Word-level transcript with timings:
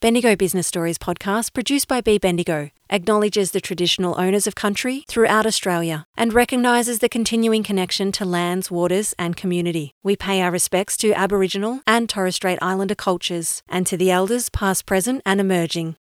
Bendigo 0.00 0.36
Business 0.36 0.68
Stories 0.68 0.96
podcast, 0.96 1.52
produced 1.52 1.88
by 1.88 2.00
Be.Bendigo, 2.00 2.70
acknowledges 2.88 3.50
the 3.50 3.60
traditional 3.60 4.14
owners 4.16 4.46
of 4.46 4.54
country 4.54 5.04
throughout 5.08 5.44
Australia 5.44 6.06
and 6.16 6.32
recognises 6.32 7.00
the 7.00 7.08
continuing 7.08 7.64
connection 7.64 8.12
to 8.12 8.24
lands, 8.24 8.70
waters, 8.70 9.12
and 9.18 9.36
community. 9.36 9.90
We 10.04 10.14
pay 10.14 10.40
our 10.40 10.52
respects 10.52 10.96
to 10.98 11.12
Aboriginal 11.14 11.80
and 11.84 12.08
Torres 12.08 12.36
Strait 12.36 12.60
Islander 12.62 12.94
cultures 12.94 13.64
and 13.68 13.88
to 13.88 13.96
the 13.96 14.12
elders, 14.12 14.48
past, 14.50 14.86
present, 14.86 15.20
and 15.26 15.40
emerging. 15.40 15.96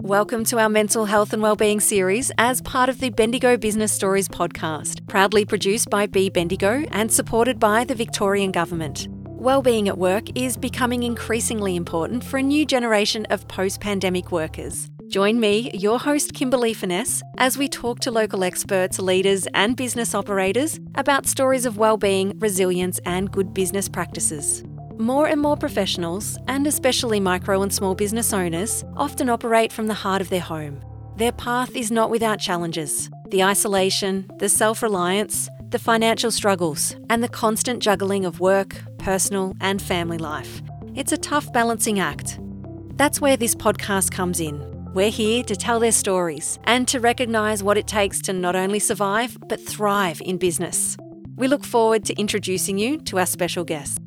Welcome 0.00 0.44
to 0.44 0.58
our 0.58 0.70
mental 0.70 1.04
health 1.04 1.34
and 1.34 1.42
wellbeing 1.42 1.80
series 1.80 2.32
as 2.38 2.62
part 2.62 2.88
of 2.88 3.00
the 3.00 3.10
Bendigo 3.10 3.58
Business 3.58 3.92
Stories 3.92 4.28
podcast, 4.28 5.06
proudly 5.08 5.44
produced 5.44 5.90
by 5.90 6.06
Be.Bendigo 6.06 6.86
and 6.90 7.12
supported 7.12 7.60
by 7.60 7.84
the 7.84 7.94
Victorian 7.94 8.50
Government. 8.50 9.08
Wellbeing 9.38 9.86
at 9.86 9.98
work 9.98 10.24
is 10.34 10.56
becoming 10.56 11.02
increasingly 11.02 11.76
important 11.76 12.24
for 12.24 12.38
a 12.38 12.42
new 12.42 12.64
generation 12.64 13.26
of 13.26 13.46
post 13.48 13.82
pandemic 13.82 14.32
workers. 14.32 14.88
Join 15.08 15.38
me, 15.38 15.70
your 15.74 15.98
host 15.98 16.32
Kimberley 16.32 16.72
Furness, 16.72 17.22
as 17.36 17.58
we 17.58 17.68
talk 17.68 18.00
to 18.00 18.10
local 18.10 18.42
experts, 18.42 18.98
leaders, 18.98 19.46
and 19.52 19.76
business 19.76 20.14
operators 20.14 20.80
about 20.94 21.26
stories 21.26 21.66
of 21.66 21.76
well-being, 21.76 22.32
resilience, 22.38 22.98
and 23.04 23.30
good 23.30 23.52
business 23.52 23.90
practices. 23.90 24.64
More 24.96 25.26
and 25.26 25.42
more 25.42 25.58
professionals, 25.58 26.38
and 26.48 26.66
especially 26.66 27.20
micro 27.20 27.60
and 27.60 27.70
small 27.70 27.94
business 27.94 28.32
owners, 28.32 28.84
often 28.96 29.28
operate 29.28 29.70
from 29.70 29.86
the 29.86 29.92
heart 29.92 30.22
of 30.22 30.30
their 30.30 30.40
home. 30.40 30.80
Their 31.16 31.32
path 31.32 31.76
is 31.76 31.90
not 31.90 32.08
without 32.08 32.40
challenges 32.40 33.10
the 33.28 33.42
isolation, 33.42 34.30
the 34.38 34.48
self 34.48 34.82
reliance, 34.82 35.50
the 35.70 35.78
financial 35.78 36.30
struggles, 36.30 36.96
and 37.10 37.22
the 37.22 37.28
constant 37.28 37.82
juggling 37.82 38.24
of 38.24 38.40
work, 38.40 38.76
personal, 38.98 39.54
and 39.60 39.82
family 39.82 40.18
life. 40.18 40.62
It's 40.94 41.12
a 41.12 41.16
tough 41.16 41.52
balancing 41.52 41.98
act. 41.98 42.38
That's 42.96 43.20
where 43.20 43.36
this 43.36 43.54
podcast 43.54 44.12
comes 44.12 44.40
in. 44.40 44.62
We're 44.94 45.10
here 45.10 45.42
to 45.44 45.56
tell 45.56 45.80
their 45.80 45.92
stories 45.92 46.58
and 46.64 46.88
to 46.88 47.00
recognise 47.00 47.62
what 47.62 47.76
it 47.76 47.86
takes 47.86 48.22
to 48.22 48.32
not 48.32 48.56
only 48.56 48.78
survive, 48.78 49.36
but 49.48 49.60
thrive 49.60 50.22
in 50.24 50.38
business. 50.38 50.96
We 51.36 51.48
look 51.48 51.64
forward 51.64 52.04
to 52.06 52.14
introducing 52.14 52.78
you 52.78 52.98
to 53.02 53.18
our 53.18 53.26
special 53.26 53.64
guest. 53.64 53.98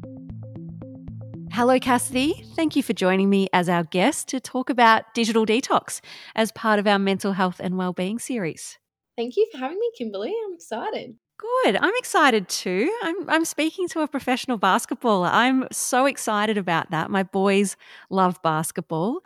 Hello, 1.51 1.77
Cassidy. 1.77 2.43
Thank 2.55 2.75
you 2.75 2.81
for 2.81 2.93
joining 2.93 3.29
me 3.29 3.49
as 3.53 3.69
our 3.69 3.83
guest 3.83 4.29
to 4.29 4.39
talk 4.39 4.69
about 4.69 5.13
digital 5.13 5.45
detox 5.45 5.99
as 6.35 6.51
part 6.53 6.79
of 6.79 6.87
our 6.87 6.97
mental 6.97 7.33
health 7.33 7.59
and 7.59 7.77
wellbeing 7.77 8.17
series. 8.17 8.79
Thank 9.17 9.35
you 9.35 9.47
for 9.51 9.57
having 9.57 9.77
me, 9.77 9.91
Kimberley. 9.97 10.33
I'm 10.45 10.53
excited. 10.53 11.15
Good. 11.39 11.77
I'm 11.77 11.93
excited 11.97 12.49
too. 12.49 12.93
I'm, 13.01 13.29
I'm 13.29 13.45
speaking 13.45 13.87
to 13.89 14.01
a 14.01 14.07
professional 14.07 14.59
basketballer. 14.59 15.29
I'm 15.31 15.67
so 15.71 16.05
excited 16.05 16.57
about 16.57 16.91
that. 16.91 17.09
My 17.09 17.23
boys 17.23 17.77
love 18.09 18.41
basketball. 18.43 19.19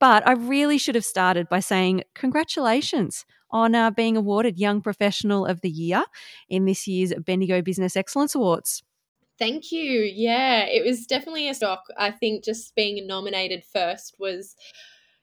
But 0.00 0.26
I 0.26 0.32
really 0.32 0.78
should 0.78 0.94
have 0.94 1.04
started 1.04 1.48
by 1.48 1.60
saying 1.60 2.04
congratulations 2.14 3.26
on 3.50 3.74
uh, 3.74 3.90
being 3.90 4.16
awarded 4.16 4.58
Young 4.58 4.80
Professional 4.80 5.44
of 5.44 5.60
the 5.60 5.70
Year 5.70 6.04
in 6.48 6.64
this 6.64 6.88
year's 6.88 7.12
Bendigo 7.14 7.60
Business 7.60 7.96
Excellence 7.96 8.34
Awards. 8.34 8.82
Thank 9.38 9.70
you. 9.72 10.00
Yeah, 10.00 10.64
it 10.64 10.84
was 10.84 11.06
definitely 11.06 11.48
a 11.48 11.54
shock. 11.54 11.84
I 11.98 12.10
think 12.10 12.44
just 12.44 12.74
being 12.74 13.06
nominated 13.06 13.62
first 13.64 14.16
was 14.18 14.56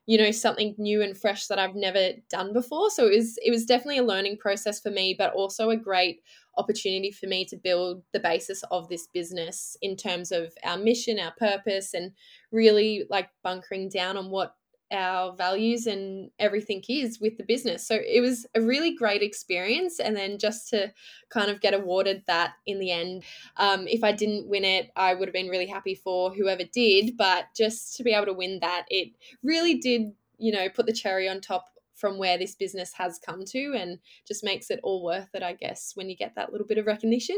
you 0.09 0.17
know 0.17 0.31
something 0.31 0.73
new 0.79 1.03
and 1.03 1.15
fresh 1.15 1.45
that 1.45 1.59
I've 1.59 1.75
never 1.75 2.13
done 2.31 2.51
before. 2.51 2.89
So 2.89 3.05
it 3.05 3.15
was 3.15 3.37
it 3.45 3.51
was 3.51 3.63
definitely 3.63 3.99
a 3.99 4.03
learning 4.03 4.37
process 4.37 4.81
for 4.81 4.89
me 4.89 5.15
but 5.15 5.33
also 5.33 5.69
a 5.69 5.77
great 5.77 6.23
opportunity 6.57 7.11
for 7.11 7.27
me 7.27 7.45
to 7.45 7.55
build 7.55 8.01
the 8.11 8.19
basis 8.19 8.63
of 8.71 8.89
this 8.89 9.05
business 9.13 9.77
in 9.83 9.95
terms 9.95 10.31
of 10.31 10.51
our 10.63 10.79
mission 10.79 11.19
our 11.19 11.33
purpose 11.37 11.93
and 11.93 12.11
really 12.51 13.05
like 13.11 13.29
bunkering 13.43 13.87
down 13.87 14.17
on 14.17 14.31
what 14.31 14.55
our 14.91 15.35
values 15.35 15.87
and 15.87 16.31
everything 16.39 16.83
is 16.89 17.19
with 17.19 17.37
the 17.37 17.43
business. 17.43 17.87
So 17.87 17.95
it 17.95 18.21
was 18.21 18.45
a 18.55 18.61
really 18.61 18.95
great 18.95 19.21
experience. 19.21 19.99
And 19.99 20.15
then 20.15 20.37
just 20.37 20.69
to 20.69 20.91
kind 21.29 21.51
of 21.51 21.61
get 21.61 21.73
awarded 21.73 22.23
that 22.27 22.53
in 22.65 22.79
the 22.79 22.91
end, 22.91 23.23
um, 23.57 23.87
if 23.87 24.03
I 24.03 24.11
didn't 24.11 24.47
win 24.47 24.65
it, 24.65 24.91
I 24.95 25.13
would 25.13 25.27
have 25.27 25.33
been 25.33 25.49
really 25.49 25.67
happy 25.67 25.95
for 25.95 26.33
whoever 26.33 26.63
did. 26.63 27.17
But 27.17 27.45
just 27.55 27.97
to 27.97 28.03
be 28.03 28.11
able 28.11 28.27
to 28.27 28.33
win 28.33 28.59
that, 28.61 28.85
it 28.89 29.09
really 29.43 29.75
did, 29.75 30.13
you 30.37 30.51
know, 30.51 30.69
put 30.69 30.85
the 30.85 30.93
cherry 30.93 31.29
on 31.29 31.41
top 31.41 31.65
from 31.95 32.17
where 32.17 32.37
this 32.37 32.55
business 32.55 32.93
has 32.93 33.19
come 33.19 33.43
to 33.45 33.73
and 33.75 33.99
just 34.25 34.43
makes 34.43 34.71
it 34.71 34.79
all 34.83 35.03
worth 35.03 35.29
it, 35.33 35.43
I 35.43 35.53
guess, 35.53 35.91
when 35.95 36.09
you 36.09 36.15
get 36.15 36.35
that 36.35 36.51
little 36.51 36.65
bit 36.65 36.77
of 36.77 36.85
recognition. 36.85 37.37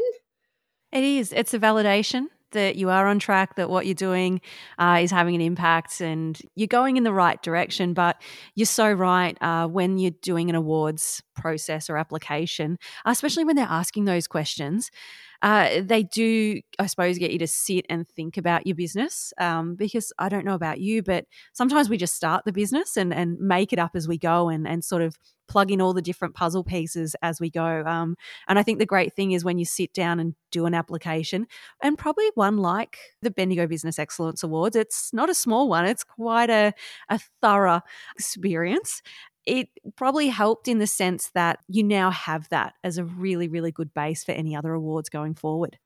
It 0.92 1.02
is. 1.02 1.32
It's 1.32 1.52
a 1.52 1.58
validation 1.58 2.28
that 2.52 2.76
you 2.76 2.90
are 2.90 3.06
on 3.06 3.18
track, 3.18 3.56
that 3.56 3.68
what 3.68 3.86
you're 3.86 3.94
doing 3.94 4.40
uh, 4.78 5.00
is 5.02 5.10
having 5.10 5.34
an 5.34 5.40
impact, 5.40 6.00
and 6.00 6.40
you're 6.54 6.66
going 6.66 6.96
in 6.96 7.04
the 7.04 7.12
right 7.12 7.42
direction. 7.42 7.94
But 7.94 8.20
you're 8.54 8.66
so 8.66 8.90
right 8.90 9.36
uh, 9.40 9.66
when 9.66 9.98
you're 9.98 10.12
doing 10.22 10.48
an 10.48 10.56
awards 10.56 11.22
process 11.34 11.90
or 11.90 11.96
application, 11.96 12.78
especially 13.04 13.44
when 13.44 13.56
they're 13.56 13.66
asking 13.66 14.04
those 14.04 14.26
questions 14.26 14.90
uh, 15.42 15.80
they 15.82 16.04
do, 16.04 16.60
I 16.78 16.86
suppose, 16.86 17.18
get 17.18 17.32
you 17.32 17.38
to 17.40 17.46
sit 17.46 17.84
and 17.90 18.08
think 18.08 18.36
about 18.36 18.66
your 18.66 18.76
business. 18.76 19.32
Um, 19.38 19.74
because 19.74 20.12
I 20.18 20.28
don't 20.28 20.44
know 20.44 20.54
about 20.54 20.80
you, 20.80 21.02
but 21.02 21.26
sometimes 21.52 21.88
we 21.88 21.96
just 21.96 22.14
start 22.14 22.44
the 22.44 22.52
business 22.52 22.96
and, 22.96 23.12
and 23.12 23.38
make 23.38 23.72
it 23.72 23.78
up 23.78 23.92
as 23.94 24.06
we 24.06 24.18
go 24.18 24.48
and, 24.48 24.66
and 24.66 24.84
sort 24.84 25.02
of 25.02 25.16
plug 25.48 25.70
in 25.70 25.80
all 25.80 25.92
the 25.92 26.00
different 26.00 26.34
puzzle 26.34 26.64
pieces 26.64 27.14
as 27.20 27.40
we 27.40 27.50
go. 27.50 27.82
Um, 27.84 28.16
and 28.48 28.58
I 28.58 28.62
think 28.62 28.78
the 28.78 28.86
great 28.86 29.12
thing 29.12 29.32
is 29.32 29.44
when 29.44 29.58
you 29.58 29.64
sit 29.64 29.92
down 29.92 30.20
and 30.20 30.34
do 30.50 30.64
an 30.66 30.74
application, 30.74 31.46
and 31.82 31.98
probably 31.98 32.30
one 32.34 32.58
like 32.58 32.98
the 33.20 33.30
Bendigo 33.30 33.66
Business 33.66 33.98
Excellence 33.98 34.42
Awards, 34.42 34.76
it's 34.76 35.12
not 35.12 35.28
a 35.28 35.34
small 35.34 35.68
one, 35.68 35.84
it's 35.84 36.04
quite 36.04 36.50
a, 36.50 36.72
a 37.10 37.20
thorough 37.42 37.80
experience 38.16 39.02
it 39.46 39.68
probably 39.96 40.28
helped 40.28 40.68
in 40.68 40.78
the 40.78 40.86
sense 40.86 41.30
that 41.34 41.58
you 41.68 41.82
now 41.82 42.10
have 42.10 42.48
that 42.50 42.74
as 42.84 42.98
a 42.98 43.04
really, 43.04 43.48
really 43.48 43.72
good 43.72 43.92
base 43.92 44.24
for 44.24 44.32
any 44.32 44.54
other 44.54 44.72
awards 44.72 45.08
going 45.08 45.34
forward. 45.34 45.78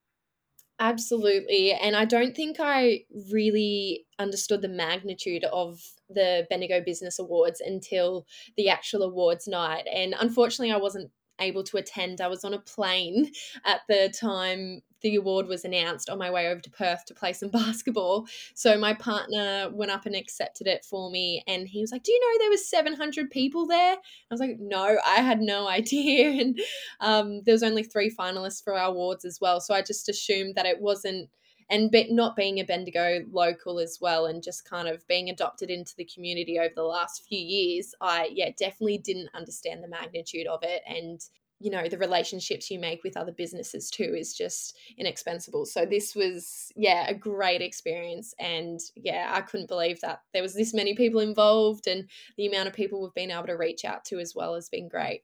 Absolutely. 0.78 1.72
And 1.72 1.96
I 1.96 2.04
don't 2.04 2.36
think 2.36 2.58
I 2.60 3.04
really 3.32 4.04
understood 4.18 4.60
the 4.60 4.68
magnitude 4.68 5.44
of 5.44 5.80
the 6.10 6.46
Bendigo 6.50 6.82
Business 6.84 7.18
Awards 7.18 7.62
until 7.62 8.26
the 8.58 8.68
actual 8.68 9.02
awards 9.02 9.48
night. 9.48 9.86
And 9.92 10.14
unfortunately, 10.20 10.72
I 10.72 10.76
wasn't 10.76 11.10
able 11.40 11.64
to 11.64 11.76
attend. 11.76 12.20
I 12.20 12.28
was 12.28 12.44
on 12.44 12.54
a 12.54 12.58
plane 12.58 13.30
at 13.64 13.80
the 13.88 14.12
time 14.18 14.82
the 15.02 15.16
award 15.16 15.46
was 15.46 15.64
announced 15.64 16.08
on 16.08 16.18
my 16.18 16.30
way 16.30 16.48
over 16.48 16.60
to 16.60 16.70
Perth 16.70 17.04
to 17.06 17.14
play 17.14 17.32
some 17.32 17.48
basketball. 17.52 18.26
So 18.54 18.78
my 18.78 18.94
partner 18.94 19.70
went 19.72 19.90
up 19.90 20.06
and 20.06 20.14
accepted 20.16 20.66
it 20.66 20.84
for 20.84 21.10
me 21.10 21.42
and 21.46 21.68
he 21.68 21.80
was 21.80 21.92
like, 21.92 22.02
"Do 22.02 22.12
you 22.12 22.20
know 22.20 22.38
there 22.38 22.50
was 22.50 22.68
700 22.68 23.30
people 23.30 23.66
there?" 23.66 23.94
I 23.94 23.98
was 24.30 24.40
like, 24.40 24.56
"No, 24.58 24.98
I 25.06 25.16
had 25.16 25.40
no 25.40 25.68
idea." 25.68 26.30
And 26.30 26.58
um, 27.00 27.42
there 27.44 27.54
was 27.54 27.62
only 27.62 27.82
3 27.82 28.10
finalists 28.10 28.62
for 28.62 28.74
our 28.74 28.90
awards 28.90 29.24
as 29.24 29.38
well. 29.40 29.60
So 29.60 29.74
I 29.74 29.82
just 29.82 30.08
assumed 30.08 30.54
that 30.54 30.66
it 30.66 30.80
wasn't 30.80 31.28
and 31.68 31.90
be, 31.90 32.12
not 32.12 32.36
being 32.36 32.60
a 32.60 32.64
Bendigo 32.64 33.24
local 33.30 33.78
as 33.78 33.98
well, 34.00 34.26
and 34.26 34.42
just 34.42 34.68
kind 34.68 34.88
of 34.88 35.06
being 35.08 35.30
adopted 35.30 35.70
into 35.70 35.94
the 35.96 36.04
community 36.12 36.58
over 36.58 36.72
the 36.74 36.82
last 36.82 37.24
few 37.28 37.38
years, 37.38 37.94
I 38.00 38.30
yeah 38.32 38.50
definitely 38.58 38.98
didn't 38.98 39.30
understand 39.34 39.82
the 39.82 39.88
magnitude 39.88 40.46
of 40.46 40.60
it, 40.62 40.82
and 40.86 41.20
you 41.58 41.70
know 41.70 41.88
the 41.88 41.98
relationships 41.98 42.70
you 42.70 42.78
make 42.78 43.02
with 43.02 43.16
other 43.16 43.32
businesses 43.32 43.90
too 43.90 44.14
is 44.16 44.34
just 44.34 44.76
inexpensible. 44.98 45.64
So 45.66 45.86
this 45.86 46.14
was 46.14 46.72
yeah 46.76 47.08
a 47.08 47.14
great 47.14 47.62
experience. 47.62 48.34
And 48.38 48.80
yeah 48.94 49.32
i 49.34 49.40
couldn't 49.40 49.68
believe 49.68 50.00
that 50.02 50.20
there 50.32 50.42
was 50.42 50.54
this 50.54 50.74
many 50.74 50.94
people 50.94 51.20
involved 51.20 51.86
and 51.86 52.08
the 52.36 52.46
amount 52.46 52.68
of 52.68 52.74
people 52.74 53.02
we've 53.02 53.14
been 53.14 53.30
able 53.30 53.46
to 53.46 53.54
reach 53.54 53.84
out 53.84 54.04
to 54.06 54.18
as 54.18 54.34
well 54.34 54.54
has 54.54 54.68
been 54.68 54.88
great 54.88 55.22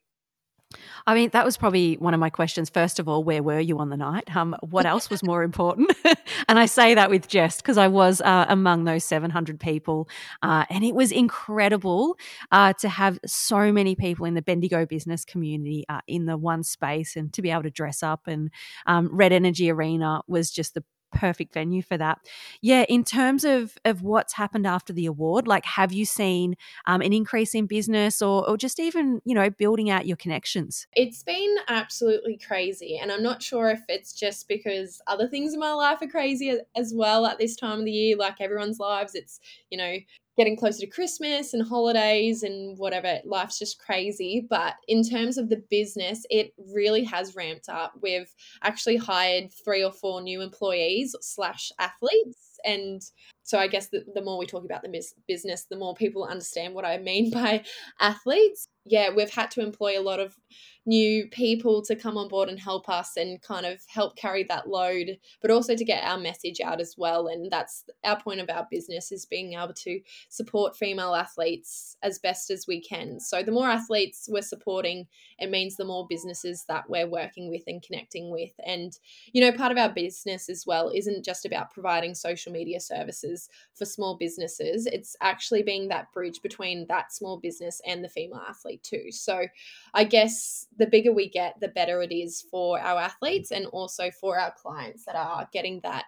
I 1.06 1.14
mean, 1.14 1.30
that 1.30 1.44
was 1.44 1.56
probably 1.56 1.94
one 1.94 2.14
of 2.14 2.20
my 2.20 2.30
questions. 2.30 2.70
First 2.70 2.98
of 2.98 3.08
all, 3.08 3.24
where 3.24 3.42
were 3.42 3.60
you 3.60 3.78
on 3.78 3.90
the 3.90 3.96
night? 3.96 4.34
Um, 4.36 4.56
what 4.60 4.86
else 4.86 5.10
was 5.10 5.22
more 5.22 5.42
important? 5.42 5.92
and 6.48 6.58
I 6.58 6.66
say 6.66 6.94
that 6.94 7.10
with 7.10 7.28
jest 7.28 7.62
because 7.62 7.78
I 7.78 7.88
was 7.88 8.20
uh, 8.20 8.46
among 8.48 8.84
those 8.84 9.04
700 9.04 9.58
people. 9.58 10.08
Uh, 10.42 10.64
and 10.70 10.84
it 10.84 10.94
was 10.94 11.12
incredible 11.12 12.16
uh, 12.50 12.72
to 12.74 12.88
have 12.88 13.18
so 13.26 13.72
many 13.72 13.94
people 13.94 14.26
in 14.26 14.34
the 14.34 14.42
Bendigo 14.42 14.86
business 14.86 15.24
community 15.24 15.84
uh, 15.88 16.00
in 16.06 16.26
the 16.26 16.36
one 16.36 16.62
space 16.62 17.16
and 17.16 17.32
to 17.32 17.42
be 17.42 17.50
able 17.50 17.62
to 17.64 17.70
dress 17.70 18.02
up. 18.02 18.22
And 18.26 18.50
um, 18.86 19.08
Red 19.12 19.32
Energy 19.32 19.70
Arena 19.70 20.22
was 20.26 20.50
just 20.50 20.74
the 20.74 20.84
perfect 21.12 21.54
venue 21.54 21.82
for 21.82 21.96
that. 21.96 22.18
Yeah, 22.60 22.84
in 22.88 23.04
terms 23.04 23.44
of 23.44 23.78
of 23.84 24.02
what's 24.02 24.34
happened 24.34 24.66
after 24.66 24.92
the 24.92 25.06
award, 25.06 25.46
like 25.46 25.64
have 25.64 25.92
you 25.92 26.04
seen 26.04 26.56
um, 26.86 27.00
an 27.00 27.12
increase 27.12 27.54
in 27.54 27.66
business 27.66 28.22
or 28.22 28.48
or 28.48 28.56
just 28.56 28.80
even 28.80 29.20
you 29.24 29.34
know 29.34 29.50
building 29.50 29.90
out 29.90 30.06
your 30.06 30.16
connections? 30.16 30.86
It's 30.94 31.22
been 31.22 31.56
absolutely 31.68 32.38
crazy, 32.38 32.98
and 33.00 33.12
I'm 33.12 33.22
not 33.22 33.42
sure 33.42 33.70
if 33.70 33.82
it's 33.88 34.12
just 34.12 34.48
because 34.48 35.00
other 35.06 35.28
things 35.28 35.54
in 35.54 35.60
my 35.60 35.72
life 35.72 36.02
are 36.02 36.08
crazy 36.08 36.58
as 36.76 36.92
well 36.94 37.26
at 37.26 37.38
this 37.38 37.56
time 37.56 37.80
of 37.80 37.84
the 37.84 37.92
year, 37.92 38.16
like 38.16 38.40
everyone's 38.40 38.78
lives. 38.78 39.14
It's 39.14 39.40
you 39.70 39.78
know 39.78 39.96
getting 40.36 40.56
closer 40.56 40.80
to 40.80 40.86
Christmas 40.86 41.52
and 41.52 41.66
holidays 41.66 42.42
and 42.42 42.78
whatever. 42.78 43.18
Life's 43.24 43.58
just 43.58 43.78
crazy. 43.78 44.46
But 44.48 44.74
in 44.88 45.02
terms 45.02 45.36
of 45.36 45.48
the 45.48 45.62
business, 45.70 46.24
it 46.30 46.52
really 46.72 47.04
has 47.04 47.36
ramped 47.36 47.68
up. 47.68 47.92
We've 48.00 48.32
actually 48.62 48.96
hired 48.96 49.50
three 49.64 49.84
or 49.84 49.92
four 49.92 50.22
new 50.22 50.40
employees 50.40 51.14
slash 51.20 51.70
athletes. 51.78 52.58
And 52.64 53.02
so 53.42 53.58
I 53.58 53.66
guess 53.66 53.88
the, 53.88 54.04
the 54.14 54.22
more 54.22 54.38
we 54.38 54.46
talk 54.46 54.64
about 54.64 54.82
the 54.82 55.02
business, 55.28 55.66
the 55.68 55.76
more 55.76 55.94
people 55.94 56.24
understand 56.24 56.74
what 56.74 56.84
I 56.84 56.98
mean 56.98 57.30
by 57.32 57.64
athletes. 58.00 58.68
Yeah, 58.84 59.10
we've 59.14 59.30
had 59.30 59.50
to 59.52 59.60
employ 59.60 59.98
a 59.98 60.02
lot 60.02 60.20
of 60.20 60.36
new 60.84 61.28
people 61.28 61.82
to 61.82 61.94
come 61.94 62.16
on 62.16 62.28
board 62.28 62.48
and 62.48 62.58
help 62.58 62.88
us 62.88 63.16
and 63.16 63.40
kind 63.42 63.64
of 63.64 63.80
help 63.86 64.16
carry 64.16 64.42
that 64.44 64.68
load, 64.68 65.18
but 65.40 65.50
also 65.50 65.76
to 65.76 65.84
get 65.84 66.04
our 66.04 66.18
message 66.18 66.60
out 66.60 66.80
as 66.80 66.96
well. 66.98 67.28
And 67.28 67.50
that's 67.50 67.84
our 68.04 68.20
point 68.20 68.40
of 68.40 68.50
our 68.50 68.66
business 68.70 69.12
is 69.12 69.24
being 69.24 69.54
able 69.54 69.74
to 69.74 70.00
support 70.28 70.76
female 70.76 71.14
athletes 71.14 71.96
as 72.02 72.18
best 72.18 72.50
as 72.50 72.66
we 72.66 72.80
can. 72.80 73.20
So 73.20 73.42
the 73.42 73.52
more 73.52 73.68
athletes 73.68 74.28
we're 74.30 74.42
supporting, 74.42 75.06
it 75.38 75.50
means 75.50 75.76
the 75.76 75.84
more 75.84 76.06
businesses 76.08 76.64
that 76.68 76.88
we're 76.88 77.08
working 77.08 77.48
with 77.48 77.62
and 77.66 77.82
connecting 77.82 78.30
with. 78.30 78.52
And, 78.66 78.92
you 79.32 79.40
know, 79.40 79.52
part 79.52 79.72
of 79.72 79.78
our 79.78 79.90
business 79.90 80.48
as 80.48 80.64
well 80.66 80.90
isn't 80.94 81.24
just 81.24 81.44
about 81.44 81.70
providing 81.72 82.14
social 82.14 82.52
media 82.52 82.80
services 82.80 83.48
for 83.74 83.84
small 83.84 84.16
businesses, 84.16 84.86
it's 84.86 85.16
actually 85.20 85.62
being 85.62 85.88
that 85.88 86.12
bridge 86.12 86.42
between 86.42 86.86
that 86.88 87.12
small 87.12 87.38
business 87.38 87.80
and 87.86 88.02
the 88.02 88.08
female 88.08 88.42
athlete 88.48 88.82
too. 88.82 89.10
So 89.10 89.46
I 89.94 90.04
guess 90.04 90.66
the 90.78 90.86
bigger 90.86 91.12
we 91.12 91.28
get, 91.28 91.60
the 91.60 91.68
better 91.68 92.02
it 92.02 92.12
is 92.12 92.44
for 92.50 92.80
our 92.80 93.00
athletes 93.00 93.50
and 93.50 93.66
also 93.66 94.10
for 94.10 94.38
our 94.38 94.52
clients 94.56 95.04
that 95.04 95.16
are 95.16 95.48
getting 95.52 95.80
that, 95.82 96.04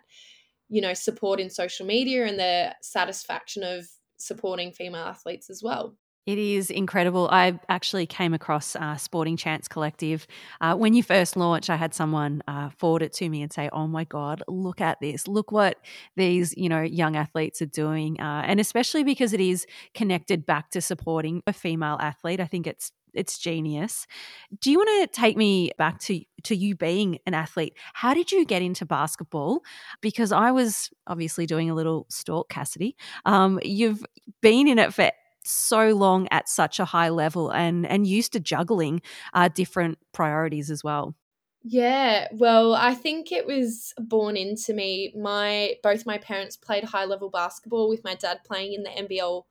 you 0.69 0.81
know, 0.81 0.95
support 0.95 1.41
in 1.41 1.51
social 1.51 1.87
media 1.87 2.27
and 2.27 2.39
the 2.39 2.75
satisfaction 2.83 3.63
of 3.63 3.87
supporting 4.17 4.73
female 4.73 5.05
athletes 5.05 5.51
as 5.51 5.63
well. 5.63 5.97
It 6.27 6.39
is 6.39 6.71
incredible. 6.71 7.29
I 7.31 7.61
actually 7.69 8.07
came 8.07 8.33
across 8.33 8.75
uh, 8.77 8.97
Sporting 8.97 9.37
Chance 9.37 9.69
Collective. 9.69 10.27
Uh, 10.59 10.75
when 10.75 10.95
you 10.95 11.03
first 11.03 11.37
launched, 11.37 11.69
I 11.69 11.77
had 11.77 11.93
someone 11.93 12.43
uh, 12.49 12.71
forward 12.71 13.03
it 13.03 13.13
to 13.15 13.29
me 13.29 13.43
and 13.43 13.53
say, 13.53 13.69
oh 13.75 13.87
my 13.87 14.05
God, 14.05 14.43
look 14.49 14.81
at 14.81 14.99
this. 15.03 15.29
Look 15.29 15.53
what 15.53 15.77
these, 16.17 16.55
you 16.57 16.71
know, 16.71 16.81
young 16.81 17.15
athletes 17.15 17.61
are 17.61 17.67
doing. 17.67 18.19
Uh, 18.19 18.43
and 18.47 18.59
especially 18.59 19.05
because 19.05 19.35
it 19.35 19.41
is 19.41 19.67
connected 19.93 20.47
back 20.47 20.71
to 20.71 20.81
supporting 20.81 21.43
a 21.47 21.53
female 21.53 21.99
athlete. 22.01 22.41
I 22.41 22.47
think 22.47 22.67
it's 22.67 22.91
it's 23.15 23.39
genius. 23.39 24.07
Do 24.61 24.71
you 24.71 24.79
want 24.79 25.11
to 25.13 25.21
take 25.21 25.37
me 25.37 25.71
back 25.79 25.99
to 26.01 26.21
to 26.45 26.55
you 26.55 26.77
being 26.77 27.19
an 27.27 27.35
athlete? 27.35 27.75
How 27.95 28.15
did 28.15 28.31
you 28.31 28.45
get 28.45 28.63
into 28.63 28.85
basketball? 28.85 29.63
Because 30.01 30.33
I 30.33 30.51
was 30.51 30.91
obviously 31.07 31.47
doing 31.47 31.71
a 31.71 31.75
little 31.75 32.07
stalk, 32.11 32.51
Cassidy. 32.51 32.97
Um, 33.25 33.59
you've 33.63 34.05
been 34.43 34.69
in 34.69 34.79
it 34.79 34.93
for 34.93 35.11
so 35.47 35.91
long 35.91 36.27
at 36.31 36.49
such 36.49 36.81
a 36.81 36.85
high 36.85 37.11
level 37.11 37.51
and 37.51 37.87
and 37.87 38.07
used 38.07 38.33
to 38.33 38.41
juggling 38.41 39.03
uh, 39.33 39.49
different 39.49 39.99
priorities 40.13 40.71
as 40.71 40.83
well. 40.83 41.15
Yeah, 41.67 42.29
well, 42.33 42.75
I 42.75 42.95
think 42.95 43.33
it 43.33 43.47
was 43.47 43.95
born 43.99 44.37
into 44.37 44.75
me. 44.75 45.15
My 45.17 45.77
both 45.83 46.05
my 46.05 46.19
parents 46.19 46.59
played 46.59 46.85
high 46.85 47.07
level 47.07 47.31
basketball 47.31 47.89
with 47.89 48.05
my 48.05 48.15
dad 48.15 48.41
playing 48.45 48.75
in 48.75 48.83
the 48.83 48.91
NBL 48.91 49.45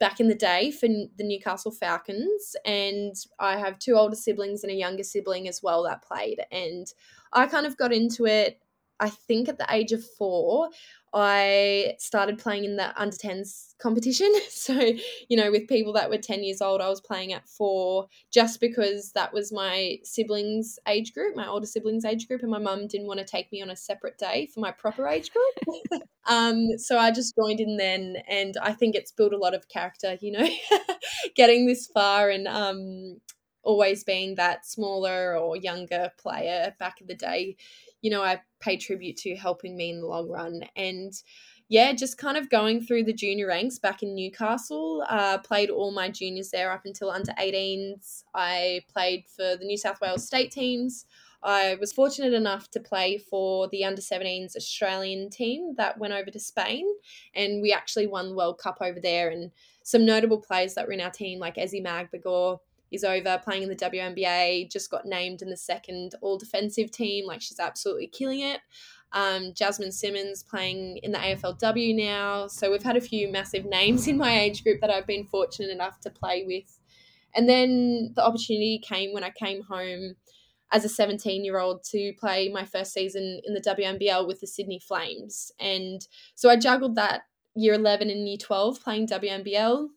back 0.00 0.20
in 0.20 0.28
the 0.28 0.34
day 0.34 0.70
for 0.70 0.88
the 0.88 1.24
Newcastle 1.24 1.70
Falcons. 1.70 2.56
And 2.64 3.14
I 3.38 3.56
have 3.56 3.78
two 3.78 3.94
older 3.94 4.16
siblings 4.16 4.64
and 4.64 4.72
a 4.72 4.76
younger 4.76 5.04
sibling 5.04 5.48
as 5.48 5.62
well 5.62 5.82
that 5.84 6.02
played. 6.02 6.40
And 6.50 6.86
I 7.32 7.46
kind 7.46 7.66
of 7.66 7.76
got 7.76 7.92
into 7.92 8.26
it, 8.26 8.60
I 9.04 9.10
think, 9.10 9.50
at 9.50 9.58
the 9.58 9.66
age 9.70 9.92
of 9.92 10.02
four. 10.02 10.70
I 11.12 11.94
started 11.98 12.38
playing 12.38 12.64
in 12.64 12.76
the 12.76 12.98
under 13.00 13.16
10s 13.16 13.74
competition. 13.78 14.32
So, 14.48 14.80
you 15.28 15.36
know, 15.36 15.50
with 15.50 15.68
people 15.68 15.92
that 15.92 16.08
were 16.08 16.16
10 16.16 16.42
years 16.42 16.62
old, 16.62 16.80
I 16.80 16.88
was 16.88 17.00
playing 17.02 17.34
at 17.34 17.46
four 17.46 18.06
just 18.32 18.58
because 18.58 19.12
that 19.12 19.34
was 19.34 19.52
my 19.52 19.98
siblings' 20.02 20.78
age 20.88 21.12
group, 21.12 21.36
my 21.36 21.46
older 21.46 21.66
siblings' 21.66 22.06
age 22.06 22.26
group, 22.26 22.40
and 22.40 22.50
my 22.50 22.58
mum 22.58 22.86
didn't 22.86 23.06
want 23.06 23.20
to 23.20 23.26
take 23.26 23.52
me 23.52 23.60
on 23.60 23.68
a 23.68 23.76
separate 23.76 24.16
day 24.16 24.48
for 24.54 24.60
my 24.60 24.70
proper 24.70 25.06
age 25.06 25.30
group. 25.32 26.02
um, 26.26 26.78
so 26.78 26.96
I 26.96 27.10
just 27.10 27.34
joined 27.36 27.60
in 27.60 27.76
then, 27.76 28.16
and 28.26 28.56
I 28.62 28.72
think 28.72 28.94
it's 28.94 29.12
built 29.12 29.34
a 29.34 29.38
lot 29.38 29.54
of 29.54 29.68
character, 29.68 30.16
you 30.22 30.32
know, 30.32 30.48
getting 31.36 31.66
this 31.66 31.86
far 31.86 32.30
and 32.30 32.48
um, 32.48 33.20
always 33.64 34.04
being 34.04 34.36
that 34.36 34.66
smaller 34.66 35.36
or 35.36 35.56
younger 35.56 36.10
player 36.18 36.74
back 36.78 37.00
in 37.00 37.06
the 37.06 37.14
day 37.14 37.56
you 38.04 38.10
know, 38.10 38.22
I 38.22 38.42
pay 38.60 38.76
tribute 38.76 39.16
to 39.16 39.34
helping 39.34 39.78
me 39.78 39.88
in 39.88 40.02
the 40.02 40.06
long 40.06 40.28
run. 40.28 40.60
And 40.76 41.14
yeah, 41.70 41.90
just 41.94 42.18
kind 42.18 42.36
of 42.36 42.50
going 42.50 42.82
through 42.82 43.04
the 43.04 43.14
junior 43.14 43.46
ranks 43.46 43.78
back 43.78 44.02
in 44.02 44.14
Newcastle. 44.14 45.02
Uh, 45.08 45.38
played 45.38 45.70
all 45.70 45.90
my 45.90 46.10
juniors 46.10 46.50
there 46.50 46.70
up 46.70 46.82
until 46.84 47.10
under 47.10 47.32
18s. 47.32 48.24
I 48.34 48.82
played 48.92 49.24
for 49.34 49.56
the 49.56 49.64
New 49.64 49.78
South 49.78 50.02
Wales 50.02 50.26
state 50.26 50.50
teams. 50.50 51.06
I 51.42 51.78
was 51.80 51.94
fortunate 51.94 52.34
enough 52.34 52.70
to 52.72 52.80
play 52.80 53.16
for 53.16 53.68
the 53.68 53.86
under 53.86 54.02
17s 54.02 54.54
Australian 54.54 55.30
team 55.30 55.74
that 55.78 55.96
went 55.96 56.12
over 56.12 56.30
to 56.30 56.38
Spain, 56.38 56.86
and 57.34 57.62
we 57.62 57.72
actually 57.72 58.06
won 58.06 58.28
the 58.28 58.34
World 58.34 58.58
Cup 58.58 58.78
over 58.82 59.00
there. 59.00 59.30
And 59.30 59.50
some 59.82 60.04
notable 60.04 60.42
players 60.42 60.74
that 60.74 60.86
were 60.86 60.92
in 60.92 61.00
our 61.00 61.10
team, 61.10 61.38
like 61.38 61.56
Ezi 61.56 61.82
Magbegor, 61.82 62.58
is 62.94 63.04
over 63.04 63.40
playing 63.42 63.64
in 63.64 63.68
the 63.68 63.76
WNBA, 63.76 64.70
just 64.70 64.90
got 64.90 65.06
named 65.06 65.42
in 65.42 65.50
the 65.50 65.56
second 65.56 66.14
all 66.20 66.38
defensive 66.38 66.90
team. 66.90 67.26
Like 67.26 67.42
she's 67.42 67.60
absolutely 67.60 68.06
killing 68.06 68.40
it. 68.40 68.60
Um, 69.12 69.52
Jasmine 69.54 69.92
Simmons 69.92 70.42
playing 70.42 70.98
in 71.02 71.12
the 71.12 71.18
AFLW 71.18 71.96
now. 71.96 72.48
So 72.48 72.70
we've 72.70 72.82
had 72.82 72.96
a 72.96 73.00
few 73.00 73.30
massive 73.30 73.64
names 73.64 74.08
in 74.08 74.18
my 74.18 74.40
age 74.40 74.64
group 74.64 74.80
that 74.80 74.90
I've 74.90 75.06
been 75.06 75.26
fortunate 75.26 75.70
enough 75.70 76.00
to 76.00 76.10
play 76.10 76.44
with. 76.46 76.80
And 77.34 77.48
then 77.48 78.12
the 78.14 78.24
opportunity 78.24 78.80
came 78.82 79.12
when 79.12 79.24
I 79.24 79.30
came 79.30 79.62
home 79.62 80.16
as 80.72 80.84
a 80.84 80.88
17 80.88 81.44
year 81.44 81.58
old 81.58 81.84
to 81.84 82.12
play 82.18 82.48
my 82.48 82.64
first 82.64 82.92
season 82.92 83.40
in 83.44 83.54
the 83.54 83.60
WNBL 83.60 84.26
with 84.26 84.40
the 84.40 84.46
Sydney 84.46 84.80
Flames. 84.80 85.52
And 85.60 86.06
so 86.34 86.50
I 86.50 86.56
juggled 86.56 86.96
that 86.96 87.22
year 87.54 87.74
11 87.74 88.10
and 88.10 88.28
year 88.28 88.36
12 88.36 88.82
playing 88.82 89.06
WNBL 89.06 89.88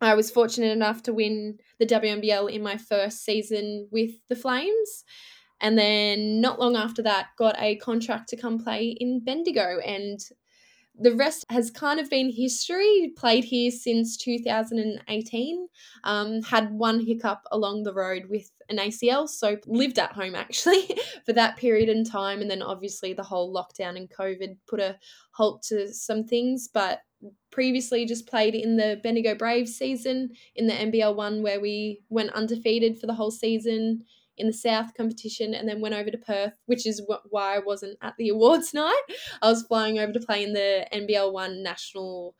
I 0.00 0.14
was 0.14 0.30
fortunate 0.30 0.72
enough 0.72 1.02
to 1.04 1.12
win 1.12 1.58
the 1.78 1.86
WNBL 1.86 2.52
in 2.52 2.62
my 2.62 2.76
first 2.76 3.24
season 3.24 3.88
with 3.90 4.12
the 4.28 4.36
Flames. 4.36 5.04
And 5.60 5.76
then 5.76 6.40
not 6.40 6.60
long 6.60 6.76
after 6.76 7.02
that, 7.02 7.28
got 7.36 7.56
a 7.58 7.76
contract 7.76 8.28
to 8.28 8.36
come 8.36 8.62
play 8.62 8.96
in 9.00 9.24
Bendigo. 9.24 9.80
And 9.80 10.20
the 11.00 11.14
rest 11.14 11.44
has 11.48 11.70
kind 11.70 12.00
of 12.00 12.10
been 12.10 12.32
history. 12.32 13.12
Played 13.16 13.44
here 13.44 13.70
since 13.70 14.16
2018. 14.16 15.68
Um, 16.04 16.42
had 16.42 16.72
one 16.72 17.04
hiccup 17.04 17.42
along 17.50 17.82
the 17.82 17.94
road 17.94 18.24
with 18.28 18.50
an 18.68 18.78
ACL, 18.78 19.28
so 19.28 19.56
lived 19.66 19.98
at 19.98 20.12
home 20.12 20.34
actually 20.34 20.88
for 21.26 21.32
that 21.32 21.56
period 21.56 21.88
in 21.88 22.04
time. 22.04 22.40
And 22.40 22.50
then 22.50 22.62
obviously 22.62 23.12
the 23.12 23.22
whole 23.22 23.54
lockdown 23.54 23.96
and 23.96 24.10
COVID 24.10 24.56
put 24.68 24.80
a 24.80 24.96
halt 25.32 25.62
to 25.68 25.92
some 25.92 26.24
things. 26.24 26.68
But 26.72 27.00
previously 27.50 28.06
just 28.06 28.26
played 28.26 28.54
in 28.54 28.76
the 28.76 29.00
Bendigo 29.02 29.34
Braves 29.34 29.76
season 29.76 30.30
in 30.54 30.66
the 30.66 30.72
NBL 30.72 31.16
one 31.16 31.42
where 31.42 31.60
we 31.60 32.00
went 32.08 32.32
undefeated 32.32 32.98
for 32.98 33.06
the 33.06 33.14
whole 33.14 33.30
season 33.30 34.04
in 34.36 34.46
the 34.46 34.52
South 34.52 34.94
competition 34.96 35.54
and 35.54 35.68
then 35.68 35.80
went 35.80 35.94
over 35.94 36.10
to 36.10 36.18
Perth, 36.18 36.54
which 36.66 36.86
is 36.86 37.02
why 37.30 37.56
I 37.56 37.58
wasn't 37.58 37.98
at 38.02 38.14
the 38.18 38.28
awards 38.30 38.72
night. 38.72 39.02
I 39.42 39.48
was 39.50 39.64
flying 39.64 39.98
over 39.98 40.12
to 40.12 40.20
play 40.20 40.44
in 40.44 40.52
the 40.52 40.86
NBL 40.92 41.32
one 41.32 41.62
national 41.62 42.36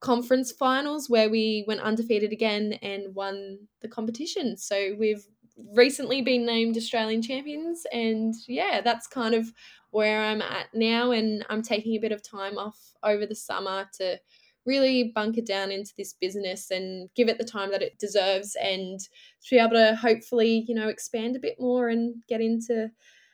conference 0.00 0.52
finals 0.52 1.10
where 1.10 1.28
we 1.28 1.64
went 1.66 1.80
undefeated 1.80 2.32
again 2.32 2.74
and 2.82 3.14
won 3.14 3.58
the 3.82 3.88
competition. 3.88 4.56
So 4.56 4.94
we've 4.98 5.26
recently 5.74 6.22
been 6.22 6.46
named 6.46 6.76
Australian 6.76 7.20
champions 7.20 7.84
and 7.92 8.34
yeah, 8.46 8.80
that's 8.80 9.08
kind 9.08 9.34
of 9.34 9.52
where 9.90 10.22
I'm 10.22 10.42
at 10.42 10.68
now 10.74 11.12
and 11.12 11.44
I'm 11.48 11.62
taking 11.62 11.94
a 11.96 12.00
bit 12.00 12.12
of 12.12 12.22
time 12.22 12.58
off 12.58 12.78
over 13.02 13.26
the 13.26 13.34
summer 13.34 13.88
to 13.98 14.18
really 14.66 15.12
bunker 15.14 15.40
down 15.40 15.70
into 15.70 15.92
this 15.96 16.12
business 16.12 16.70
and 16.70 17.08
give 17.16 17.28
it 17.28 17.38
the 17.38 17.44
time 17.44 17.70
that 17.70 17.82
it 17.82 17.98
deserves 17.98 18.56
and 18.62 19.00
to 19.00 19.50
be 19.50 19.58
able 19.58 19.70
to 19.70 19.96
hopefully, 19.96 20.64
you 20.68 20.74
know, 20.74 20.88
expand 20.88 21.34
a 21.36 21.40
bit 21.40 21.56
more 21.58 21.88
and 21.88 22.16
get 22.28 22.40
into 22.40 22.90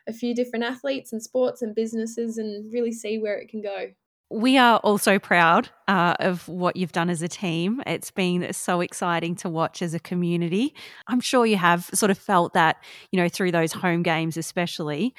a 0.07 0.13
few 0.13 0.35
different 0.35 0.65
athletes 0.65 1.13
and 1.13 1.23
sports 1.23 1.63
and 1.63 1.75
businesses 1.75 2.39
and 2.39 2.73
really 2.73 2.93
see 2.93 3.19
where 3.19 3.37
it 3.37 3.49
can 3.49 3.61
go. 3.61 3.89
We 4.31 4.59
are 4.59 4.79
also 4.79 5.19
proud 5.19 5.69
uh, 5.87 6.15
of 6.19 6.49
what 6.49 6.77
you've 6.77 6.93
done 6.93 7.11
as 7.11 7.23
a 7.23 7.29
team. 7.29 7.83
It's 7.87 8.11
been 8.11 8.53
so 8.53 8.81
exciting 8.81 9.37
to 9.37 9.49
watch 9.49 9.83
as 9.83 9.95
a 9.95 10.01
community. 10.01 10.75
I'm 11.07 11.21
sure 11.21 11.47
you 11.47 11.57
have 11.57 11.85
sort 11.95 12.11
of 12.11 12.19
felt 12.19 12.55
that, 12.55 12.83
you 13.13 13.21
know, 13.21 13.29
through 13.29 13.53
those 13.53 13.73
home 13.73 14.03
games, 14.03 14.37
especially. 14.37 15.15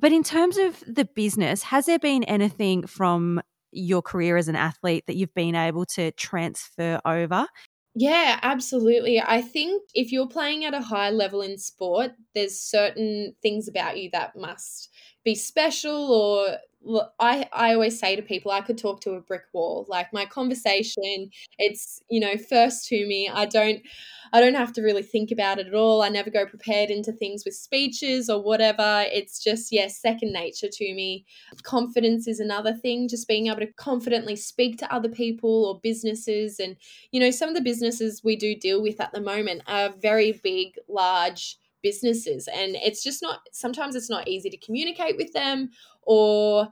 But 0.00 0.12
in 0.12 0.22
terms 0.22 0.56
of 0.56 0.84
the 0.86 1.04
business, 1.04 1.64
has 1.64 1.86
there 1.86 1.98
been 1.98 2.22
anything 2.24 2.86
from 2.86 3.40
your 3.72 4.02
career 4.02 4.36
as 4.36 4.48
an 4.48 4.56
athlete 4.56 5.06
that 5.06 5.16
you've 5.16 5.34
been 5.34 5.54
able 5.54 5.86
to 5.86 6.12
transfer 6.12 7.00
over? 7.04 7.46
Yeah, 7.94 8.38
absolutely. 8.42 9.20
I 9.20 9.42
think 9.42 9.82
if 9.94 10.12
you're 10.12 10.28
playing 10.28 10.64
at 10.64 10.74
a 10.74 10.80
high 10.80 11.10
level 11.10 11.42
in 11.42 11.58
sport, 11.58 12.12
there's 12.34 12.60
certain 12.60 13.34
things 13.42 13.66
about 13.66 13.98
you 13.98 14.10
that 14.12 14.36
must 14.36 14.90
be 15.24 15.34
special 15.34 16.12
or 16.12 16.58
I, 17.18 17.46
I 17.52 17.74
always 17.74 17.98
say 17.98 18.16
to 18.16 18.22
people 18.22 18.50
i 18.50 18.62
could 18.62 18.78
talk 18.78 19.02
to 19.02 19.12
a 19.12 19.20
brick 19.20 19.42
wall. 19.52 19.84
Like 19.88 20.12
my 20.12 20.24
conversation 20.24 21.30
it's 21.58 22.00
you 22.10 22.20
know 22.20 22.36
first 22.36 22.88
to 22.88 23.06
me. 23.06 23.28
I 23.32 23.44
don't 23.46 23.82
i 24.32 24.40
don't 24.40 24.54
have 24.54 24.72
to 24.74 24.82
really 24.82 25.02
think 25.02 25.30
about 25.30 25.58
it 25.58 25.66
at 25.66 25.74
all. 25.74 26.02
I 26.02 26.08
never 26.08 26.30
go 26.30 26.46
prepared 26.46 26.90
into 26.90 27.12
things 27.12 27.44
with 27.44 27.54
speeches 27.54 28.30
or 28.30 28.42
whatever. 28.42 29.04
It's 29.12 29.42
just 29.42 29.70
yeah 29.70 29.88
second 29.88 30.32
nature 30.32 30.68
to 30.72 30.94
me. 30.94 31.26
Confidence 31.62 32.26
is 32.26 32.40
another 32.40 32.72
thing. 32.72 33.08
Just 33.08 33.28
being 33.28 33.48
able 33.48 33.60
to 33.60 33.72
confidently 33.74 34.36
speak 34.36 34.78
to 34.78 34.94
other 34.94 35.10
people 35.10 35.66
or 35.66 35.80
businesses. 35.80 36.58
And 36.58 36.76
you 37.12 37.20
know 37.20 37.30
some 37.30 37.50
of 37.50 37.54
the 37.54 37.60
businesses 37.60 38.22
we 38.24 38.36
do 38.36 38.56
deal 38.56 38.80
with 38.80 39.00
at 39.00 39.12
the 39.12 39.20
moment 39.20 39.62
are 39.66 39.90
very 40.00 40.32
big 40.42 40.76
large 40.88 41.58
businesses 41.82 42.48
and 42.48 42.76
it's 42.76 43.02
just 43.02 43.22
not 43.22 43.40
sometimes 43.52 43.94
it's 43.94 44.10
not 44.10 44.28
easy 44.28 44.50
to 44.50 44.56
communicate 44.58 45.16
with 45.16 45.32
them 45.32 45.70
or 46.02 46.68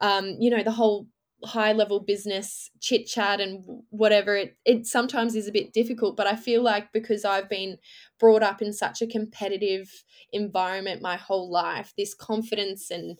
um, 0.00 0.36
you 0.38 0.50
know 0.50 0.62
the 0.62 0.70
whole 0.70 1.06
high 1.42 1.72
level 1.72 2.00
business 2.00 2.70
chit 2.80 3.06
chat 3.06 3.40
and 3.40 3.64
whatever 3.88 4.36
it 4.36 4.58
it 4.66 4.86
sometimes 4.86 5.34
is 5.34 5.48
a 5.48 5.52
bit 5.52 5.72
difficult 5.72 6.14
but 6.14 6.26
i 6.26 6.36
feel 6.36 6.62
like 6.62 6.92
because 6.92 7.24
i've 7.24 7.48
been 7.48 7.78
brought 8.18 8.42
up 8.42 8.60
in 8.60 8.74
such 8.74 9.00
a 9.00 9.06
competitive 9.06 10.04
environment 10.32 11.00
my 11.00 11.16
whole 11.16 11.50
life 11.50 11.94
this 11.96 12.12
confidence 12.14 12.90
and 12.90 13.18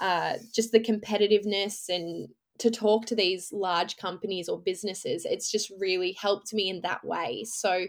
uh, 0.00 0.34
just 0.54 0.70
the 0.70 0.80
competitiveness 0.80 1.88
and 1.88 2.28
to 2.58 2.70
talk 2.70 3.06
to 3.06 3.14
these 3.14 3.52
large 3.52 3.96
companies 3.96 4.48
or 4.48 4.60
businesses 4.60 5.24
it's 5.24 5.50
just 5.50 5.72
really 5.78 6.12
helped 6.12 6.52
me 6.52 6.68
in 6.68 6.80
that 6.82 7.04
way. 7.04 7.44
So 7.44 7.86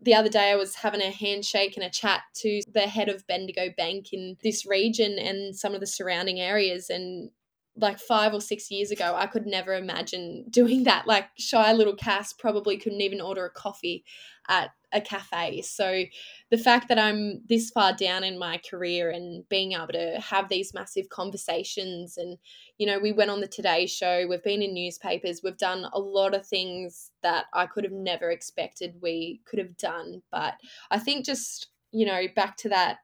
the 0.00 0.14
other 0.14 0.28
day 0.28 0.50
I 0.50 0.56
was 0.56 0.76
having 0.76 1.00
a 1.00 1.10
handshake 1.10 1.76
and 1.76 1.84
a 1.84 1.90
chat 1.90 2.22
to 2.36 2.62
the 2.72 2.82
head 2.82 3.08
of 3.08 3.26
Bendigo 3.26 3.70
Bank 3.76 4.12
in 4.12 4.36
this 4.42 4.66
region 4.66 5.18
and 5.18 5.56
some 5.56 5.74
of 5.74 5.80
the 5.80 5.86
surrounding 5.86 6.40
areas 6.40 6.90
and 6.90 7.30
like 7.78 7.98
five 7.98 8.32
or 8.32 8.40
six 8.40 8.70
years 8.70 8.90
ago, 8.90 9.14
I 9.16 9.26
could 9.26 9.46
never 9.46 9.74
imagine 9.74 10.46
doing 10.50 10.84
that. 10.84 11.06
Like 11.06 11.26
shy 11.38 11.72
little 11.72 11.94
Cass 11.94 12.32
probably 12.32 12.76
couldn't 12.76 13.00
even 13.00 13.20
order 13.20 13.44
a 13.44 13.50
coffee 13.50 14.04
at 14.48 14.70
a 14.92 15.00
cafe. 15.00 15.60
So 15.62 16.04
the 16.50 16.58
fact 16.58 16.88
that 16.88 16.98
I'm 16.98 17.42
this 17.48 17.70
far 17.70 17.92
down 17.92 18.24
in 18.24 18.38
my 18.38 18.60
career 18.68 19.10
and 19.10 19.46
being 19.48 19.72
able 19.72 19.88
to 19.88 20.20
have 20.20 20.48
these 20.48 20.72
massive 20.72 21.08
conversations 21.08 22.16
and 22.16 22.38
you 22.78 22.86
know, 22.86 22.98
we 22.98 23.12
went 23.12 23.30
on 23.30 23.40
the 23.40 23.46
Today 23.46 23.86
show, 23.86 24.26
we've 24.28 24.42
been 24.42 24.62
in 24.62 24.74
newspapers, 24.74 25.40
we've 25.42 25.56
done 25.56 25.86
a 25.92 25.98
lot 25.98 26.34
of 26.34 26.46
things 26.46 27.10
that 27.22 27.46
I 27.54 27.66
could 27.66 27.84
have 27.84 27.92
never 27.92 28.30
expected 28.30 28.96
we 29.00 29.40
could 29.46 29.58
have 29.58 29.76
done, 29.76 30.22
but 30.30 30.54
I 30.90 30.98
think 30.98 31.24
just, 31.24 31.68
you 31.90 32.06
know, 32.06 32.22
back 32.34 32.56
to 32.58 32.68
that 32.68 32.98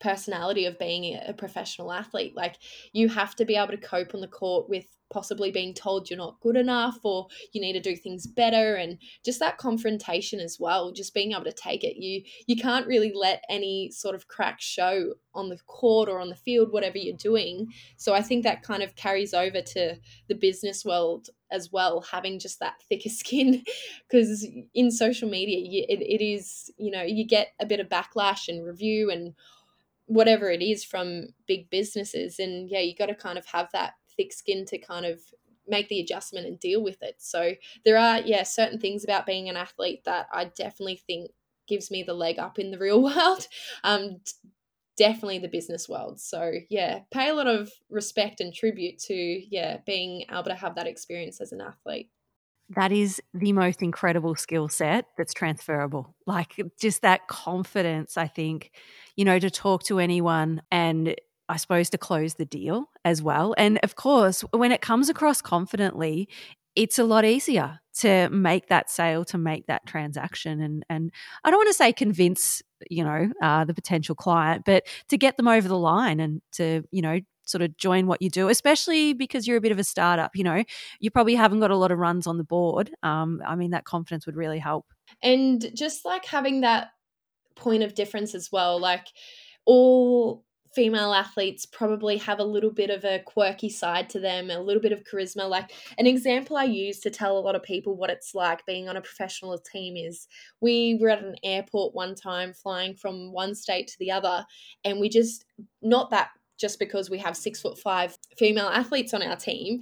personality 0.00 0.64
of 0.64 0.78
being 0.78 1.18
a 1.26 1.32
professional 1.32 1.92
athlete. 1.92 2.34
Like 2.34 2.56
you 2.92 3.08
have 3.08 3.36
to 3.36 3.44
be 3.44 3.56
able 3.56 3.68
to 3.68 3.76
cope 3.76 4.14
on 4.14 4.20
the 4.20 4.28
court 4.28 4.68
with 4.68 4.86
possibly 5.10 5.50
being 5.50 5.74
told 5.74 6.08
you're 6.08 6.16
not 6.16 6.40
good 6.40 6.56
enough 6.56 6.98
or 7.02 7.26
you 7.52 7.60
need 7.60 7.72
to 7.72 7.80
do 7.80 7.96
things 7.96 8.26
better 8.26 8.76
and 8.76 8.96
just 9.24 9.40
that 9.40 9.58
confrontation 9.58 10.38
as 10.38 10.58
well 10.58 10.92
just 10.92 11.12
being 11.12 11.32
able 11.32 11.44
to 11.44 11.52
take 11.52 11.82
it 11.82 11.96
you 11.96 12.22
you 12.46 12.56
can't 12.56 12.86
really 12.86 13.12
let 13.14 13.42
any 13.50 13.90
sort 13.90 14.14
of 14.14 14.28
crack 14.28 14.60
show 14.60 15.12
on 15.34 15.48
the 15.48 15.58
court 15.66 16.08
or 16.08 16.20
on 16.20 16.28
the 16.28 16.36
field 16.36 16.72
whatever 16.72 16.96
you're 16.96 17.16
doing 17.16 17.66
so 17.96 18.14
i 18.14 18.22
think 18.22 18.44
that 18.44 18.62
kind 18.62 18.82
of 18.82 18.94
carries 18.94 19.34
over 19.34 19.60
to 19.60 19.96
the 20.28 20.34
business 20.34 20.84
world 20.84 21.28
as 21.50 21.72
well 21.72 22.00
having 22.12 22.38
just 22.38 22.60
that 22.60 22.80
thicker 22.88 23.08
skin 23.08 23.64
because 24.08 24.46
in 24.74 24.90
social 24.92 25.28
media 25.28 25.58
you, 25.58 25.84
it, 25.88 26.00
it 26.00 26.24
is 26.24 26.70
you 26.78 26.90
know 26.90 27.02
you 27.02 27.26
get 27.26 27.48
a 27.60 27.66
bit 27.66 27.80
of 27.80 27.88
backlash 27.88 28.48
and 28.48 28.64
review 28.64 29.10
and 29.10 29.34
whatever 30.10 30.50
it 30.50 30.60
is 30.60 30.84
from 30.84 31.28
big 31.46 31.70
businesses 31.70 32.40
and 32.40 32.68
yeah 32.68 32.80
you 32.80 32.96
got 32.96 33.06
to 33.06 33.14
kind 33.14 33.38
of 33.38 33.46
have 33.46 33.68
that 33.72 33.92
thick 34.16 34.32
skin 34.32 34.64
to 34.66 34.76
kind 34.76 35.06
of 35.06 35.20
make 35.68 35.88
the 35.88 36.00
adjustment 36.00 36.48
and 36.48 36.58
deal 36.58 36.82
with 36.82 37.00
it. 37.00 37.14
So 37.18 37.52
there 37.84 37.96
are 37.96 38.18
yeah 38.20 38.42
certain 38.42 38.80
things 38.80 39.04
about 39.04 39.24
being 39.24 39.48
an 39.48 39.56
athlete 39.56 40.02
that 40.04 40.26
i 40.32 40.46
definitely 40.46 41.00
think 41.06 41.30
gives 41.68 41.92
me 41.92 42.02
the 42.02 42.12
leg 42.12 42.40
up 42.40 42.58
in 42.58 42.72
the 42.72 42.78
real 42.78 43.00
world 43.08 43.46
um 43.84 44.18
definitely 44.96 45.38
the 45.38 45.48
business 45.48 45.88
world. 45.88 46.20
So 46.20 46.50
yeah 46.68 47.00
pay 47.12 47.28
a 47.28 47.34
lot 47.34 47.46
of 47.46 47.70
respect 47.88 48.40
and 48.40 48.52
tribute 48.52 48.98
to 49.04 49.14
yeah 49.14 49.78
being 49.86 50.24
able 50.28 50.42
to 50.44 50.54
have 50.54 50.74
that 50.74 50.88
experience 50.88 51.40
as 51.40 51.52
an 51.52 51.60
athlete 51.60 52.10
that 52.76 52.92
is 52.92 53.20
the 53.34 53.52
most 53.52 53.82
incredible 53.82 54.36
skill 54.36 54.68
set 54.68 55.06
that's 55.18 55.34
transferable. 55.34 56.14
Like 56.26 56.60
just 56.80 57.02
that 57.02 57.26
confidence, 57.26 58.16
I 58.16 58.28
think, 58.28 58.70
you 59.16 59.24
know, 59.24 59.38
to 59.38 59.50
talk 59.50 59.82
to 59.84 59.98
anyone 59.98 60.62
and 60.70 61.16
I 61.48 61.56
suppose 61.56 61.90
to 61.90 61.98
close 61.98 62.34
the 62.34 62.44
deal 62.44 62.84
as 63.04 63.22
well. 63.22 63.54
And 63.58 63.80
of 63.82 63.96
course, 63.96 64.42
when 64.52 64.70
it 64.70 64.80
comes 64.80 65.08
across 65.08 65.42
confidently, 65.42 66.28
it's 66.76 66.98
a 66.98 67.04
lot 67.04 67.24
easier 67.24 67.80
to 67.98 68.28
make 68.30 68.68
that 68.68 68.88
sale, 68.88 69.24
to 69.24 69.36
make 69.36 69.66
that 69.66 69.84
transaction. 69.84 70.60
And 70.60 70.84
and 70.88 71.10
I 71.42 71.50
don't 71.50 71.58
want 71.58 71.70
to 71.70 71.74
say 71.74 71.92
convince, 71.92 72.62
you 72.88 73.02
know, 73.02 73.32
uh, 73.42 73.64
the 73.64 73.74
potential 73.74 74.14
client, 74.14 74.62
but 74.64 74.86
to 75.08 75.18
get 75.18 75.36
them 75.36 75.48
over 75.48 75.66
the 75.66 75.76
line 75.76 76.20
and 76.20 76.40
to, 76.52 76.84
you 76.92 77.02
know, 77.02 77.18
sort 77.50 77.62
of 77.62 77.76
join 77.76 78.06
what 78.06 78.22
you 78.22 78.30
do, 78.30 78.48
especially 78.48 79.12
because 79.12 79.46
you're 79.46 79.56
a 79.56 79.60
bit 79.60 79.72
of 79.72 79.78
a 79.78 79.84
startup. 79.84 80.34
You 80.34 80.44
know, 80.44 80.64
you 81.00 81.10
probably 81.10 81.34
haven't 81.34 81.60
got 81.60 81.70
a 81.70 81.76
lot 81.76 81.90
of 81.90 81.98
runs 81.98 82.26
on 82.26 82.38
the 82.38 82.44
board. 82.44 82.90
Um, 83.02 83.42
I 83.46 83.56
mean, 83.56 83.70
that 83.70 83.84
confidence 83.84 84.26
would 84.26 84.36
really 84.36 84.58
help. 84.58 84.86
And 85.22 85.70
just 85.74 86.04
like 86.04 86.24
having 86.24 86.60
that 86.60 86.88
point 87.56 87.82
of 87.82 87.94
difference 87.94 88.34
as 88.34 88.50
well, 88.52 88.80
like 88.80 89.06
all 89.66 90.44
female 90.72 91.12
athletes 91.12 91.66
probably 91.66 92.16
have 92.16 92.38
a 92.38 92.44
little 92.44 92.70
bit 92.70 92.90
of 92.90 93.04
a 93.04 93.18
quirky 93.26 93.68
side 93.68 94.08
to 94.08 94.20
them, 94.20 94.50
a 94.50 94.60
little 94.60 94.80
bit 94.80 94.92
of 94.92 95.02
charisma. 95.02 95.48
Like 95.48 95.72
an 95.98 96.06
example 96.06 96.56
I 96.56 96.64
use 96.64 97.00
to 97.00 97.10
tell 97.10 97.36
a 97.36 97.40
lot 97.40 97.56
of 97.56 97.62
people 97.64 97.96
what 97.96 98.08
it's 98.08 98.36
like 98.36 98.64
being 98.66 98.88
on 98.88 98.96
a 98.96 99.00
professional 99.00 99.58
team 99.58 99.96
is 99.96 100.28
we 100.60 100.96
were 101.00 101.08
at 101.08 101.24
an 101.24 101.34
airport 101.42 101.92
one 101.94 102.14
time 102.14 102.52
flying 102.52 102.94
from 102.94 103.32
one 103.32 103.56
state 103.56 103.88
to 103.88 103.96
the 103.98 104.12
other, 104.12 104.46
and 104.84 105.00
we 105.00 105.08
just, 105.08 105.44
not 105.82 106.10
that 106.10 106.30
just 106.60 106.78
because 106.78 107.08
we 107.08 107.18
have 107.18 107.36
six 107.36 107.60
foot 107.60 107.78
five 107.78 108.18
female 108.36 108.68
athletes 108.68 109.14
on 109.14 109.22
our 109.22 109.36
team, 109.36 109.80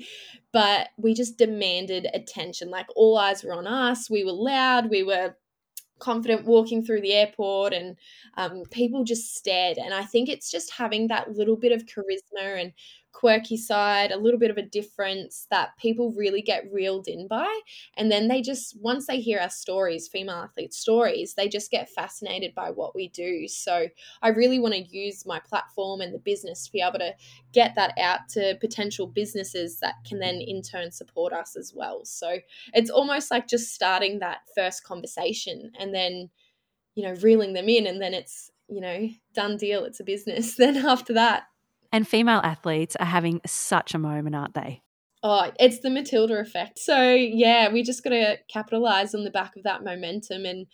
but 0.52 0.88
we 0.96 1.14
just 1.14 1.36
demanded 1.36 2.06
attention. 2.14 2.70
Like 2.70 2.86
all 2.94 3.18
eyes 3.18 3.42
were 3.42 3.54
on 3.54 3.66
us. 3.66 4.08
We 4.08 4.24
were 4.24 4.32
loud. 4.32 4.90
We 4.90 5.02
were 5.02 5.34
confident 5.98 6.46
walking 6.46 6.84
through 6.84 7.00
the 7.00 7.12
airport 7.12 7.72
and 7.72 7.96
um, 8.36 8.62
people 8.70 9.02
just 9.02 9.34
stared 9.34 9.78
and 9.78 9.92
i 9.92 10.04
think 10.04 10.28
it's 10.28 10.48
just 10.48 10.72
having 10.72 11.08
that 11.08 11.32
little 11.32 11.56
bit 11.56 11.72
of 11.72 11.86
charisma 11.86 12.60
and 12.60 12.72
quirky 13.18 13.56
side, 13.56 14.12
a 14.12 14.16
little 14.16 14.38
bit 14.38 14.52
of 14.52 14.58
a 14.58 14.62
difference 14.62 15.48
that 15.50 15.76
people 15.76 16.12
really 16.12 16.40
get 16.40 16.72
reeled 16.72 17.08
in 17.08 17.26
by. 17.26 17.60
And 17.96 18.12
then 18.12 18.28
they 18.28 18.40
just, 18.40 18.76
once 18.80 19.08
they 19.08 19.18
hear 19.20 19.40
our 19.40 19.50
stories, 19.50 20.06
female 20.06 20.36
athlete 20.36 20.72
stories, 20.72 21.34
they 21.34 21.48
just 21.48 21.72
get 21.72 21.90
fascinated 21.90 22.54
by 22.54 22.70
what 22.70 22.94
we 22.94 23.08
do. 23.08 23.48
So 23.48 23.88
I 24.22 24.28
really 24.28 24.60
want 24.60 24.74
to 24.74 24.96
use 24.96 25.26
my 25.26 25.40
platform 25.40 26.00
and 26.00 26.14
the 26.14 26.20
business 26.20 26.64
to 26.66 26.70
be 26.72 26.80
able 26.80 27.00
to 27.00 27.12
get 27.52 27.74
that 27.74 27.98
out 27.98 28.28
to 28.34 28.56
potential 28.60 29.08
businesses 29.08 29.80
that 29.80 29.94
can 30.06 30.20
then 30.20 30.36
in 30.36 30.62
turn 30.62 30.92
support 30.92 31.32
us 31.32 31.56
as 31.56 31.72
well. 31.74 32.04
So 32.04 32.38
it's 32.72 32.90
almost 32.90 33.32
like 33.32 33.48
just 33.48 33.74
starting 33.74 34.20
that 34.20 34.42
first 34.54 34.84
conversation 34.84 35.72
and 35.76 35.92
then, 35.92 36.30
you 36.94 37.02
know, 37.02 37.16
reeling 37.20 37.54
them 37.54 37.68
in 37.68 37.88
and 37.88 38.00
then 38.00 38.14
it's, 38.14 38.52
you 38.68 38.80
know, 38.80 39.08
done 39.34 39.56
deal, 39.56 39.84
it's 39.84 39.98
a 39.98 40.04
business. 40.04 40.54
Then 40.58 40.76
after 40.76 41.14
that, 41.14 41.44
and 41.92 42.06
female 42.06 42.40
athletes 42.42 42.96
are 42.96 43.06
having 43.06 43.40
such 43.46 43.94
a 43.94 43.98
moment, 43.98 44.34
aren't 44.34 44.54
they? 44.54 44.82
Oh, 45.22 45.50
it's 45.58 45.80
the 45.80 45.90
Matilda 45.90 46.38
effect. 46.38 46.78
So, 46.78 47.12
yeah, 47.12 47.72
we 47.72 47.82
just 47.82 48.04
got 48.04 48.10
to 48.10 48.38
capitalize 48.48 49.14
on 49.14 49.24
the 49.24 49.30
back 49.30 49.56
of 49.56 49.64
that 49.64 49.82
momentum 49.82 50.44
and, 50.44 50.66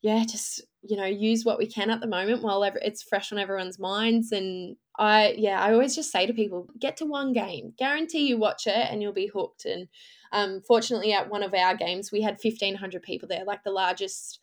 yeah, 0.00 0.24
just, 0.24 0.62
you 0.82 0.96
know, 0.96 1.04
use 1.04 1.44
what 1.44 1.58
we 1.58 1.66
can 1.66 1.90
at 1.90 2.00
the 2.00 2.06
moment 2.06 2.42
while 2.42 2.62
it's 2.62 3.02
fresh 3.02 3.30
on 3.30 3.38
everyone's 3.38 3.78
minds. 3.78 4.32
And 4.32 4.76
I, 4.98 5.34
yeah, 5.36 5.62
I 5.62 5.72
always 5.72 5.94
just 5.94 6.10
say 6.10 6.26
to 6.26 6.32
people, 6.32 6.68
get 6.78 6.96
to 6.98 7.04
one 7.04 7.32
game, 7.32 7.74
guarantee 7.76 8.26
you 8.26 8.38
watch 8.38 8.66
it 8.66 8.88
and 8.90 9.02
you'll 9.02 9.12
be 9.12 9.26
hooked. 9.26 9.66
And 9.66 9.88
um, 10.32 10.62
fortunately, 10.66 11.12
at 11.12 11.30
one 11.30 11.42
of 11.42 11.52
our 11.52 11.74
games, 11.76 12.10
we 12.10 12.22
had 12.22 12.38
1,500 12.42 13.02
people 13.02 13.28
there, 13.28 13.44
like 13.44 13.64
the 13.64 13.70
largest 13.70 14.40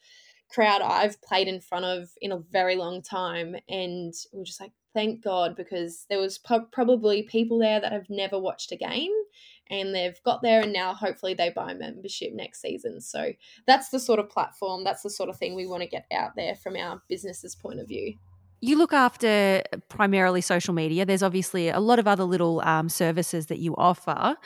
crowd 0.49 0.81
I've 0.81 1.21
played 1.21 1.47
in 1.47 1.61
front 1.61 1.85
of 1.85 2.09
in 2.21 2.31
a 2.31 2.37
very 2.37 2.75
long 2.75 3.01
time. 3.01 3.55
And 3.67 4.13
we 4.33 4.41
are 4.41 4.45
just 4.45 4.61
like, 4.61 4.71
thank 4.93 5.23
God, 5.23 5.55
because 5.55 6.05
there 6.09 6.19
was 6.19 6.37
po- 6.37 6.67
probably 6.71 7.23
people 7.23 7.59
there 7.59 7.79
that 7.79 7.91
have 7.91 8.09
never 8.09 8.39
watched 8.39 8.71
a 8.71 8.77
game 8.77 9.11
and 9.69 9.95
they've 9.95 10.21
got 10.23 10.41
there 10.41 10.61
and 10.61 10.73
now 10.73 10.93
hopefully 10.93 11.33
they 11.33 11.49
buy 11.49 11.73
membership 11.73 12.33
next 12.33 12.61
season. 12.61 12.99
So 13.01 13.31
that's 13.67 13.89
the 13.89 13.99
sort 13.99 14.19
of 14.19 14.29
platform, 14.29 14.83
that's 14.83 15.03
the 15.03 15.09
sort 15.09 15.29
of 15.29 15.37
thing 15.37 15.55
we 15.55 15.67
want 15.67 15.83
to 15.83 15.89
get 15.89 16.05
out 16.11 16.35
there 16.35 16.55
from 16.55 16.75
our 16.75 17.01
business's 17.07 17.55
point 17.55 17.79
of 17.79 17.87
view 17.87 18.15
you 18.61 18.77
look 18.77 18.93
after 18.93 19.63
primarily 19.89 20.39
social 20.39 20.73
media. 20.73 21.03
There's 21.03 21.23
obviously 21.23 21.69
a 21.69 21.79
lot 21.79 21.97
of 21.97 22.07
other 22.07 22.23
little 22.23 22.61
um, 22.61 22.89
services 22.89 23.47
that 23.47 23.57
you 23.57 23.75
offer. 23.75 24.37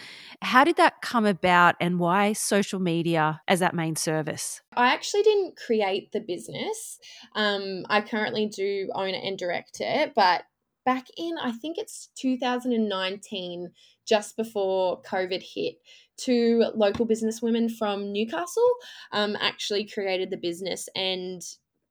How 0.41 0.63
did 0.63 0.77
that 0.77 1.01
come 1.01 1.25
about 1.25 1.75
and 1.81 1.99
why 1.99 2.31
social 2.31 2.79
media 2.79 3.41
as 3.47 3.59
that 3.59 3.75
main 3.75 3.97
service? 3.97 4.61
I 4.75 4.93
actually 4.93 5.23
didn't 5.23 5.57
create 5.57 6.13
the 6.13 6.21
business. 6.21 6.97
Um, 7.35 7.85
I 7.89 7.99
currently 8.01 8.47
do 8.47 8.89
own 8.95 9.09
it 9.09 9.23
and 9.23 9.37
direct 9.37 9.81
it, 9.81 10.13
but 10.15 10.45
back 10.85 11.07
in, 11.17 11.35
I 11.37 11.51
think 11.51 11.77
it's 11.77 12.09
2019, 12.15 13.71
just 14.07 14.37
before 14.37 15.01
COVID 15.01 15.43
hit, 15.43 15.75
two 16.15 16.63
local 16.73 17.05
businesswomen 17.05 17.75
from 17.75 18.13
Newcastle 18.13 18.71
um, 19.11 19.35
actually 19.41 19.85
created 19.85 20.29
the 20.29 20.37
business 20.37 20.87
and 20.95 21.41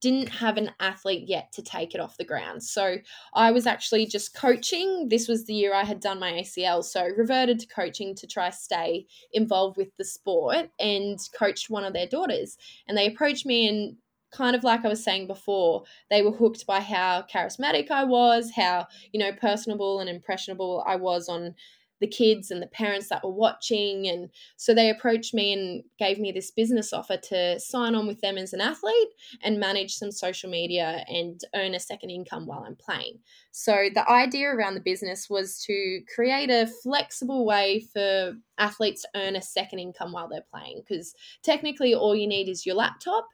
didn't 0.04 0.28
have 0.28 0.58
an 0.58 0.70
athlete 0.80 1.26
yet 1.26 1.50
to 1.52 1.62
take 1.62 1.94
it 1.94 2.00
off 2.00 2.18
the 2.18 2.26
ground. 2.26 2.62
So 2.62 2.96
I 3.32 3.50
was 3.52 3.66
actually 3.66 4.04
just 4.04 4.34
coaching. 4.34 5.08
This 5.08 5.28
was 5.28 5.46
the 5.46 5.54
year 5.54 5.75
I 5.75 5.84
had 5.84 5.99
done 5.99 6.20
my 6.20 6.32
ACL. 6.32 6.84
So 6.84 7.08
reverted 7.16 7.58
to 7.61 7.66
coaching 7.66 8.14
to 8.16 8.26
try 8.26 8.50
stay 8.50 9.06
involved 9.32 9.78
with 9.78 9.96
the 9.96 10.04
sport 10.04 10.68
and 10.78 11.18
coached 11.37 11.70
one 11.70 11.84
of 11.84 11.94
their 11.94 12.06
daughters. 12.06 12.58
And 12.87 12.99
they 12.99 13.06
approached 13.06 13.46
me 13.46 13.66
and 13.66 13.96
kind 14.30 14.54
of 14.54 14.62
like 14.62 14.84
I 14.84 14.88
was 14.88 15.02
saying 15.02 15.26
before, 15.26 15.84
they 16.11 16.20
were 16.20 16.32
hooked 16.32 16.66
by 16.66 16.80
how 16.80 17.25
charismatic 17.32 17.90
I 17.90 18.04
was, 18.04 18.52
how, 18.54 18.87
you 19.11 19.18
know, 19.18 19.32
personable 19.32 20.00
and 20.00 20.11
impressionable 20.11 20.84
I 20.87 20.96
was 20.96 21.30
on 21.30 21.54
the 22.01 22.07
kids 22.07 22.51
and 22.51 22.61
the 22.61 22.67
parents 22.67 23.09
that 23.09 23.25
were 23.25 23.33
watching. 23.33 24.09
And 24.09 24.31
so 24.57 24.75
they 24.75 24.91
approached 24.91 25.35
me 25.35 25.53
and 25.53 25.83
gave 25.99 26.19
me 26.19 26.33
this 26.33 26.51
business 26.51 26.93
offer 26.93 27.17
to 27.17 27.59
sign 27.61 27.95
on 27.95 28.07
with 28.07 28.21
them 28.21 28.37
as 28.37 28.53
an 28.53 28.61
athlete 28.61 29.09
and 29.43 29.61
manage 29.61 29.95
some 29.95 30.11
social 30.11 30.51
media 30.51 31.05
and 31.09 31.41
earn 31.55 31.75
a 31.75 31.81
second 31.81 32.11
income 32.11 32.47
while 32.47 32.65
I'm 32.67 32.77
playing. 32.77 33.19
So 33.53 33.89
the 33.95 34.09
idea 34.11 34.49
around 34.49 34.75
the 34.75 34.81
business 34.81 35.29
was 35.31 35.59
to 35.67 36.01
create 36.15 36.51
a 36.51 36.71
flexible 36.83 37.45
way 37.47 37.87
for 37.93 38.35
athletes 38.59 39.03
to 39.03 39.09
earn 39.17 39.37
a 39.37 39.43
second 39.43 39.79
income 39.79 40.13
while 40.13 40.29
they're 40.29 40.45
playing 40.53 40.83
because 40.87 41.15
technically 41.43 41.95
all 41.95 42.15
you 42.15 42.27
need 42.27 42.49
is 42.49 42.67
your 42.67 42.77
laptop. 42.77 43.27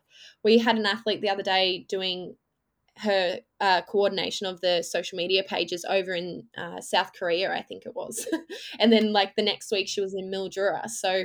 We 0.45 0.59
had 0.59 0.76
an 0.76 0.87
athlete 0.87 1.21
the 1.21 1.31
other 1.31 1.43
day 1.43 1.87
doing 1.88 2.35
her 3.02 3.38
uh, 3.61 3.83
coordination 3.83 4.47
of 4.47 4.61
the 4.61 4.83
social 4.83 5.16
media 5.16 5.42
pages 5.42 5.85
over 5.88 6.14
in 6.14 6.45
uh, 6.57 6.80
South 6.80 7.12
Korea, 7.19 7.52
I 7.52 7.62
think 7.62 7.85
it 7.87 7.95
was, 7.95 8.26
and 8.80 8.92
then 8.92 9.12
like 9.12 9.37
the 9.37 9.42
next 9.42 9.71
week 9.71 9.88
she 9.88 10.00
was 10.00 10.14
in 10.14 10.30
Mildura. 10.30 10.88
So 10.88 11.25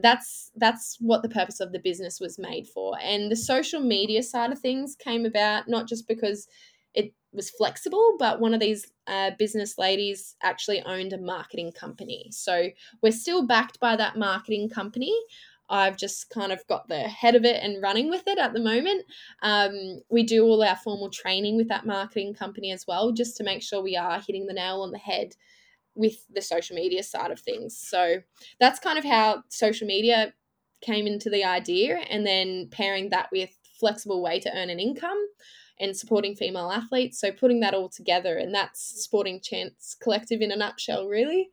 that's 0.00 0.50
that's 0.56 0.96
what 1.00 1.22
the 1.22 1.28
purpose 1.28 1.60
of 1.60 1.72
the 1.72 1.78
business 1.78 2.20
was 2.20 2.38
made 2.38 2.66
for. 2.68 2.96
And 3.00 3.30
the 3.30 3.36
social 3.36 3.80
media 3.80 4.22
side 4.22 4.52
of 4.52 4.58
things 4.58 4.96
came 4.96 5.26
about 5.26 5.68
not 5.68 5.88
just 5.88 6.06
because 6.08 6.48
it 6.94 7.14
was 7.32 7.50
flexible, 7.50 8.16
but 8.18 8.40
one 8.40 8.54
of 8.54 8.60
these 8.60 8.90
uh, 9.06 9.30
business 9.38 9.78
ladies 9.78 10.36
actually 10.42 10.82
owned 10.82 11.12
a 11.12 11.18
marketing 11.18 11.72
company. 11.72 12.28
So 12.30 12.68
we're 13.02 13.12
still 13.12 13.46
backed 13.46 13.80
by 13.80 13.96
that 13.96 14.16
marketing 14.16 14.68
company. 14.68 15.16
I've 15.68 15.96
just 15.96 16.28
kind 16.28 16.52
of 16.52 16.66
got 16.66 16.88
the 16.88 17.00
head 17.00 17.34
of 17.34 17.44
it 17.44 17.62
and 17.62 17.82
running 17.82 18.10
with 18.10 18.24
it 18.26 18.38
at 18.38 18.52
the 18.52 18.60
moment. 18.60 19.04
Um, 19.42 20.00
we 20.10 20.22
do 20.22 20.44
all 20.44 20.62
our 20.62 20.76
formal 20.76 21.08
training 21.08 21.56
with 21.56 21.68
that 21.68 21.86
marketing 21.86 22.34
company 22.34 22.72
as 22.72 22.86
well, 22.86 23.12
just 23.12 23.36
to 23.38 23.44
make 23.44 23.62
sure 23.62 23.82
we 23.82 23.96
are 23.96 24.20
hitting 24.20 24.46
the 24.46 24.52
nail 24.52 24.82
on 24.82 24.92
the 24.92 24.98
head 24.98 25.34
with 25.94 26.26
the 26.34 26.42
social 26.42 26.76
media 26.76 27.02
side 27.02 27.30
of 27.30 27.40
things. 27.40 27.76
So 27.78 28.18
that's 28.60 28.80
kind 28.80 28.98
of 28.98 29.04
how 29.04 29.44
social 29.48 29.86
media 29.86 30.34
came 30.82 31.06
into 31.06 31.30
the 31.30 31.44
idea, 31.44 31.98
and 32.10 32.26
then 32.26 32.68
pairing 32.70 33.10
that 33.10 33.28
with 33.30 33.50
flexible 33.78 34.22
way 34.22 34.40
to 34.40 34.50
earn 34.54 34.68
an 34.68 34.80
income 34.80 35.18
and 35.80 35.96
supporting 35.96 36.34
female 36.34 36.70
athletes. 36.70 37.20
So 37.20 37.30
putting 37.30 37.60
that 37.60 37.74
all 37.74 37.88
together, 37.88 38.36
and 38.36 38.54
that's 38.54 38.80
Sporting 39.02 39.40
Chance 39.40 39.96
Collective 40.02 40.40
in 40.40 40.50
a 40.50 40.56
nutshell, 40.56 41.06
really. 41.06 41.50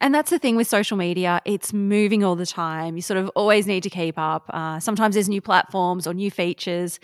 And 0.00 0.14
that's 0.14 0.30
the 0.30 0.38
thing 0.38 0.56
with 0.56 0.66
social 0.66 0.96
media, 0.96 1.42
it's 1.44 1.72
moving 1.74 2.24
all 2.24 2.34
the 2.34 2.46
time. 2.46 2.96
You 2.96 3.02
sort 3.02 3.18
of 3.18 3.28
always 3.36 3.66
need 3.66 3.82
to 3.82 3.90
keep 3.90 4.18
up. 4.18 4.46
Uh, 4.48 4.80
sometimes 4.80 5.14
there's 5.14 5.28
new 5.28 5.42
platforms 5.42 6.06
or 6.06 6.14
new 6.14 6.30
features. 6.30 6.98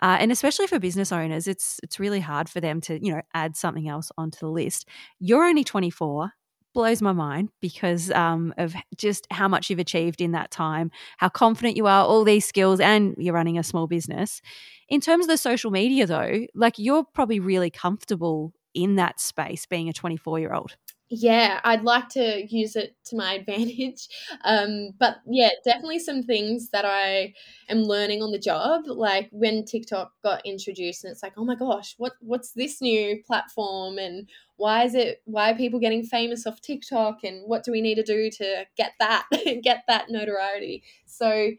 Uh, 0.00 0.18
and 0.20 0.30
especially 0.30 0.66
for 0.66 0.78
business 0.78 1.10
owners, 1.10 1.48
it's 1.48 1.80
it's 1.82 1.98
really 1.98 2.20
hard 2.20 2.48
for 2.48 2.60
them 2.60 2.80
to, 2.82 3.04
you 3.04 3.12
know, 3.12 3.22
add 3.34 3.56
something 3.56 3.88
else 3.88 4.12
onto 4.16 4.38
the 4.38 4.48
list. 4.48 4.88
You're 5.18 5.44
only 5.44 5.64
24 5.64 6.30
blows 6.74 7.00
my 7.00 7.12
mind 7.12 7.48
because 7.62 8.10
um, 8.10 8.52
of 8.58 8.74
just 8.98 9.26
how 9.30 9.48
much 9.48 9.70
you've 9.70 9.78
achieved 9.78 10.20
in 10.20 10.32
that 10.32 10.50
time, 10.50 10.90
how 11.16 11.28
confident 11.30 11.74
you 11.74 11.86
are, 11.86 12.04
all 12.04 12.22
these 12.22 12.44
skills, 12.44 12.80
and 12.80 13.14
you're 13.16 13.32
running 13.32 13.58
a 13.58 13.62
small 13.62 13.86
business. 13.86 14.42
In 14.90 15.00
terms 15.00 15.24
of 15.24 15.30
the 15.30 15.38
social 15.38 15.70
media, 15.70 16.06
though, 16.06 16.46
like 16.54 16.74
you're 16.76 17.02
probably 17.02 17.40
really 17.40 17.70
comfortable 17.70 18.52
in 18.74 18.96
that 18.96 19.18
space 19.18 19.64
being 19.64 19.88
a 19.88 19.92
24 19.94 20.38
year 20.38 20.52
old 20.52 20.76
yeah, 21.08 21.60
I'd 21.62 21.84
like 21.84 22.08
to 22.10 22.44
use 22.48 22.74
it 22.74 22.96
to 23.06 23.16
my 23.16 23.34
advantage. 23.40 24.08
Um, 24.44 24.90
but 24.98 25.18
yeah, 25.26 25.50
definitely 25.64 26.00
some 26.00 26.22
things 26.22 26.70
that 26.70 26.84
I 26.84 27.34
am 27.68 27.82
learning 27.82 28.22
on 28.22 28.32
the 28.32 28.38
job. 28.38 28.82
Like 28.86 29.28
when 29.30 29.64
TikTok 29.64 30.12
got 30.22 30.44
introduced, 30.44 31.04
and 31.04 31.12
it's 31.12 31.22
like, 31.22 31.34
oh 31.36 31.44
my 31.44 31.54
gosh, 31.54 31.94
what 31.98 32.12
what's 32.20 32.52
this 32.52 32.80
new 32.80 33.22
platform, 33.26 33.98
and 33.98 34.28
why 34.56 34.84
is 34.84 34.94
it 34.94 35.22
why 35.24 35.52
are 35.52 35.56
people 35.56 35.80
getting 35.80 36.02
famous 36.04 36.46
off 36.46 36.60
TikTok, 36.60 37.22
and 37.24 37.42
what 37.48 37.64
do 37.64 37.72
we 37.72 37.80
need 37.80 37.96
to 37.96 38.02
do 38.02 38.30
to 38.30 38.64
get 38.76 38.92
that 38.98 39.26
get 39.62 39.84
that 39.88 40.10
notoriety? 40.10 40.82
So 41.06 41.52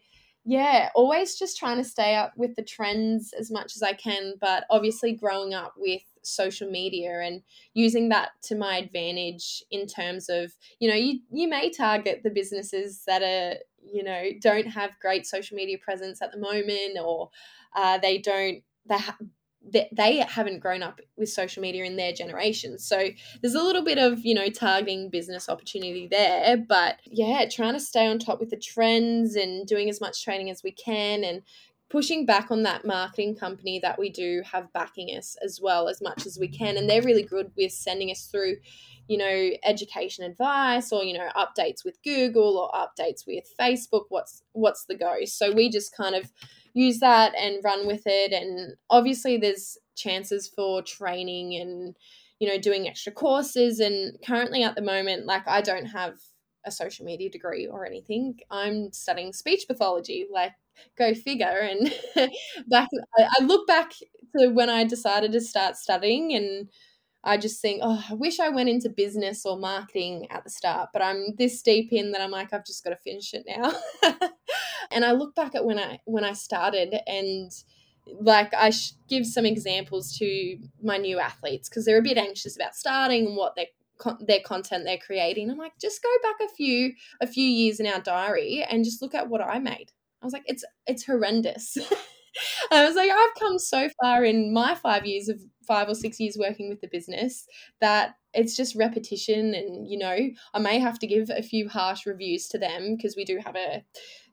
yeah, 0.44 0.88
always 0.94 1.38
just 1.38 1.58
trying 1.58 1.76
to 1.76 1.84
stay 1.84 2.14
up 2.14 2.32
with 2.36 2.56
the 2.56 2.62
trends 2.62 3.34
as 3.38 3.50
much 3.50 3.76
as 3.76 3.82
I 3.82 3.92
can, 3.92 4.32
but 4.40 4.64
obviously 4.70 5.12
growing 5.12 5.52
up 5.52 5.74
with 5.76 6.00
social 6.28 6.70
media 6.70 7.20
and 7.20 7.42
using 7.74 8.08
that 8.10 8.30
to 8.42 8.54
my 8.54 8.76
advantage 8.76 9.62
in 9.70 9.86
terms 9.86 10.28
of, 10.28 10.52
you 10.80 10.88
know, 10.88 10.94
you 10.94 11.20
you 11.30 11.48
may 11.48 11.70
target 11.70 12.22
the 12.22 12.30
businesses 12.30 13.02
that 13.06 13.22
are, 13.22 13.58
you 13.82 14.02
know, 14.02 14.24
don't 14.40 14.66
have 14.66 14.98
great 15.00 15.26
social 15.26 15.56
media 15.56 15.78
presence 15.78 16.20
at 16.22 16.32
the 16.32 16.38
moment 16.38 16.98
or 17.02 17.30
uh, 17.76 17.98
they 17.98 18.18
don't 18.18 18.62
they 18.86 18.98
ha- 18.98 19.18
they 19.92 20.18
haven't 20.18 20.60
grown 20.60 20.82
up 20.82 21.00
with 21.16 21.28
social 21.28 21.60
media 21.60 21.84
in 21.84 21.96
their 21.96 22.12
generation. 22.12 22.78
So 22.78 23.08
there's 23.40 23.54
a 23.54 23.62
little 23.62 23.84
bit 23.84 23.98
of, 23.98 24.24
you 24.24 24.34
know, 24.34 24.48
targeting 24.48 25.10
business 25.10 25.48
opportunity 25.48 26.08
there. 26.10 26.56
But 26.56 27.00
yeah, 27.04 27.44
trying 27.50 27.74
to 27.74 27.80
stay 27.80 28.06
on 28.06 28.18
top 28.18 28.40
with 28.40 28.50
the 28.50 28.56
trends 28.56 29.34
and 29.36 29.66
doing 29.66 29.88
as 29.88 30.00
much 30.00 30.24
training 30.24 30.50
as 30.50 30.62
we 30.62 30.72
can 30.72 31.24
and 31.24 31.42
pushing 31.90 32.26
back 32.26 32.50
on 32.50 32.62
that 32.64 32.84
marketing 32.84 33.34
company 33.34 33.78
that 33.80 33.98
we 33.98 34.10
do 34.10 34.42
have 34.44 34.72
backing 34.72 35.08
us 35.16 35.36
as 35.42 35.60
well 35.60 35.88
as 35.88 36.02
much 36.02 36.26
as 36.26 36.38
we 36.38 36.48
can. 36.48 36.76
And 36.76 36.88
they're 36.88 37.02
really 37.02 37.22
good 37.22 37.50
with 37.56 37.72
sending 37.72 38.10
us 38.10 38.26
through 38.26 38.56
you 39.08 39.16
know 39.16 39.50
education 39.64 40.22
advice 40.22 40.92
or 40.92 41.02
you 41.02 41.16
know 41.16 41.30
updates 41.34 41.82
with 41.82 41.96
google 42.04 42.58
or 42.58 42.70
updates 42.78 43.26
with 43.26 43.42
facebook 43.58 44.02
what's 44.10 44.42
what's 44.52 44.84
the 44.84 44.94
go 44.94 45.24
so 45.24 45.50
we 45.50 45.70
just 45.70 45.96
kind 45.96 46.14
of 46.14 46.30
use 46.78 47.00
that 47.00 47.34
and 47.34 47.62
run 47.64 47.86
with 47.86 48.02
it. 48.06 48.32
And 48.32 48.74
obviously, 48.88 49.36
there's 49.36 49.76
chances 49.96 50.46
for 50.48 50.80
training 50.82 51.54
and 51.60 51.96
you 52.38 52.48
know 52.48 52.58
doing 52.58 52.88
extra 52.88 53.12
courses. 53.12 53.80
And 53.80 54.16
currently, 54.24 54.62
at 54.62 54.76
the 54.76 54.82
moment, 54.82 55.26
like 55.26 55.46
I 55.46 55.60
don't 55.60 55.86
have 55.86 56.14
a 56.68 56.72
social 56.72 57.04
media 57.04 57.30
degree 57.30 57.66
or 57.66 57.84
anything. 57.84 58.38
I'm 58.50 58.92
studying 58.92 59.32
speech 59.32 59.64
pathology. 59.66 60.26
Like, 60.32 60.52
go 60.96 61.14
figure. 61.14 61.46
And 61.46 61.92
back, 62.68 62.88
I 63.18 63.42
look 63.42 63.66
back 63.66 63.92
to 64.36 64.48
when 64.48 64.70
I 64.70 64.84
decided 64.84 65.32
to 65.32 65.40
start 65.40 65.76
studying 65.76 66.34
and. 66.34 66.68
I 67.24 67.36
just 67.36 67.60
think, 67.60 67.80
oh, 67.82 68.02
I 68.08 68.14
wish 68.14 68.38
I 68.38 68.48
went 68.48 68.68
into 68.68 68.88
business 68.88 69.44
or 69.44 69.58
marketing 69.58 70.28
at 70.30 70.44
the 70.44 70.50
start, 70.50 70.90
but 70.92 71.02
I'm 71.02 71.34
this 71.36 71.60
deep 71.62 71.92
in 71.92 72.12
that 72.12 72.20
I'm 72.20 72.30
like, 72.30 72.52
I've 72.52 72.64
just 72.64 72.84
got 72.84 72.90
to 72.90 72.96
finish 72.96 73.34
it 73.34 73.44
now. 73.44 73.72
and 74.92 75.04
I 75.04 75.12
look 75.12 75.34
back 75.34 75.56
at 75.56 75.64
when 75.64 75.80
I 75.80 75.98
when 76.04 76.24
I 76.24 76.32
started 76.32 76.94
and 77.08 77.50
like 78.20 78.52
I 78.54 78.72
give 79.08 79.26
some 79.26 79.44
examples 79.44 80.16
to 80.18 80.58
my 80.82 80.96
new 80.96 81.18
athletes 81.18 81.68
because 81.68 81.84
they're 81.84 81.98
a 81.98 82.02
bit 82.02 82.16
anxious 82.16 82.56
about 82.56 82.74
starting 82.74 83.26
and 83.26 83.36
what 83.36 83.54
their 83.54 83.66
their 84.20 84.40
content 84.40 84.84
they're 84.84 84.98
creating. 84.98 85.50
I'm 85.50 85.58
like, 85.58 85.72
just 85.80 86.02
go 86.02 86.08
back 86.22 86.36
a 86.48 86.54
few 86.54 86.92
a 87.20 87.26
few 87.26 87.44
years 87.46 87.80
in 87.80 87.86
our 87.86 88.00
diary 88.00 88.64
and 88.68 88.84
just 88.84 89.02
look 89.02 89.14
at 89.14 89.28
what 89.28 89.40
I 89.40 89.58
made. 89.58 89.92
I 90.22 90.26
was 90.26 90.32
like, 90.32 90.44
it's 90.46 90.64
it's 90.86 91.04
horrendous. 91.04 91.76
I 92.70 92.84
was 92.84 92.96
like, 92.96 93.10
I've 93.10 93.34
come 93.38 93.58
so 93.58 93.88
far 94.00 94.24
in 94.24 94.52
my 94.52 94.74
five 94.74 95.06
years 95.06 95.28
of 95.28 95.40
five 95.66 95.88
or 95.88 95.94
six 95.94 96.20
years 96.20 96.36
working 96.38 96.68
with 96.68 96.80
the 96.80 96.88
business 96.88 97.46
that 97.80 98.14
it's 98.34 98.56
just 98.56 98.76
repetition. 98.76 99.54
And, 99.54 99.88
you 99.88 99.98
know, 99.98 100.16
I 100.54 100.58
may 100.58 100.78
have 100.78 100.98
to 101.00 101.06
give 101.06 101.30
a 101.30 101.42
few 101.42 101.68
harsh 101.68 102.06
reviews 102.06 102.48
to 102.48 102.58
them 102.58 102.96
because 102.96 103.16
we 103.16 103.24
do 103.24 103.40
have 103.44 103.56
a 103.56 103.84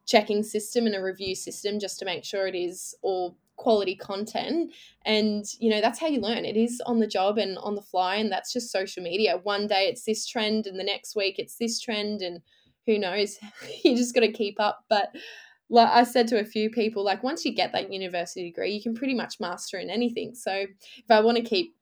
checking 0.05 0.43
system 0.43 0.85
and 0.85 0.95
a 0.95 1.01
review 1.01 1.35
system 1.35 1.79
just 1.79 1.99
to 1.99 2.05
make 2.05 2.23
sure 2.23 2.47
it 2.47 2.55
is 2.55 2.95
all 3.01 3.37
quality 3.57 3.95
content. 3.95 4.73
And 5.05 5.45
you 5.59 5.69
know 5.69 5.81
that's 5.81 5.99
how 5.99 6.07
you 6.07 6.21
learn. 6.21 6.45
It 6.45 6.57
is 6.57 6.81
on 6.85 6.99
the 6.99 7.07
job 7.07 7.37
and 7.37 7.57
on 7.59 7.75
the 7.75 7.81
fly 7.81 8.15
and 8.15 8.31
that's 8.31 8.53
just 8.53 8.71
social 8.71 9.03
media. 9.03 9.39
One 9.43 9.67
day 9.67 9.87
it's 9.87 10.03
this 10.03 10.25
trend 10.25 10.67
and 10.67 10.79
the 10.79 10.83
next 10.83 11.15
week 11.15 11.39
it's 11.39 11.57
this 11.57 11.79
trend 11.79 12.21
and 12.21 12.41
who 12.85 12.99
knows? 12.99 13.37
You 13.83 13.95
just 13.95 14.15
got 14.15 14.21
to 14.21 14.31
keep 14.31 14.59
up. 14.59 14.83
But 14.89 15.15
like 15.69 15.89
I 15.89 16.03
said 16.03 16.27
to 16.29 16.39
a 16.39 16.45
few 16.45 16.69
people, 16.69 17.03
like 17.03 17.23
once 17.23 17.45
you 17.45 17.53
get 17.53 17.71
that 17.71 17.91
university 17.91 18.43
degree, 18.43 18.71
you 18.71 18.81
can 18.81 18.95
pretty 18.95 19.13
much 19.15 19.39
master 19.39 19.77
in 19.79 19.89
anything. 19.89 20.35
So 20.35 20.51
if 20.51 21.09
I 21.09 21.21
want 21.21 21.37
to 21.37 21.43
keep, 21.43 21.75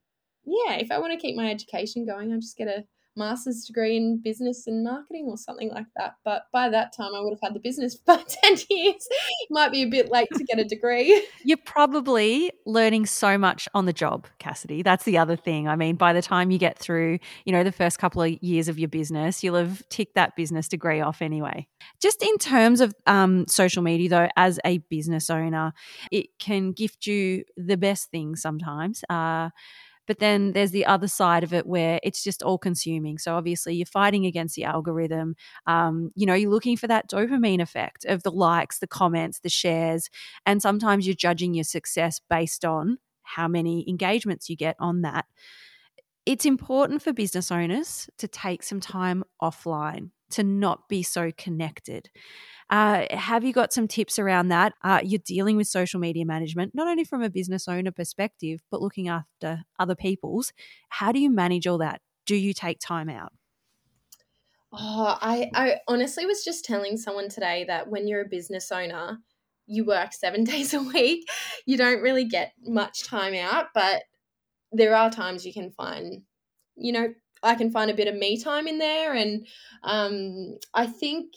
yeah, 0.44 0.74
if 0.74 0.90
I 0.90 0.98
want 0.98 1.12
to 1.12 1.18
keep 1.18 1.36
my 1.36 1.50
education 1.50 2.06
going, 2.06 2.32
I 2.32 2.36
just 2.36 2.56
gotta, 2.56 2.84
master's 3.16 3.64
degree 3.64 3.96
in 3.96 4.18
business 4.18 4.66
and 4.66 4.84
marketing 4.84 5.26
or 5.28 5.36
something 5.36 5.70
like 5.70 5.86
that. 5.96 6.16
But 6.24 6.44
by 6.52 6.68
that 6.68 6.94
time, 6.96 7.14
I 7.14 7.20
would 7.20 7.32
have 7.32 7.40
had 7.42 7.54
the 7.54 7.60
business 7.60 7.96
for 8.06 8.16
10 8.16 8.56
years. 8.70 9.06
Might 9.50 9.72
be 9.72 9.82
a 9.82 9.86
bit 9.86 10.10
late 10.10 10.28
to 10.34 10.44
get 10.44 10.58
a 10.58 10.64
degree. 10.64 11.26
You're 11.44 11.56
probably 11.58 12.50
learning 12.66 13.06
so 13.06 13.38
much 13.38 13.68
on 13.74 13.86
the 13.86 13.92
job, 13.92 14.26
Cassidy. 14.38 14.82
That's 14.82 15.04
the 15.04 15.18
other 15.18 15.36
thing. 15.36 15.68
I 15.68 15.76
mean, 15.76 15.96
by 15.96 16.12
the 16.12 16.22
time 16.22 16.50
you 16.50 16.58
get 16.58 16.78
through, 16.78 17.18
you 17.44 17.52
know, 17.52 17.64
the 17.64 17.72
first 17.72 17.98
couple 17.98 18.22
of 18.22 18.30
years 18.42 18.68
of 18.68 18.78
your 18.78 18.88
business, 18.88 19.42
you'll 19.42 19.56
have 19.56 19.86
ticked 19.88 20.14
that 20.14 20.36
business 20.36 20.68
degree 20.68 21.00
off 21.00 21.22
anyway. 21.22 21.66
Just 22.00 22.22
in 22.22 22.36
terms 22.38 22.80
of 22.80 22.94
um, 23.06 23.46
social 23.46 23.82
media, 23.82 24.08
though, 24.08 24.28
as 24.36 24.58
a 24.64 24.78
business 24.78 25.30
owner, 25.30 25.72
it 26.10 26.26
can 26.38 26.72
gift 26.72 27.06
you 27.06 27.44
the 27.56 27.76
best 27.76 28.10
things 28.10 28.40
sometimes. 28.40 29.04
Uh, 29.08 29.50
but 30.06 30.18
then 30.18 30.52
there's 30.52 30.70
the 30.70 30.86
other 30.86 31.08
side 31.08 31.44
of 31.44 31.52
it 31.52 31.66
where 31.66 32.00
it's 32.02 32.22
just 32.22 32.42
all 32.42 32.58
consuming. 32.58 33.18
So 33.18 33.34
obviously 33.34 33.74
you're 33.74 33.86
fighting 33.86 34.26
against 34.26 34.54
the 34.54 34.64
algorithm. 34.64 35.34
Um, 35.66 36.10
you 36.14 36.26
know, 36.26 36.34
you're 36.34 36.50
looking 36.50 36.76
for 36.76 36.86
that 36.86 37.10
dopamine 37.10 37.60
effect 37.60 38.04
of 38.04 38.22
the 38.22 38.30
likes, 38.30 38.78
the 38.78 38.86
comments, 38.86 39.40
the 39.40 39.48
shares. 39.48 40.10
And 40.44 40.60
sometimes 40.60 41.06
you're 41.06 41.14
judging 41.14 41.54
your 41.54 41.64
success 41.64 42.20
based 42.28 42.64
on 42.64 42.98
how 43.22 43.48
many 43.48 43.88
engagements 43.88 44.48
you 44.48 44.56
get 44.56 44.76
on 44.78 45.02
that. 45.02 45.24
It's 46.26 46.46
important 46.46 47.02
for 47.02 47.12
business 47.12 47.50
owners 47.50 48.08
to 48.18 48.28
take 48.28 48.62
some 48.62 48.80
time 48.80 49.24
offline, 49.42 50.10
to 50.30 50.42
not 50.42 50.88
be 50.88 51.02
so 51.02 51.32
connected. 51.36 52.08
Uh, 52.70 53.04
have 53.10 53.44
you 53.44 53.52
got 53.52 53.72
some 53.72 53.86
tips 53.86 54.18
around 54.18 54.48
that? 54.48 54.72
Uh, 54.82 55.00
you're 55.04 55.20
dealing 55.24 55.56
with 55.56 55.66
social 55.66 56.00
media 56.00 56.24
management, 56.24 56.74
not 56.74 56.88
only 56.88 57.04
from 57.04 57.22
a 57.22 57.30
business 57.30 57.68
owner 57.68 57.92
perspective, 57.92 58.60
but 58.70 58.80
looking 58.80 59.08
after 59.08 59.64
other 59.78 59.94
people's. 59.94 60.52
How 60.88 61.12
do 61.12 61.18
you 61.18 61.30
manage 61.30 61.66
all 61.66 61.78
that? 61.78 62.00
Do 62.26 62.36
you 62.36 62.54
take 62.54 62.78
time 62.80 63.08
out? 63.08 63.32
Oh, 64.72 65.18
I, 65.20 65.50
I 65.54 65.76
honestly 65.86 66.26
was 66.26 66.42
just 66.44 66.64
telling 66.64 66.96
someone 66.96 67.28
today 67.28 67.64
that 67.68 67.88
when 67.88 68.08
you're 68.08 68.22
a 68.22 68.28
business 68.28 68.72
owner, 68.72 69.18
you 69.66 69.84
work 69.84 70.12
seven 70.12 70.44
days 70.44 70.74
a 70.74 70.82
week. 70.82 71.28
You 71.66 71.76
don't 71.76 72.02
really 72.02 72.24
get 72.24 72.52
much 72.64 73.04
time 73.04 73.34
out, 73.34 73.66
but 73.74 74.02
there 74.72 74.96
are 74.96 75.10
times 75.10 75.46
you 75.46 75.52
can 75.52 75.70
find, 75.70 76.22
you 76.76 76.92
know, 76.92 77.14
I 77.42 77.54
can 77.54 77.70
find 77.70 77.90
a 77.90 77.94
bit 77.94 78.08
of 78.08 78.16
me 78.16 78.40
time 78.40 78.66
in 78.66 78.78
there. 78.78 79.14
And 79.14 79.46
um, 79.82 80.58
I 80.72 80.86
think 80.86 81.34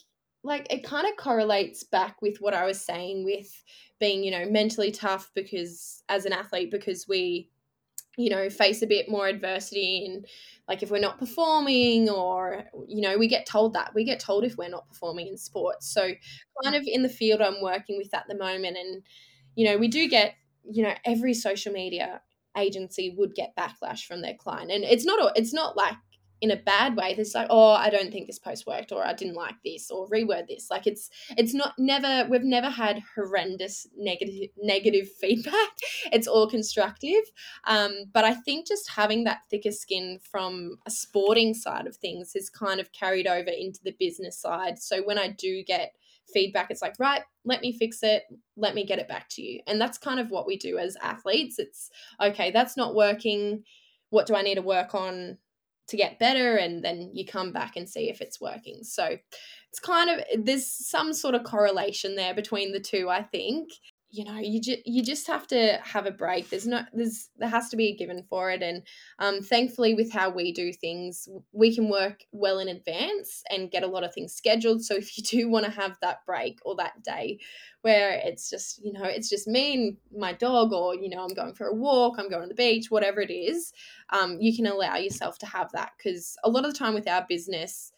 like 0.48 0.66
it 0.72 0.84
kind 0.84 1.06
of 1.08 1.18
correlates 1.18 1.84
back 1.84 2.22
with 2.22 2.38
what 2.40 2.54
I 2.54 2.66
was 2.66 2.84
saying 2.84 3.26
with 3.26 3.64
being, 4.00 4.24
you 4.24 4.32
know, 4.32 4.50
mentally 4.50 4.92
tough 4.92 5.30
because 5.36 6.04
as 6.08 6.26
an 6.26 6.34
athlete, 6.34 6.72
because 6.72 7.08
we, 7.08 7.50
you 8.18 8.30
know, 8.30 8.50
face 8.50 8.82
a 8.82 8.88
bit 8.88 9.10
more 9.10 9.28
adversity 9.28 10.06
and 10.06 10.26
like 10.68 10.82
if 10.82 10.90
we're 10.90 11.00
not 11.00 11.20
performing 11.20 12.10
or, 12.10 12.64
you 12.88 13.02
know, 13.02 13.18
we 13.18 13.28
get 13.28 13.46
told 13.46 13.74
that. 13.74 13.94
We 13.94 14.06
get 14.06 14.20
told 14.20 14.46
if 14.46 14.58
we're 14.58 14.70
not 14.70 14.88
performing 14.88 15.28
in 15.28 15.38
sports. 15.38 15.94
So 15.94 16.12
kind 16.64 16.76
of 16.76 16.84
in 16.88 17.04
the 17.04 17.10
field 17.10 17.42
I'm 17.42 17.62
working 17.62 17.98
with 17.98 18.14
at 18.14 18.26
the 18.30 18.38
moment 18.38 18.78
and, 18.78 19.04
you 19.56 19.66
know, 19.66 19.78
we 19.78 19.90
do 19.90 20.08
get, 20.08 20.36
you 20.64 20.82
know, 20.82 20.94
every 21.06 21.34
social 21.34 21.74
media 21.74 22.22
agency 22.58 23.14
would 23.18 23.36
get 23.36 23.56
backlash 23.56 24.06
from 24.06 24.22
their 24.22 24.34
client 24.34 24.72
and 24.72 24.84
it's 24.84 25.06
not 25.06 25.32
it's 25.36 25.54
not 25.54 25.78
like 25.78 25.94
in 26.42 26.52
a 26.52 26.56
bad 26.56 26.96
way 26.96 27.14
there's 27.14 27.34
like 27.34 27.48
oh 27.50 27.72
i 27.72 27.90
don't 27.90 28.12
think 28.12 28.28
this 28.28 28.40
post 28.40 28.68
worked 28.68 28.92
or 28.92 29.06
i 29.06 29.14
didn't 29.14 29.36
like 29.36 29.56
this 29.64 29.90
or 29.90 30.08
reword 30.10 30.48
this. 30.48 30.68
Like 30.70 30.88
it's 30.88 31.10
it's 31.38 31.54
not 31.54 31.74
never 31.78 32.28
we've 32.30 32.44
never 32.44 32.70
had 32.70 33.02
horrendous 33.16 33.88
negative 33.98 34.50
negative 34.58 35.10
feedback. 35.22 35.70
It's 36.12 36.28
all 36.28 36.50
constructive. 36.50 37.24
Um, 37.66 38.06
but 38.14 38.24
i 38.24 38.34
think 38.34 38.68
just 38.68 38.90
having 38.90 39.24
that 39.24 39.42
thicker 39.50 39.72
skin 39.72 40.20
from 40.32 40.78
a 40.86 40.92
sporting 40.92 41.54
side 41.54 41.88
of 41.88 41.96
things 41.96 42.34
has 42.34 42.50
kind 42.50 42.80
of 42.80 42.92
carried 42.92 43.28
over 43.28 43.50
into 43.50 43.80
the 43.84 43.96
business 44.00 44.40
side. 44.40 44.80
So 44.80 45.02
when 45.04 45.18
i 45.18 45.30
do 45.30 45.64
get 45.64 45.94
feedback 46.34 46.70
it's 46.70 46.82
like 46.82 46.96
right 47.00 47.22
let 47.46 47.62
me 47.62 47.72
fix 47.72 48.04
it. 48.04 48.24
Let 48.58 48.76
me 48.76 48.86
get 48.86 49.00
it 49.00 49.08
back 49.08 49.30
to 49.30 49.42
you. 49.42 49.62
And 49.68 49.80
that's 49.80 49.98
kind 49.98 50.20
of 50.20 50.32
what 50.32 50.46
we 50.46 50.58
do 50.58 50.78
as 50.78 50.98
athletes. 51.02 51.60
It's 51.60 51.90
okay 52.22 52.52
that's 52.52 52.76
not 52.76 52.96
working. 52.96 53.64
What 54.10 54.26
do 54.28 54.36
i 54.36 54.42
need 54.42 54.56
to 54.56 54.62
work 54.62 54.96
on 54.96 55.38
to 55.88 55.98
get 55.98 56.20
better 56.20 56.58
and 56.58 56.84
then 56.84 57.12
you 57.14 57.26
come 57.26 57.52
back 57.52 57.78
and 57.78 57.90
see 57.90 58.10
if 58.10 58.22
it's 58.22 58.42
working. 58.42 58.84
So 58.84 59.18
it's 59.78 59.80
kind 59.80 60.10
of 60.10 60.46
there's 60.46 60.66
some 60.66 61.14
sort 61.14 61.36
of 61.36 61.44
correlation 61.44 62.16
there 62.16 62.34
between 62.34 62.72
the 62.72 62.80
two 62.80 63.10
i 63.10 63.22
think 63.22 63.70
you 64.10 64.24
know 64.24 64.38
you 64.38 64.62
just 64.62 64.80
you 64.86 65.04
just 65.04 65.28
have 65.28 65.48
to 65.48 65.80
have 65.84 66.06
a 66.06 66.12
break. 66.12 66.50
There's 66.50 66.68
no 66.68 66.84
there's 66.94 67.30
there 67.38 67.50
has 67.50 67.70
to 67.70 67.78
be 67.78 67.88
a 67.88 67.96
given 67.96 68.24
for 68.30 68.52
it 68.52 68.62
and 68.62 68.84
um, 69.20 69.42
thankfully 69.42 69.94
with 69.94 70.12
how 70.12 70.30
we 70.30 70.52
do 70.54 70.72
things 70.72 71.28
we 71.52 71.76
can 71.76 71.90
work 71.90 72.24
well 72.32 72.60
in 72.60 72.68
advance 72.68 73.44
and 73.50 73.72
get 73.72 73.84
a 73.84 73.88
lot 73.88 74.04
of 74.04 74.14
things 74.14 74.34
scheduled. 74.34 74.84
So 74.84 74.96
if 74.96 75.18
you 75.18 75.24
do 75.24 75.50
want 75.50 75.66
to 75.66 75.72
have 75.72 75.98
that 76.02 76.26
break 76.26 76.60
or 76.64 76.76
that 76.76 77.04
day 77.04 77.40
where 77.82 78.20
it's 78.24 78.50
just 78.50 78.84
you 78.84 78.92
know 78.92 79.04
it's 79.04 79.30
just 79.30 79.48
me 79.48 79.74
and 79.74 79.98
my 80.18 80.34
dog 80.34 80.74
or 80.74 80.96
you 80.96 81.10
know 81.10 81.24
i'm 81.24 81.34
going 81.34 81.54
for 81.54 81.68
a 81.68 81.74
walk 81.74 82.16
i'm 82.18 82.30
going 82.30 82.42
to 82.42 82.50
the 82.50 82.54
beach 82.56 82.90
whatever 82.90 83.22
it 83.22 83.32
is 83.32 83.72
um, 84.10 84.38
you 84.42 84.56
can 84.56 84.66
allow 84.66 84.98
yourself 84.98 85.38
to 85.38 85.46
have 85.46 85.72
that 85.72 85.92
because 85.98 86.36
a 86.44 86.50
lot 86.50 86.66
of 86.66 86.74
the 86.74 86.78
time 86.78 86.94
with 86.94 87.08
our 87.08 87.26
business 87.30 87.92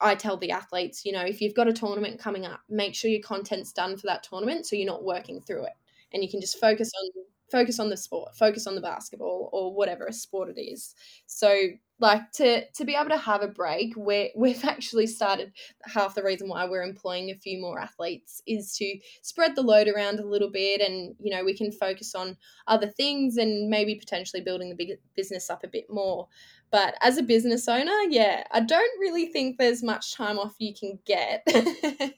I 0.00 0.14
tell 0.14 0.36
the 0.36 0.50
athletes, 0.50 1.04
you 1.04 1.12
know, 1.12 1.22
if 1.22 1.40
you've 1.40 1.54
got 1.54 1.68
a 1.68 1.72
tournament 1.72 2.18
coming 2.18 2.46
up, 2.46 2.60
make 2.68 2.94
sure 2.94 3.10
your 3.10 3.22
content's 3.22 3.72
done 3.72 3.96
for 3.96 4.06
that 4.06 4.22
tournament 4.22 4.66
so 4.66 4.76
you're 4.76 4.86
not 4.86 5.04
working 5.04 5.40
through 5.40 5.64
it. 5.64 5.74
And 6.12 6.22
you 6.22 6.30
can 6.30 6.40
just 6.40 6.58
focus 6.58 6.90
on 6.98 7.24
focus 7.50 7.78
on 7.78 7.90
the 7.90 7.96
sport, 7.96 8.34
focus 8.34 8.66
on 8.66 8.74
the 8.74 8.80
basketball 8.80 9.48
or 9.52 9.72
whatever 9.74 10.06
a 10.06 10.12
sport 10.12 10.48
it 10.48 10.60
is. 10.60 10.94
So 11.26 11.68
like 11.98 12.30
to 12.32 12.62
to 12.72 12.84
be 12.84 12.94
able 12.94 13.08
to 13.08 13.16
have 13.16 13.42
a 13.42 13.48
break 13.48 13.94
where 13.94 14.28
we've 14.36 14.64
actually 14.64 15.06
started 15.06 15.52
half 15.84 16.14
the 16.14 16.22
reason 16.22 16.48
why 16.48 16.66
we're 16.68 16.82
employing 16.82 17.30
a 17.30 17.34
few 17.34 17.60
more 17.60 17.80
athletes 17.80 18.42
is 18.46 18.76
to 18.76 18.98
spread 19.22 19.56
the 19.56 19.62
load 19.62 19.88
around 19.88 20.20
a 20.20 20.26
little 20.26 20.50
bit 20.50 20.80
and 20.80 21.14
you 21.18 21.34
know 21.34 21.44
we 21.44 21.56
can 21.56 21.72
focus 21.72 22.14
on 22.14 22.36
other 22.66 22.86
things 22.86 23.36
and 23.36 23.70
maybe 23.70 23.94
potentially 23.94 24.42
building 24.42 24.68
the 24.68 24.74
big 24.74 24.90
business 25.14 25.48
up 25.48 25.64
a 25.64 25.68
bit 25.68 25.86
more 25.88 26.28
but 26.70 26.94
as 27.00 27.18
a 27.18 27.22
business 27.22 27.68
owner 27.68 27.98
yeah 28.08 28.42
i 28.52 28.60
don't 28.60 29.00
really 29.00 29.26
think 29.26 29.56
there's 29.56 29.82
much 29.82 30.14
time 30.14 30.38
off 30.38 30.54
you 30.58 30.74
can 30.74 30.98
get. 31.04 31.46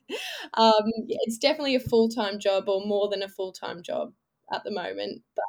Um, 0.55 0.91
it's 1.09 1.39
definitely 1.39 1.75
a 1.75 1.81
full-time 1.81 2.39
job 2.39 2.69
or 2.69 2.85
more 2.85 3.09
than 3.09 3.23
a 3.23 3.29
full-time 3.29 3.83
job 3.83 4.13
at 4.51 4.65
the 4.65 4.71
moment 4.71 5.23
but 5.37 5.45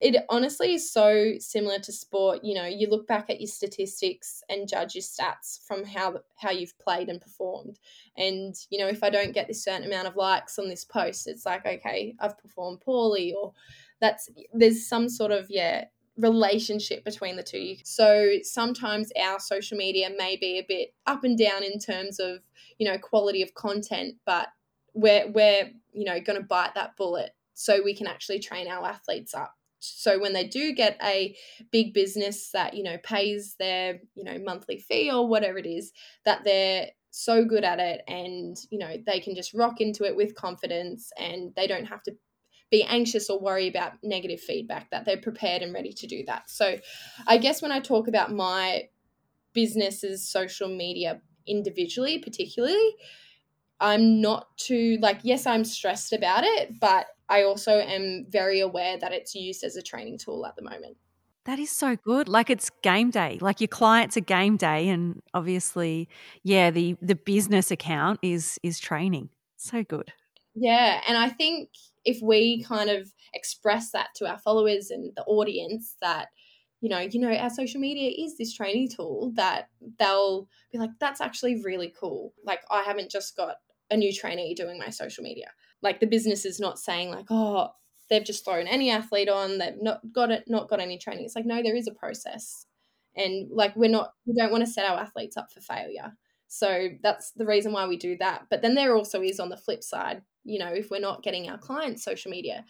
it 0.00 0.24
honestly 0.28 0.74
is 0.74 0.90
so 0.90 1.34
similar 1.38 1.78
to 1.78 1.92
sport 1.92 2.40
you 2.42 2.54
know 2.54 2.66
you 2.66 2.88
look 2.88 3.06
back 3.06 3.30
at 3.30 3.40
your 3.40 3.48
statistics 3.48 4.42
and 4.48 4.68
judge 4.68 4.94
your 4.94 5.02
stats 5.02 5.64
from 5.66 5.84
how 5.84 6.18
how 6.36 6.50
you've 6.50 6.78
played 6.78 7.08
and 7.08 7.20
performed. 7.20 7.78
And 8.16 8.54
you 8.70 8.78
know 8.78 8.88
if 8.88 9.02
i 9.02 9.10
don't 9.10 9.34
get 9.34 9.46
this 9.46 9.62
certain 9.64 9.86
amount 9.86 10.08
of 10.08 10.16
likes 10.16 10.58
on 10.58 10.68
this 10.68 10.84
post 10.84 11.28
it's 11.28 11.46
like 11.46 11.64
okay 11.66 12.14
i've 12.20 12.38
performed 12.38 12.80
poorly 12.80 13.34
or 13.40 13.52
that's 14.00 14.28
there's 14.52 14.86
some 14.86 15.08
sort 15.08 15.30
of 15.30 15.46
yeah 15.50 15.84
relationship 16.20 17.04
between 17.04 17.36
the 17.36 17.42
two. 17.42 17.76
So 17.84 18.36
sometimes 18.42 19.10
our 19.18 19.40
social 19.40 19.76
media 19.76 20.10
may 20.16 20.36
be 20.36 20.58
a 20.58 20.66
bit 20.66 20.94
up 21.06 21.24
and 21.24 21.38
down 21.38 21.62
in 21.62 21.78
terms 21.78 22.20
of 22.20 22.38
you 22.78 22.90
know 22.90 22.98
quality 22.98 23.42
of 23.42 23.54
content 23.54 24.14
but 24.24 24.48
we're 24.94 25.30
we're 25.30 25.70
you 25.92 26.04
know 26.04 26.20
going 26.20 26.38
to 26.40 26.46
bite 26.46 26.74
that 26.74 26.96
bullet 26.96 27.30
so 27.54 27.82
we 27.82 27.94
can 27.94 28.06
actually 28.06 28.38
train 28.38 28.68
our 28.68 28.86
athletes 28.86 29.34
up. 29.34 29.54
So 29.80 30.18
when 30.18 30.32
they 30.32 30.46
do 30.46 30.72
get 30.72 30.98
a 31.02 31.36
big 31.70 31.94
business 31.94 32.50
that 32.52 32.74
you 32.74 32.82
know 32.82 32.98
pays 33.02 33.56
their 33.58 34.00
you 34.14 34.24
know 34.24 34.38
monthly 34.38 34.78
fee 34.78 35.10
or 35.10 35.28
whatever 35.28 35.58
it 35.58 35.66
is 35.66 35.92
that 36.24 36.44
they're 36.44 36.88
so 37.10 37.44
good 37.44 37.64
at 37.64 37.80
it 37.80 38.02
and 38.06 38.56
you 38.70 38.78
know 38.78 38.96
they 39.06 39.20
can 39.20 39.34
just 39.34 39.52
rock 39.52 39.80
into 39.80 40.04
it 40.04 40.16
with 40.16 40.34
confidence 40.34 41.10
and 41.18 41.52
they 41.56 41.66
don't 41.66 41.86
have 41.86 42.02
to 42.04 42.12
be 42.70 42.82
anxious 42.84 43.28
or 43.28 43.40
worry 43.40 43.68
about 43.68 43.92
negative 44.02 44.40
feedback 44.40 44.90
that 44.90 45.04
they're 45.04 45.16
prepared 45.16 45.62
and 45.62 45.74
ready 45.74 45.92
to 45.92 46.06
do 46.06 46.24
that 46.26 46.48
so 46.48 46.76
i 47.26 47.36
guess 47.36 47.62
when 47.62 47.72
i 47.72 47.80
talk 47.80 48.08
about 48.08 48.32
my 48.32 48.82
business's 49.52 50.26
social 50.26 50.68
media 50.68 51.20
individually 51.46 52.18
particularly 52.18 52.96
i'm 53.80 54.20
not 54.20 54.56
too 54.56 54.98
like 55.00 55.18
yes 55.22 55.46
i'm 55.46 55.64
stressed 55.64 56.12
about 56.12 56.44
it 56.44 56.78
but 56.80 57.06
I 57.30 57.44
also 57.44 57.78
am 57.78 58.26
very 58.28 58.60
aware 58.60 58.98
that 58.98 59.12
it's 59.12 59.34
used 59.36 59.62
as 59.62 59.76
a 59.76 59.82
training 59.82 60.18
tool 60.18 60.44
at 60.44 60.56
the 60.56 60.62
moment. 60.62 60.96
That 61.44 61.58
is 61.60 61.70
so 61.70 61.96
good. 61.96 62.28
Like 62.28 62.50
it's 62.50 62.70
game 62.82 63.10
day. 63.10 63.38
Like 63.40 63.60
your 63.60 63.68
clients 63.68 64.16
are 64.16 64.20
game 64.20 64.56
day 64.56 64.88
and 64.88 65.22
obviously, 65.32 66.08
yeah, 66.42 66.70
the 66.70 66.96
the 67.00 67.14
business 67.14 67.70
account 67.70 68.18
is 68.22 68.58
is 68.62 68.78
training. 68.78 69.30
So 69.56 69.84
good. 69.84 70.12
Yeah, 70.54 71.00
and 71.06 71.16
I 71.16 71.28
think 71.28 71.70
if 72.04 72.20
we 72.22 72.62
kind 72.62 72.90
of 72.90 73.12
express 73.34 73.90
that 73.90 74.08
to 74.16 74.28
our 74.28 74.38
followers 74.38 74.90
and 74.90 75.12
the 75.16 75.24
audience 75.24 75.96
that 76.00 76.28
you 76.82 76.88
know, 76.88 77.00
you 77.00 77.20
know, 77.20 77.30
our 77.30 77.50
social 77.50 77.78
media 77.78 78.10
is 78.24 78.38
this 78.38 78.54
training 78.54 78.88
tool 78.88 79.32
that 79.34 79.68
they'll 79.98 80.48
be 80.72 80.78
like, 80.78 80.88
that's 80.98 81.20
actually 81.20 81.60
really 81.62 81.92
cool. 82.00 82.32
Like 82.42 82.62
I 82.70 82.82
haven't 82.82 83.10
just 83.10 83.36
got 83.36 83.56
a 83.90 83.96
new 83.98 84.12
trainee 84.12 84.54
doing 84.54 84.78
my 84.78 84.88
social 84.88 85.22
media 85.22 85.48
like 85.82 86.00
the 86.00 86.06
business 86.06 86.44
is 86.44 86.60
not 86.60 86.78
saying 86.78 87.10
like 87.10 87.26
oh 87.30 87.70
they've 88.08 88.24
just 88.24 88.44
thrown 88.44 88.66
any 88.66 88.90
athlete 88.90 89.28
on 89.28 89.58
they've 89.58 89.80
not 89.80 90.00
got 90.12 90.30
it 90.30 90.44
not 90.46 90.68
got 90.68 90.80
any 90.80 90.98
training 90.98 91.24
it's 91.24 91.36
like 91.36 91.46
no 91.46 91.62
there 91.62 91.76
is 91.76 91.88
a 91.88 91.94
process 91.94 92.66
And 93.16 93.50
like 93.50 93.74
we're 93.76 93.90
not 93.90 94.12
we 94.26 94.34
don't 94.34 94.52
want 94.52 94.64
to 94.64 94.70
set 94.70 94.86
our 94.86 94.98
athletes 94.98 95.36
up 95.36 95.52
for 95.52 95.60
failure. 95.60 96.12
So 96.48 96.90
that's 97.02 97.32
the 97.32 97.46
reason 97.46 97.72
why 97.72 97.86
we 97.86 97.96
do 97.96 98.16
that. 98.18 98.46
But 98.50 98.62
then 98.62 98.74
there 98.74 98.96
also 98.96 99.22
is 99.22 99.40
on 99.40 99.50
the 99.50 99.56
flip 99.56 99.84
side, 99.84 100.22
you 100.44 100.58
know, 100.58 100.72
if 100.72 100.90
we're 100.90 101.00
not 101.00 101.22
getting 101.22 101.48
our 101.48 101.58
clients 101.58 102.04
social 102.04 102.30
media 102.30 102.64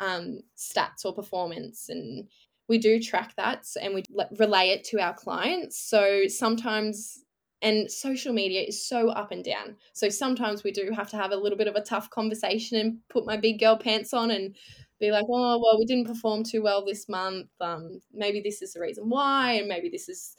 um, 0.00 0.40
stats 0.56 1.04
or 1.04 1.14
performance 1.14 1.88
and 1.88 2.28
we 2.68 2.78
do 2.78 3.00
track 3.00 3.34
that 3.36 3.66
and 3.80 3.94
we 3.94 4.02
relay 4.38 4.70
it 4.70 4.84
to 4.84 5.00
our 5.00 5.14
clients. 5.14 5.78
So 5.78 6.26
sometimes 6.28 7.24
and 7.62 7.90
social 7.90 8.34
media 8.34 8.62
is 8.62 8.86
so 8.86 9.08
up 9.08 9.32
and 9.32 9.42
down. 9.42 9.76
So 9.94 10.10
sometimes 10.10 10.62
we 10.62 10.70
do 10.70 10.90
have 10.94 11.08
to 11.10 11.16
have 11.16 11.32
a 11.32 11.36
little 11.36 11.56
bit 11.56 11.66
of 11.66 11.76
a 11.76 11.80
tough 11.80 12.10
conversation 12.10 12.78
and 12.78 12.98
put 13.08 13.24
my 13.24 13.38
big 13.38 13.58
girl 13.58 13.78
pants 13.78 14.12
on 14.12 14.30
and 14.30 14.54
be 15.00 15.10
like, 15.10 15.24
oh, 15.30 15.60
well, 15.62 15.78
we 15.78 15.86
didn't 15.86 16.06
perform 16.06 16.44
too 16.44 16.62
well 16.62 16.84
this 16.84 17.08
month. 17.08 17.48
Um, 17.60 18.00
maybe 18.12 18.40
this 18.42 18.60
is 18.60 18.74
the 18.74 18.80
reason 18.80 19.08
why, 19.08 19.52
and 19.52 19.66
maybe 19.66 19.88
this 19.88 20.10
is 20.10 20.36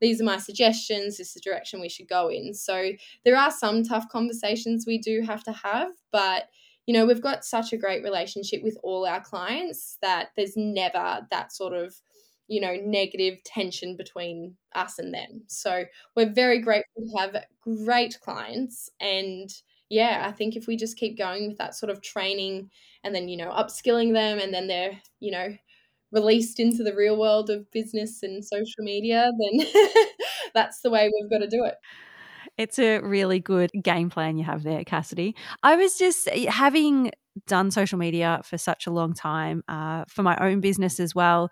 these 0.00 0.20
are 0.20 0.24
my 0.24 0.38
suggestions. 0.38 1.16
This 1.16 1.28
is 1.28 1.34
the 1.34 1.40
direction 1.40 1.80
we 1.80 1.88
should 1.88 2.08
go 2.08 2.28
in. 2.28 2.54
So 2.54 2.92
there 3.24 3.36
are 3.36 3.50
some 3.50 3.82
tough 3.82 4.08
conversations 4.08 4.84
we 4.86 4.98
do 4.98 5.22
have 5.22 5.42
to 5.44 5.52
have, 5.52 5.92
but 6.12 6.48
you 6.86 6.94
know, 6.94 7.04
we've 7.04 7.22
got 7.22 7.44
such 7.44 7.72
a 7.72 7.76
great 7.76 8.04
relationship 8.04 8.62
with 8.62 8.78
all 8.82 9.06
our 9.06 9.20
clients 9.20 9.98
that 10.02 10.28
there's 10.36 10.56
never 10.56 11.26
that 11.30 11.52
sort 11.52 11.72
of 11.72 12.00
you 12.48 12.60
know 12.60 12.76
negative 12.84 13.42
tension 13.44 13.96
between 13.96 14.56
us 14.74 14.98
and 14.98 15.12
them 15.12 15.42
so 15.46 15.84
we're 16.14 16.32
very 16.32 16.60
grateful 16.60 17.02
to 17.02 17.18
have 17.18 17.44
great 17.84 18.18
clients 18.20 18.88
and 19.00 19.50
yeah 19.88 20.24
i 20.26 20.32
think 20.32 20.56
if 20.56 20.66
we 20.66 20.76
just 20.76 20.96
keep 20.96 21.18
going 21.18 21.48
with 21.48 21.58
that 21.58 21.74
sort 21.74 21.90
of 21.90 22.00
training 22.02 22.70
and 23.04 23.14
then 23.14 23.28
you 23.28 23.36
know 23.36 23.50
upskilling 23.50 24.12
them 24.12 24.38
and 24.38 24.54
then 24.54 24.66
they're 24.66 24.92
you 25.20 25.32
know 25.32 25.48
released 26.16 26.58
into 26.58 26.82
the 26.82 26.94
real 26.94 27.16
world 27.18 27.50
of 27.50 27.70
business 27.70 28.22
and 28.22 28.44
social 28.44 28.82
media 28.82 29.30
then 29.38 29.66
that's 30.54 30.80
the 30.80 30.90
way 30.90 31.10
we've 31.12 31.30
got 31.30 31.44
to 31.44 31.48
do 31.48 31.64
it 31.64 31.76
it's 32.58 32.78
a 32.78 33.00
really 33.00 33.38
good 33.38 33.70
game 33.82 34.08
plan 34.08 34.38
you 34.38 34.44
have 34.44 34.62
there, 34.62 34.82
Cassidy. 34.84 35.36
I 35.62 35.76
was 35.76 35.98
just 35.98 36.26
eh, 36.32 36.50
having 36.50 37.10
done 37.46 37.70
social 37.70 37.98
media 37.98 38.40
for 38.44 38.56
such 38.56 38.86
a 38.86 38.90
long 38.90 39.12
time 39.12 39.62
uh, 39.68 40.04
for 40.08 40.22
my 40.22 40.36
own 40.38 40.60
business 40.60 40.98
as 40.98 41.14
well. 41.14 41.50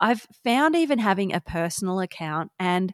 I've 0.00 0.26
found 0.44 0.76
even 0.76 0.98
having 0.98 1.32
a 1.32 1.40
personal 1.40 2.00
account 2.00 2.52
and 2.58 2.92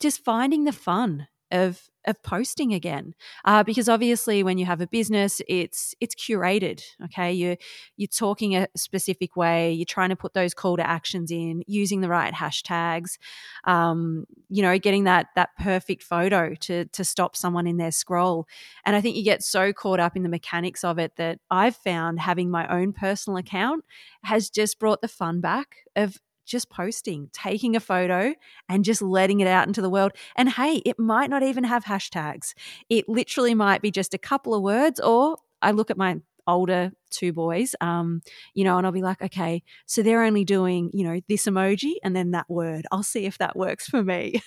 just 0.00 0.22
finding 0.24 0.64
the 0.64 0.72
fun 0.72 1.28
of 1.50 1.82
of 2.08 2.22
posting 2.22 2.72
again 2.74 3.14
uh, 3.44 3.62
because 3.62 3.88
obviously 3.88 4.42
when 4.42 4.58
you 4.58 4.64
have 4.64 4.80
a 4.80 4.86
business 4.86 5.40
it's 5.46 5.94
it's 6.00 6.14
curated 6.14 6.82
okay? 7.04 7.32
You 7.32 7.56
you're 7.96 8.08
talking 8.08 8.56
a 8.56 8.66
specific 8.76 9.36
way 9.36 9.72
you're 9.72 9.84
trying 9.84 10.08
to 10.08 10.16
put 10.16 10.34
those 10.34 10.54
call 10.54 10.76
to 10.76 10.86
actions 10.86 11.30
in 11.30 11.62
using 11.66 12.00
the 12.00 12.08
right 12.08 12.34
hashtags 12.34 13.18
um, 13.64 14.24
you 14.48 14.62
know 14.62 14.78
getting 14.78 15.04
that 15.04 15.26
that 15.36 15.50
perfect 15.58 16.02
photo 16.02 16.54
to 16.54 16.86
to 16.86 17.04
stop 17.04 17.36
someone 17.36 17.66
in 17.66 17.76
their 17.76 17.92
scroll. 17.92 18.46
And 18.84 18.96
i 18.96 19.00
think 19.00 19.16
you 19.16 19.22
get 19.22 19.42
so 19.42 19.72
caught 19.72 20.00
up 20.00 20.16
in 20.16 20.22
the 20.22 20.28
mechanics 20.28 20.82
of 20.84 20.98
it 20.98 21.16
that 21.16 21.38
i've 21.50 21.76
found 21.76 22.20
having 22.20 22.50
my 22.50 22.66
own 22.68 22.92
personal 22.92 23.36
account 23.36 23.84
has 24.24 24.50
just 24.50 24.78
brought 24.78 25.00
the 25.00 25.08
fun 25.08 25.40
back 25.40 25.76
of 25.96 26.18
just 26.48 26.70
posting, 26.70 27.30
taking 27.32 27.76
a 27.76 27.80
photo 27.80 28.34
and 28.68 28.84
just 28.84 29.02
letting 29.02 29.40
it 29.40 29.46
out 29.46 29.66
into 29.66 29.82
the 29.82 29.90
world. 29.90 30.12
And 30.36 30.48
hey, 30.48 30.76
it 30.84 30.98
might 30.98 31.30
not 31.30 31.42
even 31.42 31.64
have 31.64 31.84
hashtags. 31.84 32.54
It 32.88 33.08
literally 33.08 33.54
might 33.54 33.82
be 33.82 33.90
just 33.90 34.14
a 34.14 34.18
couple 34.18 34.54
of 34.54 34.62
words, 34.62 34.98
or 35.00 35.36
I 35.62 35.70
look 35.72 35.90
at 35.90 35.96
my 35.96 36.18
older 36.48 36.92
two 37.10 37.32
boys, 37.32 37.74
um, 37.80 38.22
you 38.54 38.64
know, 38.64 38.78
and 38.78 38.86
I'll 38.86 38.92
be 38.92 39.02
like, 39.02 39.22
okay, 39.22 39.62
so 39.86 40.02
they're 40.02 40.24
only 40.24 40.44
doing, 40.44 40.90
you 40.92 41.04
know, 41.04 41.20
this 41.28 41.44
emoji 41.44 41.94
and 42.02 42.16
then 42.16 42.32
that 42.32 42.48
word. 42.48 42.86
I'll 42.90 43.02
see 43.02 43.26
if 43.26 43.38
that 43.38 43.54
works 43.54 43.86
for 43.86 44.02
me. 44.02 44.40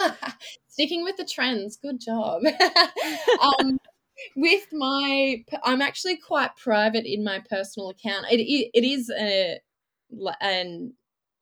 Sticking 0.68 1.02
with 1.02 1.16
the 1.16 1.24
trends. 1.24 1.78
Good 1.78 2.00
job. 2.00 2.42
um, 3.40 3.78
with 4.36 4.66
my, 4.72 5.42
I'm 5.64 5.80
actually 5.80 6.18
quite 6.18 6.54
private 6.56 7.06
in 7.06 7.24
my 7.24 7.42
personal 7.50 7.88
account. 7.88 8.26
It, 8.30 8.40
it, 8.40 8.70
it 8.74 8.84
is 8.84 9.10
a, 9.10 9.58
an 10.40 10.92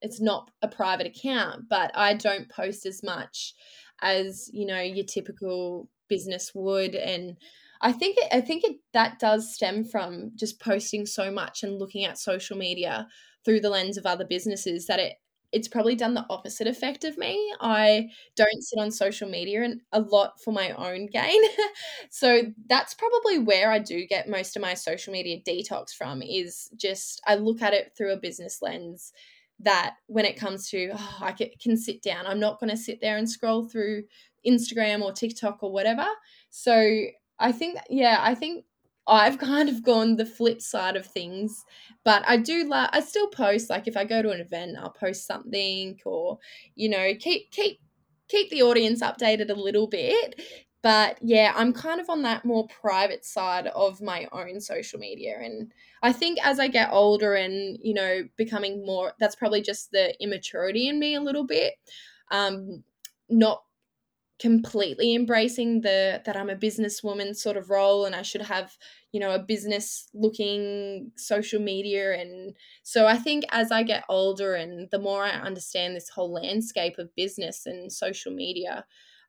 it's 0.04 0.20
not 0.20 0.50
a 0.60 0.68
private 0.68 1.06
account, 1.06 1.68
but 1.68 1.90
I 1.94 2.14
don't 2.14 2.48
post 2.50 2.84
as 2.84 3.02
much 3.02 3.54
as 4.02 4.50
you 4.52 4.66
know 4.66 4.80
your 4.80 5.06
typical 5.06 5.88
business 6.08 6.52
would, 6.54 6.94
and 6.94 7.38
I 7.80 7.92
think 7.92 8.18
it, 8.18 8.28
I 8.30 8.42
think 8.42 8.64
it 8.64 8.76
that 8.92 9.18
does 9.18 9.54
stem 9.54 9.84
from 9.84 10.32
just 10.36 10.60
posting 10.60 11.06
so 11.06 11.30
much 11.30 11.62
and 11.62 11.78
looking 11.78 12.04
at 12.04 12.18
social 12.18 12.56
media 12.56 13.08
through 13.44 13.60
the 13.60 13.70
lens 13.70 13.96
of 13.96 14.06
other 14.06 14.26
businesses 14.26 14.86
that 14.86 15.00
it 15.00 15.14
it's 15.52 15.68
probably 15.68 15.94
done 15.94 16.14
the 16.14 16.26
opposite 16.30 16.66
effect 16.66 17.04
of 17.04 17.16
me. 17.16 17.54
I 17.60 18.08
don't 18.34 18.62
sit 18.64 18.80
on 18.80 18.90
social 18.90 19.28
media 19.28 19.62
and 19.62 19.80
a 19.92 20.00
lot 20.00 20.40
for 20.42 20.52
my 20.52 20.70
own 20.72 21.06
gain. 21.06 21.40
so 22.10 22.42
that's 22.68 22.92
probably 22.92 23.38
where 23.38 23.70
I 23.70 23.78
do 23.78 24.04
get 24.04 24.28
most 24.28 24.56
of 24.56 24.62
my 24.62 24.74
social 24.74 25.12
media 25.12 25.38
detox 25.46 25.90
from 25.90 26.22
is 26.22 26.68
just 26.76 27.22
I 27.24 27.36
look 27.36 27.62
at 27.62 27.72
it 27.72 27.92
through 27.96 28.12
a 28.12 28.16
business 28.16 28.62
lens 28.62 29.12
that 29.64 29.96
when 30.06 30.24
it 30.24 30.38
comes 30.38 30.68
to 30.70 30.90
oh, 30.94 31.18
I 31.20 31.32
can 31.32 31.76
sit 31.76 32.02
down, 32.02 32.26
I'm 32.26 32.40
not 32.40 32.60
going 32.60 32.70
to 32.70 32.76
sit 32.76 33.00
there 33.00 33.16
and 33.16 33.28
scroll 33.28 33.68
through 33.68 34.04
Instagram 34.46 35.02
or 35.02 35.12
TikTok 35.12 35.62
or 35.62 35.72
whatever. 35.72 36.06
So 36.50 37.04
I 37.38 37.52
think, 37.52 37.78
yeah, 37.90 38.18
I 38.20 38.34
think 38.34 38.64
I've 39.06 39.38
kind 39.52 39.68
of 39.68 39.82
gone 39.82 40.16
the 40.16 40.26
flip 40.26 40.60
side 40.60 40.96
of 40.96 41.06
things, 41.06 41.64
but 42.04 42.22
I 42.26 42.36
do 42.36 42.68
like 42.68 42.90
I 42.92 43.00
still 43.00 43.28
post 43.28 43.70
like 43.70 43.88
if 43.88 43.96
I 43.96 44.04
go 44.04 44.22
to 44.22 44.30
an 44.30 44.40
event, 44.40 44.76
I'll 44.78 44.90
post 44.90 45.26
something 45.26 45.98
or 46.04 46.38
you 46.74 46.88
know 46.88 47.12
keep 47.18 47.50
keep 47.50 47.80
keep 48.28 48.50
the 48.50 48.62
audience 48.62 49.02
updated 49.02 49.50
a 49.50 49.54
little 49.54 49.86
bit. 49.86 50.40
But 50.84 51.18
yeah, 51.22 51.54
I'm 51.56 51.72
kind 51.72 51.98
of 51.98 52.10
on 52.10 52.20
that 52.22 52.44
more 52.44 52.68
private 52.68 53.24
side 53.24 53.68
of 53.68 54.02
my 54.02 54.28
own 54.32 54.60
social 54.60 54.98
media. 55.00 55.38
And 55.40 55.72
I 56.02 56.12
think 56.12 56.38
as 56.44 56.60
I 56.60 56.68
get 56.68 56.90
older 56.92 57.34
and, 57.34 57.78
you 57.82 57.94
know, 57.94 58.28
becoming 58.36 58.84
more, 58.84 59.14
that's 59.18 59.34
probably 59.34 59.62
just 59.62 59.92
the 59.92 60.14
immaturity 60.22 60.86
in 60.88 61.00
me 61.00 61.14
a 61.14 61.22
little 61.22 61.46
bit. 61.46 61.72
Um, 62.30 62.84
not 63.30 63.62
completely 64.38 65.14
embracing 65.14 65.80
the 65.82 66.20
that 66.26 66.36
I'm 66.36 66.50
a 66.50 66.56
businesswoman 66.56 67.36
sort 67.36 67.56
of 67.56 67.70
role 67.70 68.04
and 68.04 68.14
I 68.14 68.22
should 68.22 68.42
have, 68.42 68.76
you 69.12 69.20
know, 69.20 69.30
a 69.30 69.38
business 69.38 70.08
looking 70.12 71.12
social 71.16 71.60
media 71.60 72.20
and 72.20 72.56
so 72.82 73.06
I 73.06 73.16
think 73.16 73.44
as 73.50 73.70
I 73.70 73.84
get 73.84 74.04
older 74.08 74.54
and 74.54 74.90
the 74.90 74.98
more 74.98 75.24
I 75.24 75.30
understand 75.30 75.96
this 75.96 76.08
whole 76.10 76.32
landscape 76.32 76.98
of 76.98 77.14
business 77.14 77.64
and 77.64 77.92
social 77.92 78.32
media, 78.32 78.84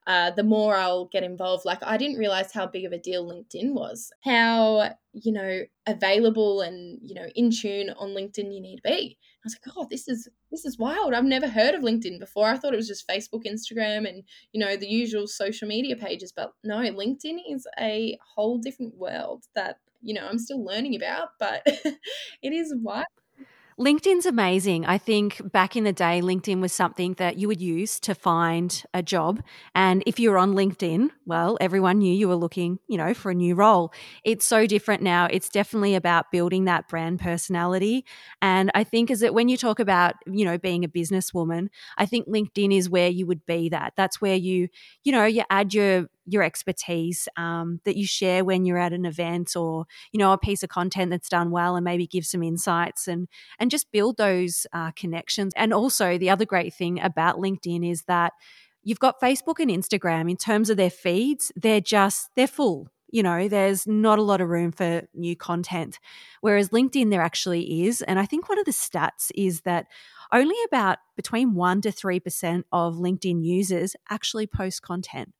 uh, 0.06 0.30
the 0.30 0.44
more 0.44 0.76
I'll 0.76 1.06
get 1.06 1.24
involved. 1.24 1.64
Like 1.64 1.82
I 1.82 1.96
didn't 1.96 2.18
realize 2.18 2.52
how 2.52 2.66
big 2.66 2.84
of 2.84 2.92
a 2.92 2.98
deal 2.98 3.26
LinkedIn 3.26 3.72
was, 3.72 4.12
how 4.22 4.90
you 5.12 5.32
know 5.32 5.62
available 5.86 6.60
and 6.60 6.98
you 7.02 7.14
know 7.14 7.26
in 7.34 7.50
tune 7.50 7.90
on 7.90 8.10
LinkedIn 8.10 8.54
you 8.54 8.60
need 8.60 8.76
to 8.76 8.82
be. 8.82 9.18
I 9.20 9.44
was 9.44 9.54
like, 9.54 9.76
oh, 9.76 9.86
this 9.90 10.08
is 10.08 10.28
this 10.50 10.64
is 10.64 10.78
wild. 10.78 11.12
I've 11.14 11.24
never 11.24 11.48
heard 11.48 11.74
of 11.74 11.82
LinkedIn 11.82 12.18
before. 12.20 12.48
I 12.48 12.56
thought 12.56 12.72
it 12.72 12.76
was 12.76 12.88
just 12.88 13.08
Facebook, 13.08 13.44
Instagram, 13.46 14.08
and 14.08 14.22
you 14.52 14.60
know 14.60 14.76
the 14.76 14.88
usual 14.88 15.26
social 15.26 15.66
media 15.66 15.96
pages. 15.96 16.32
But 16.32 16.52
no, 16.62 16.76
LinkedIn 16.76 17.38
is 17.48 17.66
a 17.78 18.18
whole 18.34 18.58
different 18.58 18.96
world 18.96 19.44
that 19.54 19.78
you 20.02 20.14
know 20.14 20.26
I'm 20.26 20.38
still 20.38 20.64
learning 20.64 20.94
about. 20.94 21.30
But 21.40 21.62
it 21.66 22.52
is 22.52 22.74
wild. 22.76 23.06
LinkedIn's 23.78 24.24
amazing. 24.24 24.86
I 24.86 24.96
think 24.96 25.52
back 25.52 25.76
in 25.76 25.84
the 25.84 25.92
day, 25.92 26.22
LinkedIn 26.22 26.62
was 26.62 26.72
something 26.72 27.12
that 27.14 27.36
you 27.36 27.46
would 27.46 27.60
use 27.60 28.00
to 28.00 28.14
find 28.14 28.82
a 28.94 29.02
job. 29.02 29.42
And 29.74 30.02
if 30.06 30.18
you 30.18 30.30
were 30.30 30.38
on 30.38 30.54
LinkedIn, 30.54 31.10
well, 31.26 31.58
everyone 31.60 31.98
knew 31.98 32.14
you 32.14 32.26
were 32.26 32.36
looking, 32.36 32.78
you 32.88 32.96
know, 32.96 33.12
for 33.12 33.30
a 33.30 33.34
new 33.34 33.54
role. 33.54 33.92
It's 34.24 34.46
so 34.46 34.66
different 34.66 35.02
now. 35.02 35.26
It's 35.30 35.50
definitely 35.50 35.94
about 35.94 36.32
building 36.32 36.64
that 36.64 36.88
brand 36.88 37.20
personality. 37.20 38.06
And 38.40 38.70
I 38.74 38.82
think 38.82 39.10
is 39.10 39.20
that 39.20 39.34
when 39.34 39.50
you 39.50 39.58
talk 39.58 39.78
about, 39.78 40.14
you 40.26 40.46
know, 40.46 40.56
being 40.56 40.82
a 40.82 40.88
businesswoman, 40.88 41.68
I 41.98 42.06
think 42.06 42.26
LinkedIn 42.28 42.74
is 42.74 42.88
where 42.88 43.10
you 43.10 43.26
would 43.26 43.44
be 43.44 43.68
that. 43.68 43.92
That's 43.94 44.22
where 44.22 44.36
you, 44.36 44.68
you 45.04 45.12
know, 45.12 45.26
you 45.26 45.42
add 45.50 45.74
your 45.74 46.08
your 46.26 46.42
expertise 46.42 47.28
um, 47.36 47.80
that 47.84 47.96
you 47.96 48.06
share 48.06 48.44
when 48.44 48.64
you're 48.64 48.78
at 48.78 48.92
an 48.92 49.06
event 49.06 49.56
or 49.56 49.86
you 50.12 50.18
know 50.18 50.32
a 50.32 50.38
piece 50.38 50.62
of 50.62 50.68
content 50.68 51.10
that's 51.10 51.28
done 51.28 51.50
well 51.50 51.76
and 51.76 51.84
maybe 51.84 52.06
give 52.06 52.26
some 52.26 52.42
insights 52.42 53.08
and 53.08 53.28
and 53.58 53.70
just 53.70 53.90
build 53.92 54.16
those 54.16 54.66
uh, 54.72 54.90
connections. 54.92 55.52
And 55.56 55.72
also 55.72 56.18
the 56.18 56.30
other 56.30 56.44
great 56.44 56.74
thing 56.74 57.00
about 57.00 57.36
linkedin 57.36 57.88
is 57.88 58.02
that 58.02 58.32
you've 58.82 59.00
got 59.00 59.20
facebook 59.20 59.58
and 59.58 59.70
instagram 59.70 60.30
in 60.30 60.36
terms 60.36 60.70
of 60.70 60.76
their 60.76 60.90
feeds 60.90 61.50
they're 61.56 61.80
just 61.80 62.30
they're 62.36 62.46
full 62.46 62.88
you 63.10 63.22
know 63.22 63.48
there's 63.48 63.86
not 63.86 64.18
a 64.18 64.22
lot 64.22 64.40
of 64.40 64.48
room 64.48 64.72
for 64.72 65.02
new 65.14 65.36
content. 65.36 65.98
Whereas 66.40 66.70
linkedin 66.70 67.10
there 67.10 67.22
actually 67.22 67.86
is 67.86 68.02
and 68.02 68.18
i 68.18 68.26
think 68.26 68.48
one 68.48 68.58
of 68.58 68.64
the 68.64 68.72
stats 68.72 69.30
is 69.34 69.62
that 69.62 69.86
only 70.32 70.56
about 70.66 70.98
between 71.16 71.54
1 71.54 71.82
to 71.82 71.90
3% 71.90 72.64
of 72.72 72.96
linkedin 72.96 73.44
users 73.44 73.94
actually 74.10 74.46
post 74.46 74.82
content 74.82 75.32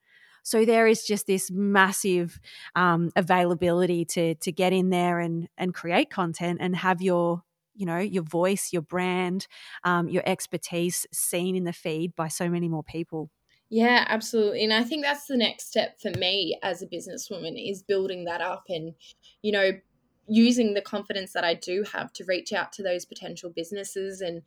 so 0.47 0.65
there 0.65 0.87
is 0.87 1.03
just 1.03 1.27
this 1.27 1.51
massive 1.51 2.39
um, 2.77 3.11
availability 3.17 4.05
to 4.05 4.37
to 4.37 4.53
get 4.53 4.73
in 4.73 4.91
there 4.91 5.19
and 5.19 5.49
and 5.59 5.75
create 5.75 6.09
content 6.09 6.59
and 6.61 6.77
have 6.77 7.03
your 7.03 7.43
you 7.75 7.85
know 7.85 7.99
your 7.99 8.23
voice 8.23 8.73
your 8.73 8.83
brand 8.83 9.49
um, 9.83 10.09
your 10.09 10.23
expertise 10.25 11.05
seen 11.13 11.57
in 11.57 11.65
the 11.65 11.73
feed 11.73 12.15
by 12.15 12.29
so 12.29 12.49
many 12.49 12.69
more 12.69 12.85
people 12.85 13.29
yeah, 13.69 14.05
absolutely. 14.09 14.63
And 14.63 14.73
I 14.73 14.85
think 14.85 15.03
that's 15.03 15.27
the 15.27 15.37
next 15.37 15.67
step 15.67 16.01
for 16.01 16.13
me 16.17 16.57
as 16.63 16.83
a 16.83 16.87
businesswoman 16.87 17.55
is 17.57 17.83
building 17.83 18.25
that 18.27 18.41
up 18.41 18.63
and, 18.69 18.95
you 19.43 19.51
know, 19.51 19.73
using 20.29 20.75
the 20.75 20.81
confidence 20.81 21.33
that 21.33 21.43
I 21.43 21.55
do 21.55 21.85
have 21.93 22.13
to 22.13 22.25
reach 22.29 22.53
out 22.53 22.73
to 22.75 22.85
those 22.85 23.05
potential 23.05 23.51
businesses 23.55 24.21
and 24.21 24.43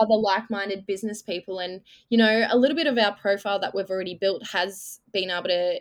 other 0.00 0.14
like-minded 0.14 0.86
business 0.86 1.22
people 1.22 1.58
and 1.58 1.80
you 2.08 2.18
know 2.18 2.46
a 2.50 2.56
little 2.56 2.76
bit 2.76 2.86
of 2.86 2.98
our 2.98 3.14
profile 3.16 3.58
that 3.58 3.74
we've 3.74 3.90
already 3.90 4.14
built 4.14 4.46
has 4.48 5.00
been 5.12 5.30
able 5.30 5.44
to 5.44 5.78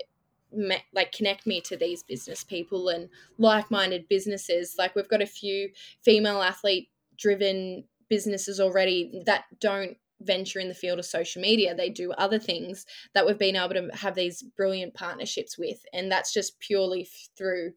like 0.93 1.13
connect 1.13 1.47
me 1.47 1.61
to 1.61 1.77
these 1.77 2.03
business 2.03 2.43
people 2.43 2.89
and 2.89 3.07
like-minded 3.37 4.07
businesses 4.09 4.75
like 4.77 4.95
we've 4.95 5.07
got 5.07 5.21
a 5.21 5.25
few 5.25 5.69
female 6.03 6.41
athlete 6.41 6.89
driven 7.17 7.85
businesses 8.09 8.59
already 8.59 9.23
that 9.25 9.45
don't 9.59 9.95
venture 10.23 10.59
in 10.59 10.67
the 10.67 10.73
field 10.73 10.99
of 10.99 11.05
social 11.05 11.41
media. 11.41 11.75
They 11.75 11.89
do 11.89 12.11
other 12.13 12.39
things 12.39 12.85
that 13.13 13.25
we've 13.25 13.37
been 13.37 13.55
able 13.55 13.73
to 13.75 13.89
have 13.93 14.15
these 14.15 14.41
brilliant 14.41 14.93
partnerships 14.93 15.57
with. 15.57 15.83
And 15.93 16.11
that's 16.11 16.33
just 16.33 16.59
purely 16.59 17.07
through, 17.37 17.73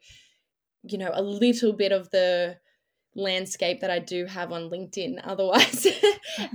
you 0.83 0.99
know, 0.99 1.11
a 1.13 1.23
little 1.23 1.73
bit 1.73 1.93
of 1.93 2.11
the 2.11 2.59
landscape 3.15 3.81
that 3.81 3.91
I 3.91 3.99
do 3.99 4.27
have 4.27 4.53
on 4.53 4.71
LinkedIn. 4.71 5.21
Otherwise, 5.25 5.87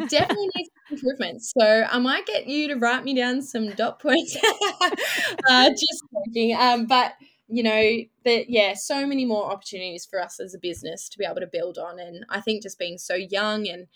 definitely 0.09 0.49
needs 0.55 0.69
improvements. 0.91 1.53
So 1.57 1.85
I 1.89 1.99
might 1.99 2.25
get 2.25 2.47
you 2.47 2.67
to 2.69 2.75
write 2.75 3.03
me 3.03 3.15
down 3.15 3.41
some 3.41 3.69
dot 3.71 3.99
points. 3.99 4.35
uh, 5.49 5.69
just 5.69 6.03
joking. 6.13 6.55
Um, 6.57 6.85
but 6.85 7.13
you 7.51 7.63
know 7.63 7.97
that 8.25 8.49
yeah 8.49 8.73
so 8.75 9.07
many 9.07 9.25
more 9.25 9.51
opportunities 9.51 10.05
for 10.05 10.21
us 10.21 10.39
as 10.39 10.53
a 10.53 10.59
business 10.59 11.09
to 11.09 11.17
be 11.17 11.25
able 11.25 11.41
to 11.41 11.47
build 11.47 11.79
on 11.79 11.99
and 11.99 12.23
i 12.29 12.39
think 12.39 12.61
just 12.61 12.77
being 12.77 12.97
so 12.97 13.15
young 13.15 13.67
and 13.67 13.87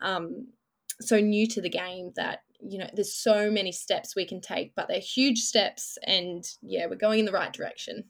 um, 0.00 0.46
so 1.00 1.18
new 1.18 1.46
to 1.46 1.60
the 1.60 1.68
game 1.68 2.12
that 2.14 2.42
you 2.62 2.78
know 2.78 2.88
there's 2.94 3.12
so 3.12 3.50
many 3.50 3.72
steps 3.72 4.14
we 4.14 4.24
can 4.24 4.40
take 4.40 4.74
but 4.76 4.86
they're 4.86 5.00
huge 5.00 5.38
steps 5.40 5.98
and 6.06 6.44
yeah 6.62 6.86
we're 6.86 6.94
going 6.94 7.18
in 7.18 7.24
the 7.24 7.32
right 7.32 7.52
direction 7.52 8.04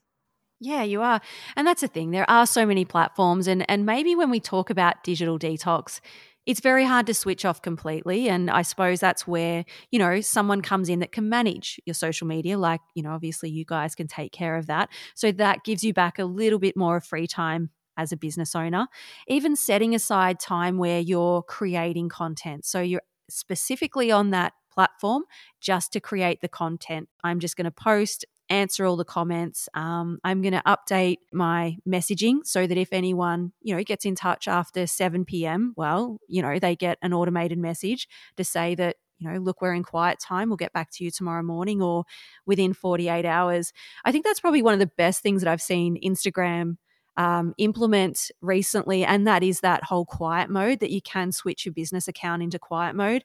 yeah, 0.60 0.82
you 0.82 1.00
are. 1.00 1.20
And 1.56 1.66
that's 1.66 1.80
the 1.80 1.88
thing. 1.88 2.10
There 2.10 2.28
are 2.30 2.46
so 2.46 2.66
many 2.66 2.84
platforms 2.84 3.48
and 3.48 3.68
and 3.68 3.86
maybe 3.86 4.14
when 4.14 4.30
we 4.30 4.40
talk 4.40 4.70
about 4.70 5.02
digital 5.02 5.38
detox, 5.38 6.00
it's 6.46 6.60
very 6.60 6.84
hard 6.84 7.06
to 7.06 7.14
switch 7.14 7.44
off 7.44 7.62
completely 7.62 8.28
and 8.28 8.50
I 8.50 8.62
suppose 8.62 9.00
that's 9.00 9.26
where, 9.26 9.64
you 9.90 9.98
know, 9.98 10.20
someone 10.20 10.60
comes 10.62 10.88
in 10.88 10.98
that 11.00 11.12
can 11.12 11.28
manage 11.28 11.80
your 11.86 11.94
social 11.94 12.26
media 12.26 12.58
like, 12.58 12.80
you 12.94 13.02
know, 13.02 13.12
obviously 13.12 13.50
you 13.50 13.64
guys 13.64 13.94
can 13.94 14.06
take 14.06 14.32
care 14.32 14.56
of 14.56 14.66
that. 14.66 14.90
So 15.14 15.32
that 15.32 15.64
gives 15.64 15.82
you 15.82 15.94
back 15.94 16.18
a 16.18 16.24
little 16.24 16.58
bit 16.58 16.76
more 16.76 16.96
of 16.98 17.04
free 17.04 17.26
time 17.26 17.70
as 17.96 18.12
a 18.12 18.16
business 18.16 18.54
owner, 18.54 18.86
even 19.28 19.56
setting 19.56 19.94
aside 19.94 20.40
time 20.40 20.78
where 20.78 21.00
you're 21.00 21.42
creating 21.42 22.08
content. 22.08 22.64
So 22.64 22.80
you're 22.80 23.02
specifically 23.28 24.10
on 24.10 24.30
that 24.30 24.52
platform 24.72 25.24
just 25.60 25.92
to 25.92 26.00
create 26.00 26.40
the 26.40 26.48
content. 26.48 27.08
I'm 27.24 27.40
just 27.40 27.56
going 27.56 27.64
to 27.64 27.70
post, 27.70 28.24
answer 28.50 28.84
all 28.84 28.96
the 28.96 29.04
comments. 29.04 29.68
Um, 29.74 30.18
I'm 30.24 30.42
going 30.42 30.52
to 30.52 30.62
update 30.66 31.18
my 31.32 31.78
messaging 31.88 32.40
so 32.44 32.66
that 32.66 32.76
if 32.76 32.92
anyone, 32.92 33.52
you 33.62 33.74
know, 33.74 33.82
gets 33.82 34.04
in 34.04 34.16
touch 34.16 34.48
after 34.48 34.86
7 34.86 35.24
p.m., 35.24 35.72
well, 35.76 36.18
you 36.28 36.42
know, 36.42 36.58
they 36.58 36.76
get 36.76 36.98
an 37.00 37.14
automated 37.14 37.58
message 37.58 38.08
to 38.36 38.44
say 38.44 38.74
that, 38.74 38.96
you 39.18 39.30
know, 39.30 39.38
look, 39.38 39.62
we're 39.62 39.72
in 39.72 39.84
quiet 39.84 40.18
time. 40.18 40.48
We'll 40.48 40.56
get 40.56 40.72
back 40.72 40.90
to 40.92 41.04
you 41.04 41.10
tomorrow 41.10 41.42
morning 41.42 41.80
or 41.80 42.04
within 42.44 42.72
48 42.72 43.24
hours. 43.24 43.72
I 44.04 44.12
think 44.12 44.24
that's 44.24 44.40
probably 44.40 44.62
one 44.62 44.74
of 44.74 44.80
the 44.80 44.90
best 44.98 45.22
things 45.22 45.42
that 45.42 45.50
I've 45.50 45.62
seen 45.62 46.00
Instagram 46.02 46.76
um, 47.16 47.54
implement 47.58 48.30
recently, 48.40 49.04
and 49.04 49.26
that 49.26 49.42
is 49.42 49.60
that 49.60 49.84
whole 49.84 50.06
quiet 50.06 50.48
mode 50.48 50.80
that 50.80 50.90
you 50.90 51.02
can 51.02 51.32
switch 51.32 51.66
your 51.66 51.74
business 51.74 52.08
account 52.08 52.42
into 52.42 52.58
quiet 52.58 52.96
mode. 52.96 53.24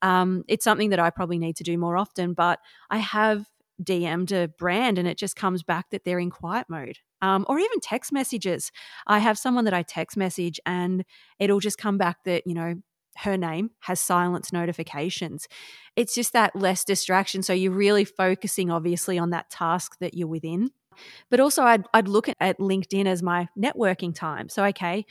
Um, 0.00 0.44
it's 0.48 0.64
something 0.64 0.90
that 0.90 1.00
I 1.00 1.10
probably 1.10 1.38
need 1.38 1.56
to 1.56 1.64
do 1.64 1.76
more 1.76 1.96
often, 1.96 2.34
but 2.34 2.60
I 2.90 2.98
have 2.98 3.46
DM'd 3.82 4.32
a 4.32 4.48
brand 4.48 4.98
and 4.98 5.06
it 5.06 5.18
just 5.18 5.36
comes 5.36 5.62
back 5.62 5.90
that 5.90 6.04
they're 6.04 6.18
in 6.18 6.30
quiet 6.30 6.66
mode. 6.68 6.98
Um, 7.20 7.46
or 7.48 7.58
even 7.58 7.78
text 7.80 8.12
messages. 8.12 8.72
I 9.06 9.20
have 9.20 9.38
someone 9.38 9.64
that 9.66 9.74
I 9.74 9.82
text 9.82 10.16
message 10.16 10.58
and 10.66 11.04
it'll 11.38 11.60
just 11.60 11.78
come 11.78 11.96
back 11.96 12.24
that, 12.24 12.46
you 12.46 12.54
know, 12.54 12.74
her 13.18 13.36
name 13.36 13.70
has 13.80 14.00
silence 14.00 14.52
notifications. 14.52 15.46
It's 15.96 16.14
just 16.14 16.32
that 16.32 16.56
less 16.56 16.84
distraction. 16.84 17.42
So 17.42 17.52
you're 17.52 17.72
really 17.72 18.04
focusing, 18.04 18.70
obviously, 18.70 19.18
on 19.18 19.30
that 19.30 19.50
task 19.50 19.96
that 20.00 20.14
you're 20.14 20.28
within. 20.28 20.70
But 21.30 21.40
also, 21.40 21.62
I'd, 21.62 21.84
I'd 21.94 22.08
look 22.08 22.28
at 22.28 22.58
LinkedIn 22.58 23.06
as 23.06 23.22
my 23.22 23.48
networking 23.58 24.14
time. 24.14 24.48
So, 24.48 24.64
okay, 24.66 25.04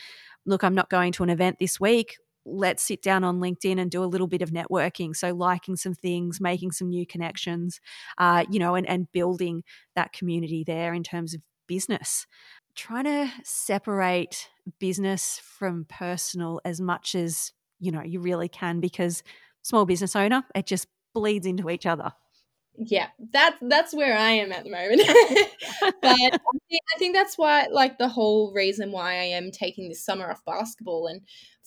look, 0.46 0.64
I'm 0.64 0.76
not 0.76 0.90
going 0.90 1.12
to 1.14 1.24
an 1.24 1.30
event 1.30 1.58
this 1.60 1.80
week. 1.80 2.18
Let's 2.46 2.84
sit 2.84 3.02
down 3.02 3.24
on 3.24 3.40
LinkedIn 3.40 3.80
and 3.80 3.92
do 3.92 4.04
a 4.04 4.06
little 4.06 4.28
bit 4.28 4.42
of 4.42 4.52
networking. 4.52 5.16
So, 5.16 5.32
liking 5.32 5.76
some 5.76 5.94
things, 5.94 6.42
making 6.42 6.72
some 6.72 6.90
new 6.90 7.06
connections, 7.06 7.80
uh, 8.18 8.46
you 8.50 8.60
know, 8.60 8.76
and, 8.76 8.88
and 8.88 9.12
building 9.12 9.64
that 9.96 10.14
community 10.14 10.64
there 10.66 10.94
in 10.94 11.04
terms 11.04 11.34
of 11.34 11.42
business. 11.68 12.26
Trying 12.76 13.04
to 13.04 13.32
separate 13.44 14.50
business 14.80 15.40
from 15.44 15.86
personal 15.90 16.62
as 16.66 16.80
much 16.80 17.16
as 17.16 17.52
you 17.80 17.92
know 17.92 18.02
you 18.02 18.22
really 18.22 18.48
can 18.48 18.80
because 18.80 19.24
small 19.64 19.86
business 19.86 20.16
owner 20.16 20.44
it 20.56 20.66
just 20.66 20.88
bleeds 21.14 21.46
into 21.46 21.70
each 21.70 21.86
other 21.86 22.12
yeah 22.78 23.08
that's 23.34 23.58
that's 23.64 23.94
where 23.94 24.16
i 24.18 24.32
am 24.32 24.52
at 24.52 24.64
the 24.64 24.70
moment 24.70 25.02
but 26.02 26.12
I 26.12 26.16
think, 26.70 26.82
I 26.96 27.00
think 27.00 27.16
that's 27.16 27.38
why 27.38 27.68
like 27.72 27.98
the 27.98 28.08
whole 28.08 28.54
reason 28.54 28.92
why 28.92 29.14
i 29.14 29.24
am 29.24 29.52
taking 29.52 29.90
this 29.90 30.06
summer 30.06 30.32
off 30.32 30.46
basketball 30.46 31.08
and 31.08 31.22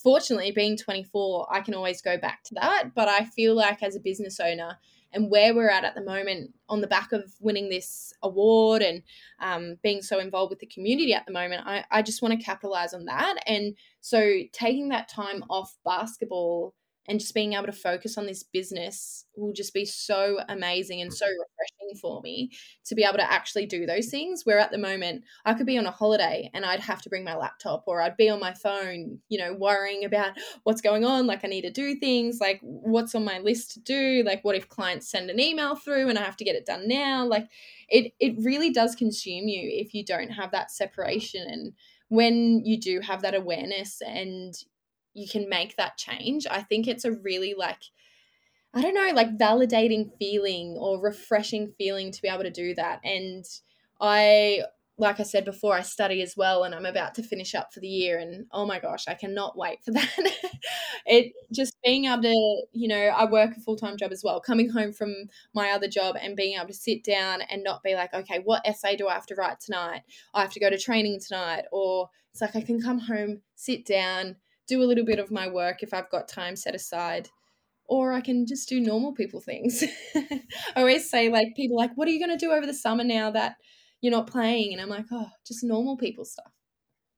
fortunately 0.04 0.52
being 0.52 0.76
24 0.76 1.48
i 1.50 1.60
can 1.60 1.74
always 1.74 2.00
go 2.00 2.16
back 2.16 2.44
to 2.44 2.54
that 2.54 2.94
but 2.94 3.08
i 3.08 3.24
feel 3.24 3.56
like 3.56 3.82
as 3.82 3.96
a 3.96 4.00
business 4.00 4.38
owner 4.38 4.78
and 5.14 5.30
where 5.30 5.54
we're 5.54 5.70
at 5.70 5.84
at 5.84 5.94
the 5.94 6.04
moment 6.04 6.52
on 6.68 6.80
the 6.80 6.86
back 6.86 7.12
of 7.12 7.32
winning 7.40 7.68
this 7.68 8.12
award 8.22 8.82
and 8.82 9.02
um, 9.40 9.76
being 9.82 10.02
so 10.02 10.18
involved 10.18 10.50
with 10.50 10.58
the 10.58 10.66
community 10.66 11.14
at 11.14 11.24
the 11.24 11.32
moment 11.32 11.62
I, 11.64 11.84
I 11.90 12.02
just 12.02 12.20
want 12.20 12.38
to 12.38 12.44
capitalize 12.44 12.92
on 12.92 13.04
that. 13.06 13.36
And 13.46 13.76
so 14.00 14.40
taking 14.52 14.88
that 14.88 15.08
time 15.08 15.44
off 15.48 15.78
basketball 15.84 16.74
and 17.06 17.20
just 17.20 17.34
being 17.34 17.52
able 17.52 17.66
to 17.66 17.72
focus 17.72 18.16
on 18.16 18.26
this 18.26 18.42
business 18.42 19.26
will 19.36 19.52
just 19.52 19.74
be 19.74 19.84
so 19.84 20.38
amazing 20.48 21.00
and 21.00 21.12
so 21.12 21.26
refreshing 21.26 22.00
for 22.00 22.20
me 22.22 22.50
to 22.84 22.94
be 22.94 23.04
able 23.04 23.18
to 23.18 23.32
actually 23.32 23.66
do 23.66 23.86
those 23.86 24.08
things 24.08 24.42
where 24.44 24.58
at 24.58 24.70
the 24.70 24.78
moment 24.78 25.22
i 25.44 25.54
could 25.54 25.66
be 25.66 25.78
on 25.78 25.86
a 25.86 25.90
holiday 25.90 26.50
and 26.54 26.64
i'd 26.64 26.80
have 26.80 27.02
to 27.02 27.08
bring 27.08 27.24
my 27.24 27.36
laptop 27.36 27.84
or 27.86 28.00
i'd 28.00 28.16
be 28.16 28.28
on 28.28 28.40
my 28.40 28.52
phone 28.54 29.18
you 29.28 29.38
know 29.38 29.54
worrying 29.54 30.04
about 30.04 30.32
what's 30.62 30.80
going 30.80 31.04
on 31.04 31.26
like 31.26 31.44
i 31.44 31.48
need 31.48 31.62
to 31.62 31.70
do 31.70 31.94
things 31.96 32.38
like 32.40 32.60
what's 32.62 33.14
on 33.14 33.24
my 33.24 33.38
list 33.38 33.72
to 33.72 33.80
do 33.80 34.22
like 34.24 34.42
what 34.44 34.56
if 34.56 34.68
clients 34.68 35.08
send 35.08 35.30
an 35.30 35.40
email 35.40 35.74
through 35.74 36.08
and 36.08 36.18
i 36.18 36.22
have 36.22 36.36
to 36.36 36.44
get 36.44 36.56
it 36.56 36.66
done 36.66 36.88
now? 36.88 37.24
Like 37.24 37.48
it 37.88 38.12
it 38.20 38.34
really 38.38 38.70
does 38.70 38.94
consume 38.94 39.48
you 39.48 39.68
if 39.72 39.94
you 39.94 40.04
don't 40.04 40.30
have 40.30 40.52
that 40.52 40.70
separation. 40.70 41.46
And 41.48 41.72
when 42.08 42.64
you 42.64 42.78
do 42.78 43.00
have 43.00 43.22
that 43.22 43.34
awareness 43.34 44.00
and 44.00 44.54
you 45.14 45.28
can 45.28 45.48
make 45.48 45.76
that 45.76 45.96
change 45.96 46.46
i 46.50 46.62
think 46.62 46.86
it's 46.86 47.04
a 47.04 47.12
really 47.12 47.54
like 47.56 47.82
i 48.74 48.82
don't 48.82 48.94
know 48.94 49.10
like 49.14 49.38
validating 49.38 50.10
feeling 50.18 50.76
or 50.78 51.00
refreshing 51.00 51.72
feeling 51.78 52.10
to 52.12 52.20
be 52.20 52.28
able 52.28 52.42
to 52.42 52.50
do 52.50 52.74
that 52.74 53.00
and 53.04 53.44
i 54.00 54.60
like 54.96 55.18
I 55.18 55.24
said 55.24 55.44
before, 55.44 55.74
I 55.74 55.82
study 55.82 56.22
as 56.22 56.36
well, 56.36 56.62
and 56.62 56.74
I'm 56.74 56.86
about 56.86 57.14
to 57.16 57.22
finish 57.22 57.54
up 57.54 57.72
for 57.72 57.80
the 57.80 57.88
year. 57.88 58.18
And 58.18 58.46
oh 58.52 58.64
my 58.64 58.78
gosh, 58.78 59.08
I 59.08 59.14
cannot 59.14 59.56
wait 59.56 59.82
for 59.84 59.90
that. 59.92 60.16
it 61.06 61.32
just 61.52 61.76
being 61.84 62.04
able 62.04 62.22
to, 62.22 62.62
you 62.72 62.88
know, 62.88 62.96
I 62.96 63.24
work 63.24 63.56
a 63.56 63.60
full 63.60 63.76
time 63.76 63.96
job 63.96 64.12
as 64.12 64.22
well, 64.24 64.40
coming 64.40 64.70
home 64.70 64.92
from 64.92 65.14
my 65.52 65.70
other 65.70 65.88
job 65.88 66.16
and 66.20 66.36
being 66.36 66.56
able 66.56 66.68
to 66.68 66.74
sit 66.74 67.02
down 67.02 67.42
and 67.42 67.64
not 67.64 67.82
be 67.82 67.94
like, 67.94 68.14
okay, 68.14 68.40
what 68.44 68.62
essay 68.64 68.96
do 68.96 69.08
I 69.08 69.14
have 69.14 69.26
to 69.26 69.34
write 69.34 69.60
tonight? 69.60 70.02
I 70.32 70.42
have 70.42 70.52
to 70.52 70.60
go 70.60 70.70
to 70.70 70.78
training 70.78 71.20
tonight. 71.20 71.64
Or 71.72 72.10
it's 72.30 72.40
like 72.40 72.54
I 72.54 72.60
can 72.60 72.80
come 72.80 73.00
home, 73.00 73.40
sit 73.56 73.84
down, 73.84 74.36
do 74.68 74.82
a 74.82 74.86
little 74.86 75.04
bit 75.04 75.18
of 75.18 75.30
my 75.30 75.48
work 75.48 75.82
if 75.82 75.94
I've 75.94 76.10
got 76.10 76.28
time 76.28 76.56
set 76.56 76.74
aside. 76.74 77.28
Or 77.86 78.12
I 78.12 78.20
can 78.22 78.46
just 78.46 78.68
do 78.68 78.80
normal 78.80 79.12
people 79.14 79.40
things. 79.40 79.84
I 80.16 80.40
always 80.76 81.10
say, 81.10 81.28
like, 81.28 81.48
people 81.56 81.76
like, 81.76 81.92
what 81.96 82.08
are 82.08 82.12
you 82.12 82.24
going 82.24 82.36
to 82.36 82.46
do 82.46 82.52
over 82.52 82.66
the 82.66 82.74
summer 82.74 83.04
now 83.04 83.30
that 83.32 83.56
you're 84.00 84.12
not 84.12 84.26
playing? 84.28 84.72
And 84.72 84.80
I'm 84.82 84.88
like, 84.88 85.06
oh, 85.12 85.28
just 85.46 85.64
normal 85.64 85.96
people 85.96 86.24
stuff. 86.24 86.52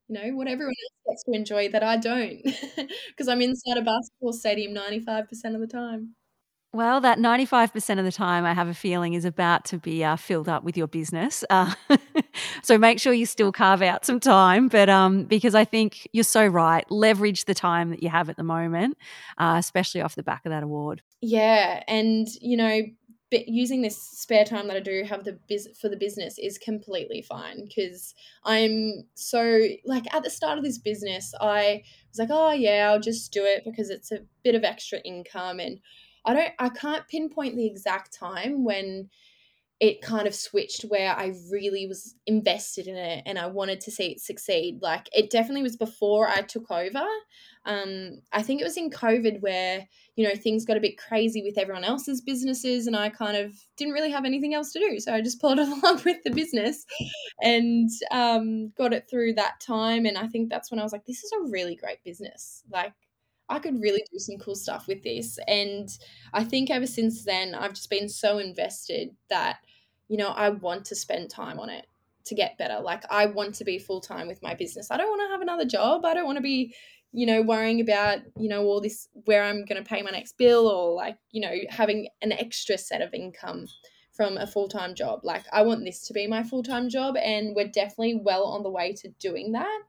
You 0.09 0.15
know, 0.17 0.37
what 0.37 0.49
everyone 0.49 0.75
else 1.07 1.17
gets 1.17 1.25
to 1.25 1.33
enjoy 1.33 1.69
that 1.71 1.83
I 1.83 1.97
don't. 1.97 2.41
Because 3.09 3.29
I'm 3.29 3.43
inside 3.43 3.79
a 3.79 3.83
basketball 3.83 4.33
stadium 4.33 4.75
95% 4.75 5.55
of 5.55 5.61
the 5.61 5.67
time. 5.67 6.15
Well, 6.77 7.01
that 7.01 7.19
95% 7.19 7.99
of 7.99 8.05
the 8.05 8.13
time, 8.13 8.45
I 8.45 8.53
have 8.53 8.69
a 8.69 8.75
feeling, 8.75 9.15
is 9.15 9.25
about 9.25 9.65
to 9.67 9.79
be 9.79 10.05
uh, 10.05 10.17
filled 10.17 10.47
up 10.47 10.63
with 10.63 10.77
your 10.77 10.87
business. 10.87 11.43
Uh, 11.49 11.73
so 12.63 12.77
make 12.77 13.01
sure 13.01 13.15
you 13.15 13.25
still 13.25 13.51
carve 13.51 13.81
out 13.81 14.05
some 14.05 14.21
time. 14.21 14.69
But 14.69 14.91
um, 14.91 15.25
because 15.25 15.55
I 15.55 15.65
think 15.65 16.07
you're 16.13 16.23
so 16.23 16.47
right, 16.47 16.85
leverage 16.91 17.47
the 17.47 17.55
time 17.55 17.89
that 17.89 18.03
you 18.03 18.11
have 18.11 18.29
at 18.29 18.37
the 18.37 18.43
moment, 18.43 18.99
uh, 19.39 19.57
especially 19.59 20.03
off 20.03 20.17
the 20.17 20.23
back 20.23 20.45
of 20.45 20.51
that 20.51 20.63
award. 20.63 21.01
Yeah. 21.23 21.83
And, 21.89 22.29
you 22.43 22.59
know, 22.59 22.83
using 23.31 23.81
this 23.81 23.97
spare 23.97 24.45
time 24.45 24.69
that 24.69 24.77
I 24.77 24.81
do 24.81 25.03
have 25.09 25.25
the 25.25 25.39
biz 25.49 25.71
for 25.81 25.89
the 25.89 25.97
business 25.97 26.39
is 26.39 26.59
completely 26.59 27.23
fine 27.23 27.65
because 27.65 28.15
I'm 28.45 29.05
so 29.15 29.63
like 29.85 30.13
at 30.15 30.23
the 30.23 30.31
start 30.31 30.59
of 30.59 30.65
this 30.65 30.79
business 30.79 31.35
I 31.41 31.83
was 32.09 32.19
like 32.21 32.29
oh 32.31 32.53
yeah 32.53 32.89
I'll 32.89 33.01
just 33.01 33.33
do 33.33 33.43
it 33.43 33.63
because 33.65 33.91
it's 33.91 34.13
a 34.13 34.21
bit 34.45 34.55
of 34.55 34.63
extra 34.63 35.01
income 35.01 35.59
and 35.59 35.81
I 36.27 36.35
don't 36.35 36.53
I 36.59 36.69
can't 36.69 37.09
pinpoint 37.09 37.57
the 37.57 37.67
exact 37.67 38.13
time 38.13 38.65
when 38.65 39.09
it 39.79 40.01
kind 40.01 40.27
of 40.27 40.35
switched 40.35 40.85
where 40.85 41.15
I 41.15 41.35
really 41.51 41.87
was 41.87 42.15
invested 42.27 42.87
in 42.87 42.97
it 42.97 43.23
and 43.27 43.39
I 43.39 43.47
wanted 43.47 43.83
to 43.83 43.91
see 43.91 44.13
it 44.13 44.21
succeed. 44.21 44.79
Like 44.81 45.07
it 45.13 45.29
definitely 45.29 45.63
was 45.63 45.77
before 45.77 46.29
I 46.29 46.41
took 46.41 46.71
over. 46.71 47.05
Um, 47.67 48.23
I 48.33 48.43
think 48.43 48.61
it 48.61 48.65
was 48.65 48.79
in 48.79 48.89
COVID 48.89 49.43
where, 49.43 49.87
you 50.15 50.27
know, 50.27 50.35
things 50.35 50.65
got 50.65 50.79
a 50.79 50.81
bit 50.81 50.97
crazy 50.97 51.43
with 51.43 51.59
everyone 51.59 51.85
else's 51.85 52.23
businesses 52.23 52.87
and 52.87 52.97
I 52.97 53.11
kind 53.11 53.37
of 53.37 53.53
didn't 53.77 53.93
really 53.93 54.11
have 54.11 54.25
anything 54.25 54.55
else 54.55 54.73
to 54.73 54.79
do. 54.79 54.99
So 54.99 55.13
I 55.13 55.21
just 55.21 55.41
pulled 55.43 55.59
along 55.59 56.01
with 56.07 56.23
the 56.25 56.31
business 56.31 56.87
and 57.43 57.91
um, 58.13 58.73
got 58.79 58.95
it 58.95 59.11
through 59.11 59.35
that 59.35 59.61
time. 59.61 60.07
And 60.07 60.17
I 60.17 60.27
think 60.27 60.49
that's 60.49 60.71
when 60.71 60.81
I 60.81 60.85
was 60.85 60.93
like, 60.93 61.05
this 61.05 61.23
is 61.23 61.33
a 61.33 61.51
really 61.51 61.77
great 61.77 62.03
business. 62.03 62.63
Like 62.73 62.95
I 63.49 63.59
could 63.59 63.81
really 63.81 64.05
do 64.13 64.19
some 64.19 64.39
cool 64.39 64.55
stuff 64.55 64.87
with 64.89 65.03
this. 65.03 65.39
And 65.47 65.89
I 66.33 66.45
think 66.45 66.71
ever 66.71 66.87
since 66.87 67.25
then, 67.25 67.55
I've 67.55 67.75
just 67.75 67.91
been 67.91 68.09
so 68.09 68.39
invested 68.39 69.11
that, 69.31 69.59
you 70.09 70.17
know, 70.17 70.29
I 70.29 70.51
want 70.51 70.85
to 70.87 70.95
spend 70.95 71.31
time 71.31 71.59
on 71.59 71.71
it 71.71 71.87
to 72.25 72.35
get 72.35 72.59
better. 72.59 72.81
Like, 72.81 73.05
I 73.11 73.27
want 73.27 73.55
to 73.57 73.65
be 73.65 73.79
full 73.79 74.01
time 74.01 74.27
with 74.27 74.43
my 74.43 74.55
business. 74.55 74.91
I 74.91 74.97
don't 74.97 75.09
want 75.09 75.23
to 75.29 75.33
have 75.33 75.41
another 75.41 75.65
job. 75.65 76.05
I 76.05 76.15
don't 76.15 76.27
want 76.27 76.37
to 76.37 76.43
be, 76.43 76.75
you 77.13 77.25
know, 77.25 77.41
worrying 77.41 77.81
about, 77.81 78.19
you 78.37 78.49
know, 78.49 78.65
all 78.65 78.81
this, 78.81 79.09
where 79.27 79.45
I'm 79.45 79.65
going 79.65 79.83
to 79.83 79.89
pay 79.89 80.03
my 80.03 80.11
next 80.11 80.37
bill 80.37 80.67
or 80.67 80.95
like, 80.95 81.17
you 81.31 81.41
know, 81.41 81.55
having 81.71 82.09
an 82.23 82.33
extra 82.33 82.77
set 82.77 83.01
of 83.01 83.15
income 83.15 83.67
from 84.13 84.39
a 84.39 84.47
full 84.47 84.67
time 84.67 84.95
job. 84.95 85.21
Like, 85.23 85.45
I 85.53 85.63
want 85.63 85.85
this 85.85 86.07
to 86.09 86.13
be 86.13 86.27
my 86.27 86.43
full 86.43 86.65
time 86.65 86.89
job. 86.89 87.17
And 87.17 87.55
we're 87.55 87.69
definitely 87.69 88.21
well 88.25 88.45
on 88.45 88.65
the 88.65 88.71
way 88.71 88.93
to 88.95 89.09
doing 89.21 89.53
that. 89.53 89.83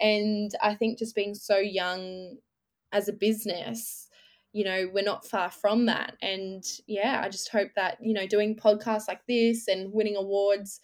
And 0.00 0.50
I 0.62 0.74
think 0.74 0.98
just 0.98 1.14
being 1.14 1.34
so 1.34 1.58
young 1.58 2.38
as 2.92 3.08
a 3.08 3.12
business 3.12 4.08
you 4.52 4.64
know 4.64 4.88
we're 4.92 5.02
not 5.02 5.26
far 5.26 5.50
from 5.50 5.86
that. 5.86 6.16
And 6.22 6.64
yeah 6.86 7.22
i 7.24 7.28
just 7.28 7.48
hope 7.50 7.70
that 7.76 7.98
you 8.00 8.14
know 8.14 8.26
doing 8.26 8.56
podcasts 8.56 9.08
like 9.08 9.26
this 9.26 9.68
and 9.68 9.92
winning 9.92 10.16
awards 10.16 10.80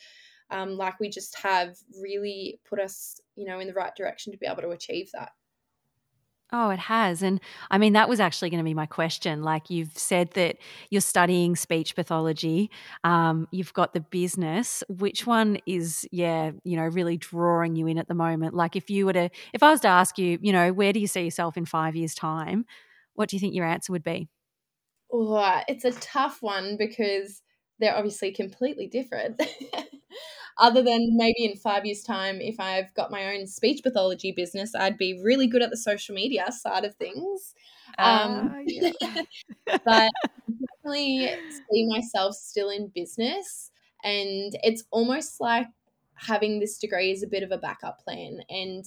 um, 0.50 0.78
like 0.78 0.98
we 0.98 1.10
just 1.10 1.36
have 1.38 1.76
really 2.00 2.58
put 2.68 2.80
us 2.80 3.20
you 3.36 3.46
know 3.46 3.60
in 3.60 3.68
the 3.68 3.74
right 3.74 3.94
direction 3.94 4.32
to 4.32 4.38
be 4.38 4.46
able 4.46 4.62
to 4.62 4.70
achieve 4.70 5.10
that 5.12 5.32
Oh, 6.50 6.70
it 6.70 6.78
has. 6.78 7.22
And 7.22 7.40
I 7.70 7.76
mean, 7.76 7.92
that 7.92 8.08
was 8.08 8.20
actually 8.20 8.48
going 8.48 8.58
to 8.58 8.64
be 8.64 8.72
my 8.72 8.86
question. 8.86 9.42
Like 9.42 9.68
you've 9.68 9.96
said 9.96 10.30
that 10.32 10.56
you're 10.88 11.02
studying 11.02 11.56
speech 11.56 11.94
pathology, 11.94 12.70
um, 13.04 13.48
you've 13.50 13.74
got 13.74 13.92
the 13.92 14.00
business. 14.00 14.82
Which 14.88 15.26
one 15.26 15.58
is, 15.66 16.08
yeah, 16.10 16.52
you 16.64 16.76
know, 16.76 16.84
really 16.84 17.18
drawing 17.18 17.76
you 17.76 17.86
in 17.86 17.98
at 17.98 18.08
the 18.08 18.14
moment? 18.14 18.54
Like 18.54 18.76
if 18.76 18.88
you 18.88 19.04
were 19.04 19.12
to, 19.12 19.28
if 19.52 19.62
I 19.62 19.70
was 19.70 19.80
to 19.80 19.88
ask 19.88 20.16
you, 20.16 20.38
you 20.40 20.52
know, 20.52 20.72
where 20.72 20.92
do 20.92 21.00
you 21.00 21.06
see 21.06 21.22
yourself 21.22 21.58
in 21.58 21.66
five 21.66 21.94
years' 21.94 22.14
time? 22.14 22.64
What 23.14 23.28
do 23.28 23.36
you 23.36 23.40
think 23.40 23.54
your 23.54 23.66
answer 23.66 23.92
would 23.92 24.04
be? 24.04 24.28
Oh, 25.12 25.60
it's 25.68 25.84
a 25.84 25.92
tough 25.92 26.38
one 26.40 26.76
because 26.78 27.42
they're 27.78 27.96
obviously 27.96 28.32
completely 28.32 28.86
different. 28.86 29.40
other 30.58 30.82
than 30.82 31.16
maybe 31.16 31.44
in 31.44 31.56
five 31.56 31.86
years' 31.86 32.02
time, 32.02 32.40
if 32.40 32.58
I've 32.58 32.92
got 32.94 33.10
my 33.10 33.34
own 33.34 33.46
speech 33.46 33.82
pathology 33.82 34.32
business, 34.32 34.74
I'd 34.74 34.98
be 34.98 35.20
really 35.22 35.46
good 35.46 35.62
at 35.62 35.70
the 35.70 35.76
social 35.76 36.14
media 36.14 36.50
side 36.50 36.84
of 36.84 36.94
things. 36.96 37.54
Um, 37.98 38.52
uh, 38.54 38.58
yeah. 38.66 39.22
but 39.84 40.10
definitely 40.84 41.30
see 41.70 41.88
myself 41.88 42.34
still 42.34 42.70
in 42.70 42.90
business. 42.94 43.70
And 44.04 44.52
it's 44.62 44.84
almost 44.90 45.40
like 45.40 45.66
having 46.14 46.58
this 46.58 46.78
degree 46.78 47.12
is 47.12 47.22
a 47.22 47.28
bit 47.28 47.42
of 47.42 47.52
a 47.52 47.58
backup 47.58 48.00
plan. 48.00 48.40
And 48.48 48.84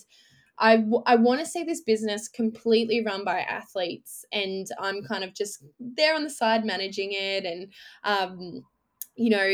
I, 0.57 0.77
w- 0.77 1.03
I 1.05 1.15
want 1.15 1.39
to 1.39 1.45
see 1.45 1.63
this 1.63 1.81
business 1.81 2.27
completely 2.27 3.03
run 3.03 3.25
by 3.25 3.39
athletes 3.39 4.25
and 4.31 4.67
i'm 4.79 5.03
kind 5.03 5.23
of 5.23 5.33
just 5.33 5.63
there 5.79 6.13
on 6.13 6.23
the 6.23 6.29
side 6.29 6.63
managing 6.63 7.13
it 7.13 7.45
and 7.45 7.73
um, 8.03 8.63
you 9.15 9.31
know 9.31 9.49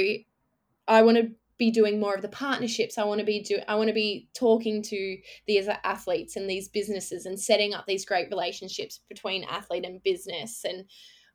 i 0.87 1.01
want 1.01 1.17
to 1.17 1.31
be 1.57 1.71
doing 1.71 1.99
more 1.99 2.15
of 2.15 2.21
the 2.21 2.29
partnerships. 2.29 2.97
I 2.97 3.03
want 3.03 3.19
to 3.19 3.25
be 3.25 3.41
do 3.41 3.59
I 3.67 3.75
want 3.75 3.87
to 3.87 3.93
be 3.93 4.29
talking 4.35 4.81
to 4.83 5.17
these 5.47 5.67
athletes 5.83 6.35
and 6.35 6.49
these 6.49 6.67
businesses 6.67 7.25
and 7.25 7.39
setting 7.39 7.73
up 7.73 7.85
these 7.85 8.05
great 8.05 8.29
relationships 8.29 8.99
between 9.09 9.43
athlete 9.43 9.85
and 9.85 10.03
business. 10.03 10.63
And 10.63 10.85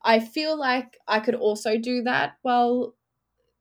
I 0.03 0.19
feel 0.19 0.57
like 0.57 0.97
I 1.07 1.19
could 1.19 1.35
also 1.35 1.77
do 1.77 2.03
that 2.03 2.33
while 2.41 2.95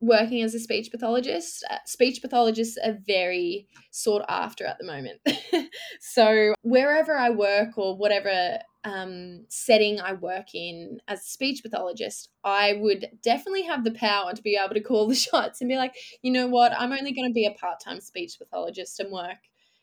working 0.01 0.43
as 0.43 0.55
a 0.55 0.59
speech 0.59 0.91
pathologist. 0.91 1.65
Uh, 1.71 1.77
speech 1.87 2.21
pathologists 2.21 2.77
are 2.85 2.99
very 3.07 3.69
sought 3.91 4.25
after 4.29 4.67
at 4.67 4.79
the 4.79 4.85
moment. 4.85 5.21
so 6.01 6.55
wherever 6.63 7.17
I 7.17 7.31
work 7.31 7.79
or 7.79 7.97
whatever 7.97 8.59
um, 8.85 9.45
setting 9.49 10.01
I 10.01 10.15
work 10.15 10.55
in 10.55 11.01
as 11.07 11.21
a 11.21 11.31
speech 11.31 11.63
pathologist, 11.63 12.31
I 12.43 12.75
would 12.81 13.07
definitely 13.23 13.63
have 13.63 13.85
the 13.85 13.93
power 13.93 14.33
to 14.33 14.43
be 14.43 14.59
able 14.63 14.75
to 14.75 14.81
call 14.81 15.07
the 15.07 15.15
shots 15.17 15.61
and 15.61 15.69
be 15.69 15.77
like, 15.77 15.95
you 16.23 16.33
know 16.33 16.49
what, 16.49 16.73
I'm 16.77 16.93
only 16.93 17.13
going 17.13 17.29
to 17.29 17.35
be 17.35 17.47
a 17.47 17.53
part 17.53 17.81
time 17.81 18.01
speech 18.01 18.39
pathologist 18.39 18.99
and 19.01 19.13
work, 19.13 19.39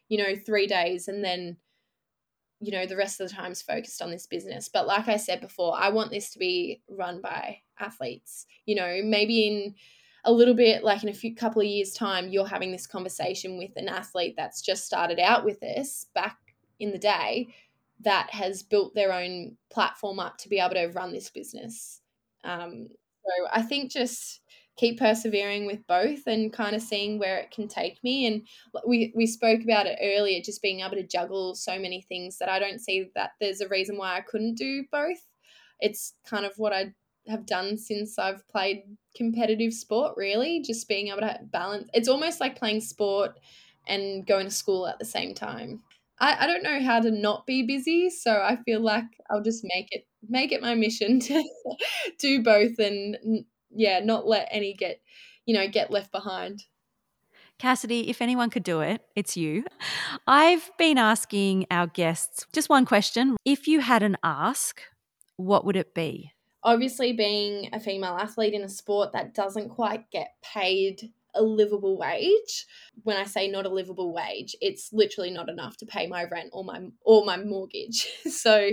you 0.09 0.17
know, 0.17 0.35
three 0.35 0.67
days 0.67 1.07
and 1.07 1.23
then, 1.23 1.57
you 2.59 2.71
know, 2.71 2.85
the 2.85 2.97
rest 2.97 3.21
of 3.21 3.29
the 3.29 3.35
time's 3.35 3.61
focused 3.61 4.01
on 4.01 4.11
this 4.11 4.27
business. 4.27 4.67
But 4.67 4.85
like 4.85 5.07
I 5.07 5.17
said 5.17 5.39
before, 5.39 5.77
I 5.77 5.89
want 5.89 6.11
this 6.11 6.31
to 6.31 6.39
be 6.39 6.81
run 6.89 7.21
by 7.21 7.59
athletes, 7.79 8.45
you 8.65 8.75
know, 8.75 8.99
maybe 9.03 9.47
in 9.47 9.75
a 10.25 10.31
little 10.33 10.53
bit 10.53 10.83
like 10.83 11.01
in 11.01 11.09
a 11.09 11.13
few 11.13 11.33
couple 11.33 11.61
of 11.61 11.67
years 11.67 11.93
time 11.93 12.27
you're 12.27 12.45
having 12.45 12.73
this 12.73 12.85
conversation 12.85 13.57
with 13.57 13.71
an 13.77 13.87
athlete 13.87 14.35
that's 14.35 14.61
just 14.61 14.85
started 14.85 15.17
out 15.17 15.45
with 15.45 15.61
this 15.61 16.07
back 16.13 16.37
in 16.79 16.91
the 16.91 16.97
day 16.97 17.47
that 18.01 18.29
has 18.31 18.63
built 18.63 18.95
their 18.95 19.13
own 19.13 19.57
platform 19.71 20.19
up 20.19 20.37
to 20.37 20.49
be 20.49 20.59
able 20.59 20.75
to 20.75 20.87
run 20.87 21.11
this 21.11 21.29
business. 21.29 22.01
Um, 22.43 22.87
so 23.25 23.47
I 23.51 23.61
think 23.61 23.91
just 23.91 24.41
keep 24.77 24.97
persevering 24.97 25.65
with 25.65 25.85
both 25.87 26.25
and 26.25 26.53
kind 26.53 26.73
of 26.73 26.81
seeing 26.81 27.19
where 27.19 27.37
it 27.37 27.51
can 27.51 27.67
take 27.67 28.01
me. 28.03 28.25
And 28.25 28.47
we 28.87 29.11
we 29.15 29.27
spoke 29.27 29.61
about 29.61 29.87
it 29.87 29.99
earlier, 30.01 30.41
just 30.41 30.61
being 30.61 30.79
able 30.79 30.95
to 30.95 31.05
juggle 31.05 31.53
so 31.55 31.77
many 31.77 32.01
things 32.01 32.37
that 32.37 32.49
I 32.49 32.59
don't 32.59 32.79
see 32.79 33.09
that 33.15 33.31
there's 33.41 33.61
a 33.61 33.67
reason 33.67 33.97
why 33.97 34.17
I 34.17 34.21
couldn't 34.21 34.55
do 34.55 34.85
both. 34.91 35.21
It's 35.81 36.13
kind 36.25 36.45
of 36.45 36.53
what 36.57 36.73
I 36.73 36.93
have 37.27 37.45
done 37.45 37.77
since 37.77 38.17
I've 38.17 38.47
played 38.47 38.83
competitive 39.15 39.73
sport, 39.73 40.13
really, 40.15 40.61
just 40.61 40.87
being 40.87 41.09
able 41.09 41.21
to 41.21 41.39
balance. 41.43 41.89
It's 41.93 42.09
almost 42.09 42.39
like 42.39 42.57
playing 42.57 42.81
sport 42.81 43.39
and 43.87 44.25
going 44.25 44.45
to 44.45 44.51
school 44.51 44.87
at 44.87 44.99
the 44.99 45.05
same 45.05 45.33
time. 45.33 45.81
I, 46.19 46.43
I 46.43 46.47
don't 46.47 46.63
know 46.63 46.81
how 46.81 46.99
to 46.99 47.11
not 47.11 47.45
be 47.45 47.63
busy, 47.63 48.09
so 48.09 48.31
I 48.31 48.57
feel 48.65 48.81
like 48.81 49.05
I'll 49.29 49.43
just 49.43 49.63
make 49.63 49.87
it 49.91 50.05
make 50.27 50.51
it 50.51 50.61
my 50.61 50.75
mission 50.75 51.19
to 51.21 51.43
do 52.19 52.43
both 52.43 52.77
and 52.79 53.45
yeah, 53.71 53.99
not 53.99 54.27
let 54.27 54.47
any 54.51 54.73
get 54.73 55.01
you 55.45 55.55
know 55.55 55.67
get 55.67 55.91
left 55.91 56.11
behind. 56.11 56.63
Cassidy, 57.57 58.09
if 58.09 58.21
anyone 58.21 58.49
could 58.49 58.63
do 58.63 58.79
it, 58.79 59.01
it's 59.17 59.35
you. 59.35 59.65
I've 60.25 60.71
been 60.77 60.97
asking 60.97 61.67
our 61.69 61.87
guests 61.87 62.45
just 62.53 62.69
one 62.69 62.85
question. 62.85 63.35
If 63.43 63.67
you 63.67 63.81
had 63.81 64.01
an 64.01 64.15
ask, 64.23 64.81
what 65.35 65.65
would 65.65 65.75
it 65.75 65.93
be? 65.93 66.31
Obviously, 66.63 67.11
being 67.13 67.69
a 67.73 67.79
female 67.79 68.17
athlete 68.17 68.53
in 68.53 68.61
a 68.61 68.69
sport 68.69 69.11
that 69.11 69.33
doesn't 69.33 69.69
quite 69.69 70.09
get 70.09 70.35
paid 70.41 71.11
a 71.35 71.41
livable 71.41 71.97
wage. 71.97 72.65
When 73.03 73.17
I 73.17 73.23
say 73.23 73.47
not 73.47 73.65
a 73.65 73.69
livable 73.69 74.13
wage, 74.13 74.55
it's 74.61 74.91
literally 74.91 75.31
not 75.31 75.49
enough 75.49 75.77
to 75.77 75.85
pay 75.85 76.07
my 76.07 76.25
rent 76.25 76.49
or 76.53 76.63
my 76.63 76.81
or 77.01 77.25
my 77.25 77.37
mortgage. 77.37 78.07
so 78.29 78.71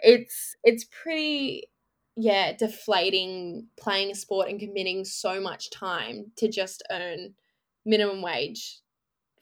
it's 0.00 0.56
it's 0.64 0.84
pretty 0.84 1.68
yeah, 2.16 2.52
deflating 2.52 3.68
playing 3.78 4.10
a 4.10 4.14
sport 4.14 4.48
and 4.48 4.58
committing 4.58 5.04
so 5.04 5.40
much 5.40 5.70
time 5.70 6.32
to 6.36 6.48
just 6.48 6.82
earn 6.90 7.34
minimum 7.84 8.22
wage 8.22 8.80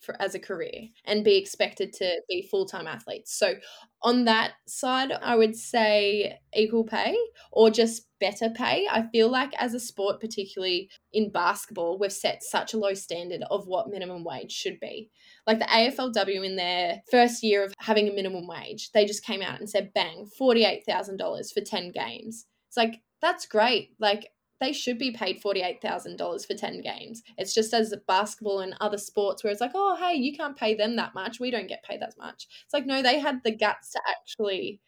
for 0.07 0.17
as 0.23 0.35
a 0.35 0.39
career 0.39 0.89
and 1.05 1.25
be 1.25 1.37
expected 1.37 1.93
to 1.95 2.23
be 2.29 2.49
full-time 2.49 2.87
athletes. 2.87 3.37
So 3.37 3.57
on 4.03 4.25
that 4.25 4.53
side, 4.67 5.11
I 5.11 5.37
would 5.37 5.57
say 5.57 6.39
equal 6.55 6.85
pay 6.85 7.17
or 7.53 7.71
just 7.71 8.07
better 8.21 8.49
pay. 8.49 8.87
I 8.91 9.09
feel 9.13 9.29
like 9.29 9.53
as 9.59 9.75
a 9.75 9.81
sport, 9.81 10.21
particularly 10.21 10.89
in 11.13 11.31
basketball, 11.31 11.99
we've 11.99 12.13
set 12.13 12.43
such 12.43 12.73
a 12.73 12.79
low 12.79 12.95
standard 12.95 13.43
of 13.51 13.67
what 13.67 13.91
minimum 13.91 14.25
wage 14.25 14.53
should 14.53 14.81
be. 14.81 15.11
Like 15.47 15.59
the 15.59 15.67
AFLW 15.67 16.47
in 16.47 16.57
their 16.57 17.03
first 17.11 17.43
year 17.43 17.65
of 17.65 17.75
having 17.79 18.09
a 18.09 18.13
minimum 18.13 18.47
wage, 18.47 18.93
they 18.93 19.05
just 19.05 19.25
came 19.25 19.43
out 19.43 19.59
and 19.59 19.69
said, 19.69 19.93
bang, 19.93 20.31
$48,000 20.41 21.53
for 21.53 21.61
10 21.61 21.91
games. 21.91 22.47
It's 22.69 22.77
like, 22.77 23.03
that's 23.21 23.47
great. 23.47 23.91
Like, 23.99 24.29
they 24.61 24.73
should 24.73 24.99
be 24.99 25.13
paid 25.13 25.43
$48,000 25.43 26.47
for 26.47 26.55
10 26.55 26.81
games. 26.81 27.23
It's 27.37 27.55
just 27.55 27.75
as 27.75 27.95
basketball 28.09 28.61
and 28.61 28.75
other 28.81 28.99
sports 28.99 29.43
where 29.43 29.53
it's 29.53 29.61
like, 29.61 29.73
oh, 29.75 29.97
hey, 29.97 30.15
you 30.15 30.37
can't 30.37 30.57
pay 30.57 30.75
them 30.75 30.97
that 30.97 31.15
much. 31.15 31.41
We 31.41 31.51
don't 31.51 31.69
get 31.69 31.85
paid 31.85 32.01
that 32.01 32.15
much. 32.19 32.47
It's 32.65 32.75
like, 32.75 32.87
no, 32.87 33.03
they 33.03 33.19
had 33.19 33.43
the 33.45 33.55
guts 33.55 33.91
to 33.93 34.01
actually 34.09 34.81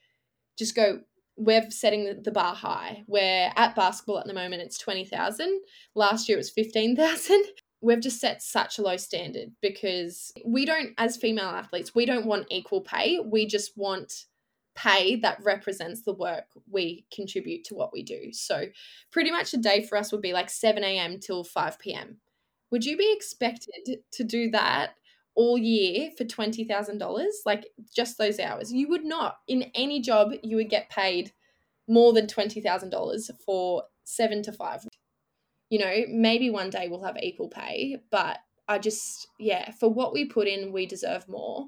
just 0.58 0.74
go, 0.74 1.00
we're 1.36 1.70
setting 1.70 2.22
the 2.22 2.30
bar 2.30 2.54
high. 2.54 3.04
Where 3.06 3.52
at 3.56 3.76
basketball 3.76 4.18
at 4.18 4.26
the 4.26 4.34
moment 4.34 4.62
it's 4.62 4.78
20,000. 4.78 5.60
Last 5.94 6.28
year 6.28 6.36
it 6.36 6.40
was 6.40 6.50
15,000. 6.50 7.42
We've 7.80 8.00
just 8.00 8.20
set 8.20 8.42
such 8.42 8.78
a 8.78 8.82
low 8.82 8.96
standard 8.96 9.50
because 9.62 10.32
we 10.44 10.64
don't, 10.64 10.94
as 10.98 11.16
female 11.16 11.44
athletes, 11.44 11.94
we 11.94 12.06
don't 12.06 12.26
want 12.26 12.48
equal 12.50 12.80
pay. 12.80 13.20
We 13.24 13.46
just 13.46 13.76
want 13.76 14.24
pay 14.78 15.16
that 15.16 15.42
represents 15.42 16.02
the 16.02 16.12
work 16.14 16.44
we 16.70 17.04
contribute 17.12 17.64
to 17.64 17.74
what 17.74 17.92
we 17.92 18.02
do. 18.02 18.32
So, 18.32 18.66
pretty 19.10 19.30
much 19.30 19.52
a 19.52 19.58
day 19.58 19.84
for 19.84 19.98
us 19.98 20.12
would 20.12 20.22
be 20.22 20.32
like 20.32 20.50
7 20.50 20.84
a.m. 20.84 21.18
till 21.18 21.42
5 21.42 21.78
p.m. 21.78 22.18
Would 22.70 22.84
you 22.84 22.96
be 22.96 23.12
expected 23.12 24.00
to 24.12 24.24
do 24.24 24.50
that 24.50 24.90
all 25.34 25.58
year 25.58 26.10
for 26.16 26.24
$20,000? 26.24 27.26
Like 27.44 27.66
just 27.94 28.18
those 28.18 28.38
hours? 28.38 28.72
You 28.72 28.88
would 28.88 29.04
not. 29.04 29.38
In 29.48 29.70
any 29.74 30.00
job, 30.00 30.32
you 30.42 30.56
would 30.56 30.70
get 30.70 30.90
paid 30.90 31.32
more 31.88 32.12
than 32.12 32.26
$20,000 32.26 33.30
for 33.44 33.84
7 34.04 34.42
to 34.42 34.52
5. 34.52 34.86
You 35.70 35.78
know, 35.80 35.94
maybe 36.08 36.50
one 36.50 36.70
day 36.70 36.88
we'll 36.88 37.02
have 37.02 37.16
equal 37.22 37.48
pay, 37.48 37.98
but 38.10 38.38
I 38.68 38.78
just, 38.78 39.26
yeah, 39.38 39.70
for 39.72 39.88
what 39.88 40.12
we 40.12 40.26
put 40.26 40.46
in, 40.46 40.72
we 40.72 40.86
deserve 40.86 41.26
more. 41.28 41.66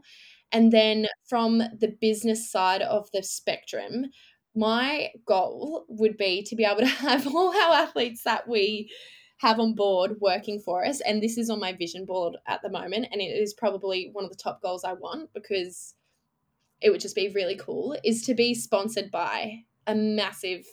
And 0.52 0.72
then 0.72 1.06
from 1.28 1.58
the 1.58 1.96
business 2.00 2.50
side 2.50 2.82
of 2.82 3.08
the 3.12 3.22
spectrum, 3.22 4.06
my 4.54 5.10
goal 5.26 5.84
would 5.88 6.16
be 6.16 6.42
to 6.42 6.56
be 6.56 6.64
able 6.64 6.80
to 6.80 6.86
have 6.86 7.26
all 7.26 7.48
our 7.48 7.74
athletes 7.74 8.22
that 8.24 8.48
we 8.48 8.90
have 9.38 9.58
on 9.58 9.74
board 9.74 10.16
working 10.20 10.60
for 10.60 10.84
us. 10.84 11.00
And 11.00 11.22
this 11.22 11.38
is 11.38 11.48
on 11.48 11.60
my 11.60 11.72
vision 11.72 12.04
board 12.04 12.36
at 12.46 12.60
the 12.62 12.68
moment. 12.68 13.08
And 13.10 13.20
it 13.20 13.24
is 13.24 13.54
probably 13.54 14.10
one 14.12 14.24
of 14.24 14.30
the 14.30 14.36
top 14.36 14.60
goals 14.60 14.84
I 14.84 14.92
want 14.92 15.32
because 15.32 15.94
it 16.80 16.90
would 16.90 17.00
just 17.00 17.14
be 17.14 17.30
really 17.30 17.56
cool 17.56 17.96
is 18.04 18.22
to 18.22 18.34
be 18.34 18.54
sponsored 18.54 19.10
by 19.10 19.64
a 19.86 19.94
massive, 19.94 20.66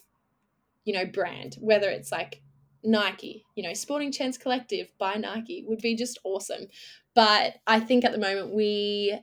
you 0.83 0.93
know, 0.93 1.05
brand, 1.05 1.55
whether 1.59 1.89
it's 1.89 2.11
like 2.11 2.41
Nike, 2.83 3.45
you 3.55 3.63
know, 3.63 3.73
Sporting 3.73 4.11
Chance 4.11 4.37
Collective 4.37 4.91
by 4.97 5.15
Nike 5.15 5.63
would 5.67 5.79
be 5.79 5.95
just 5.95 6.19
awesome. 6.23 6.67
But 7.15 7.55
I 7.67 7.79
think 7.79 8.05
at 8.05 8.11
the 8.11 8.17
moment 8.17 8.53
we 8.53 9.17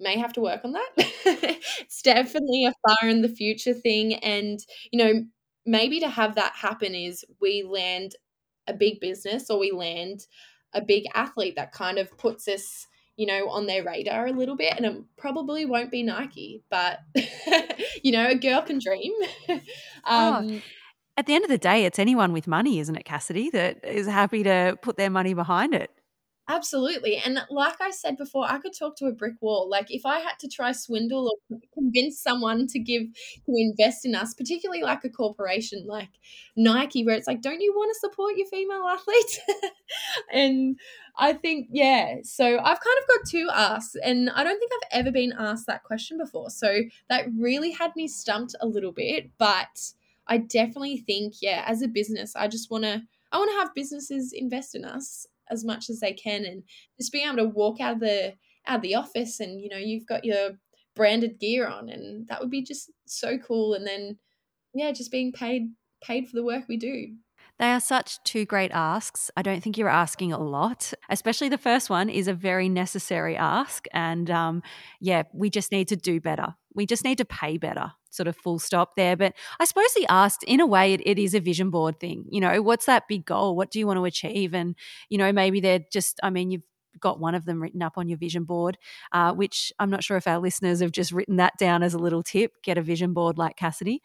may 0.00 0.18
have 0.18 0.32
to 0.34 0.40
work 0.40 0.60
on 0.64 0.72
that. 0.72 0.88
it's 0.96 2.02
definitely 2.02 2.66
a 2.66 2.74
far 2.86 3.08
in 3.08 3.22
the 3.22 3.28
future 3.28 3.74
thing. 3.74 4.14
And, 4.14 4.60
you 4.90 4.98
know, 4.98 5.24
maybe 5.66 6.00
to 6.00 6.08
have 6.08 6.34
that 6.34 6.52
happen 6.54 6.94
is 6.94 7.24
we 7.40 7.62
land 7.62 8.16
a 8.66 8.72
big 8.72 9.00
business 9.00 9.50
or 9.50 9.58
we 9.58 9.72
land 9.72 10.26
a 10.72 10.80
big 10.80 11.04
athlete 11.14 11.56
that 11.56 11.72
kind 11.72 11.98
of 11.98 12.16
puts 12.16 12.48
us 12.48 12.86
you 13.16 13.26
know 13.26 13.50
on 13.50 13.66
their 13.66 13.84
radar 13.84 14.26
a 14.26 14.32
little 14.32 14.56
bit 14.56 14.72
and 14.76 14.86
it 14.86 14.96
probably 15.16 15.66
won't 15.66 15.90
be 15.90 16.02
nike 16.02 16.62
but 16.70 17.00
you 18.02 18.12
know 18.12 18.28
a 18.28 18.34
girl 18.34 18.62
can 18.62 18.78
dream 18.78 19.12
oh, 19.48 19.58
um, 20.06 20.50
oh, 20.50 20.60
at 21.16 21.26
the 21.26 21.34
end 21.34 21.44
of 21.44 21.50
the 21.50 21.58
day 21.58 21.84
it's 21.84 21.98
anyone 21.98 22.32
with 22.32 22.46
money 22.46 22.78
isn't 22.78 22.96
it 22.96 23.04
cassidy 23.04 23.50
that 23.50 23.84
is 23.84 24.06
happy 24.06 24.42
to 24.42 24.78
put 24.80 24.96
their 24.96 25.10
money 25.10 25.34
behind 25.34 25.74
it 25.74 25.90
Absolutely. 26.52 27.16
And 27.16 27.38
like 27.48 27.80
I 27.80 27.92
said 27.92 28.16
before, 28.16 28.44
I 28.50 28.58
could 28.58 28.72
talk 28.76 28.96
to 28.96 29.06
a 29.06 29.12
brick 29.12 29.34
wall. 29.40 29.68
Like 29.70 29.86
if 29.88 30.04
I 30.04 30.18
had 30.18 30.36
to 30.40 30.48
try 30.48 30.72
swindle 30.72 31.38
or 31.48 31.58
convince 31.72 32.20
someone 32.20 32.66
to 32.68 32.80
give 32.80 33.02
to 33.46 33.52
invest 33.54 34.04
in 34.04 34.16
us, 34.16 34.34
particularly 34.34 34.82
like 34.82 35.04
a 35.04 35.10
corporation 35.10 35.84
like 35.86 36.08
Nike, 36.56 37.04
where 37.04 37.14
it's 37.14 37.28
like, 37.28 37.40
don't 37.40 37.60
you 37.60 37.72
want 37.72 37.94
to 37.94 38.00
support 38.00 38.36
your 38.36 38.48
female 38.48 38.82
athletes? 38.82 39.38
and 40.32 40.76
I 41.16 41.34
think, 41.34 41.68
yeah. 41.70 42.16
So 42.24 42.58
I've 42.58 42.80
kind 42.80 42.98
of 43.00 43.08
got 43.08 43.30
two 43.30 43.48
asks, 43.52 43.94
and 44.02 44.28
I 44.30 44.42
don't 44.42 44.58
think 44.58 44.72
I've 44.74 44.98
ever 45.00 45.12
been 45.12 45.32
asked 45.38 45.68
that 45.68 45.84
question 45.84 46.18
before. 46.18 46.50
So 46.50 46.80
that 47.08 47.26
really 47.38 47.70
had 47.70 47.94
me 47.94 48.08
stumped 48.08 48.56
a 48.60 48.66
little 48.66 48.92
bit. 48.92 49.30
But 49.38 49.92
I 50.26 50.38
definitely 50.38 50.96
think, 50.98 51.34
yeah, 51.40 51.62
as 51.68 51.80
a 51.80 51.88
business, 51.88 52.34
I 52.34 52.48
just 52.48 52.72
want 52.72 52.82
to. 52.84 53.02
I 53.32 53.38
want 53.38 53.50
to 53.52 53.58
have 53.58 53.74
businesses 53.76 54.32
invest 54.32 54.74
in 54.74 54.84
us 54.84 55.24
as 55.50 55.64
much 55.64 55.90
as 55.90 56.00
they 56.00 56.12
can 56.12 56.44
and 56.44 56.62
just 56.98 57.12
being 57.12 57.26
able 57.26 57.36
to 57.36 57.44
walk 57.46 57.80
out 57.80 57.94
of 57.94 58.00
the 58.00 58.34
out 58.66 58.76
of 58.76 58.82
the 58.82 58.94
office 58.94 59.40
and 59.40 59.60
you 59.60 59.68
know 59.68 59.76
you've 59.76 60.06
got 60.06 60.24
your 60.24 60.50
branded 60.96 61.38
gear 61.38 61.66
on 61.66 61.88
and 61.88 62.26
that 62.28 62.40
would 62.40 62.50
be 62.50 62.62
just 62.62 62.90
so 63.06 63.38
cool. 63.38 63.74
And 63.74 63.86
then 63.86 64.18
yeah 64.74 64.92
just 64.92 65.10
being 65.10 65.32
paid 65.32 65.70
paid 66.02 66.28
for 66.28 66.36
the 66.36 66.44
work 66.44 66.64
we 66.68 66.76
do 66.76 67.08
they 67.60 67.72
are 67.72 67.80
such 67.80 68.24
two 68.24 68.46
great 68.46 68.70
asks. 68.72 69.30
I 69.36 69.42
don't 69.42 69.62
think 69.62 69.76
you're 69.76 69.90
asking 69.90 70.32
a 70.32 70.38
lot, 70.38 70.94
especially 71.10 71.50
the 71.50 71.58
first 71.58 71.90
one 71.90 72.08
is 72.08 72.26
a 72.26 72.32
very 72.32 72.70
necessary 72.70 73.36
ask. 73.36 73.84
And 73.92 74.30
um, 74.30 74.62
yeah, 74.98 75.24
we 75.34 75.50
just 75.50 75.70
need 75.70 75.86
to 75.88 75.96
do 75.96 76.22
better. 76.22 76.54
We 76.74 76.86
just 76.86 77.04
need 77.04 77.18
to 77.18 77.26
pay 77.26 77.58
better, 77.58 77.92
sort 78.08 78.28
of 78.28 78.36
full 78.36 78.60
stop 78.60 78.96
there. 78.96 79.14
But 79.14 79.34
I 79.60 79.66
suppose 79.66 79.92
he 79.92 80.06
asked, 80.06 80.42
in 80.44 80.60
a 80.60 80.66
way, 80.66 80.94
it, 80.94 81.02
it 81.04 81.18
is 81.18 81.34
a 81.34 81.38
vision 81.40 81.68
board 81.68 82.00
thing. 82.00 82.24
You 82.30 82.40
know, 82.40 82.62
what's 82.62 82.86
that 82.86 83.06
big 83.08 83.26
goal? 83.26 83.54
What 83.54 83.70
do 83.70 83.78
you 83.78 83.86
want 83.86 83.98
to 83.98 84.06
achieve? 84.06 84.54
And, 84.54 84.74
you 85.10 85.18
know, 85.18 85.30
maybe 85.30 85.60
they're 85.60 85.84
just, 85.92 86.18
I 86.22 86.30
mean, 86.30 86.50
you've 86.50 86.62
got 86.98 87.20
one 87.20 87.34
of 87.34 87.44
them 87.44 87.60
written 87.60 87.82
up 87.82 87.98
on 87.98 88.08
your 88.08 88.16
vision 88.16 88.44
board, 88.44 88.78
uh, 89.12 89.34
which 89.34 89.70
I'm 89.78 89.90
not 89.90 90.02
sure 90.02 90.16
if 90.16 90.26
our 90.26 90.38
listeners 90.38 90.80
have 90.80 90.92
just 90.92 91.12
written 91.12 91.36
that 91.36 91.58
down 91.58 91.82
as 91.82 91.92
a 91.92 91.98
little 91.98 92.22
tip. 92.22 92.52
Get 92.62 92.78
a 92.78 92.82
vision 92.82 93.12
board 93.12 93.36
like 93.36 93.56
Cassidy. 93.56 94.00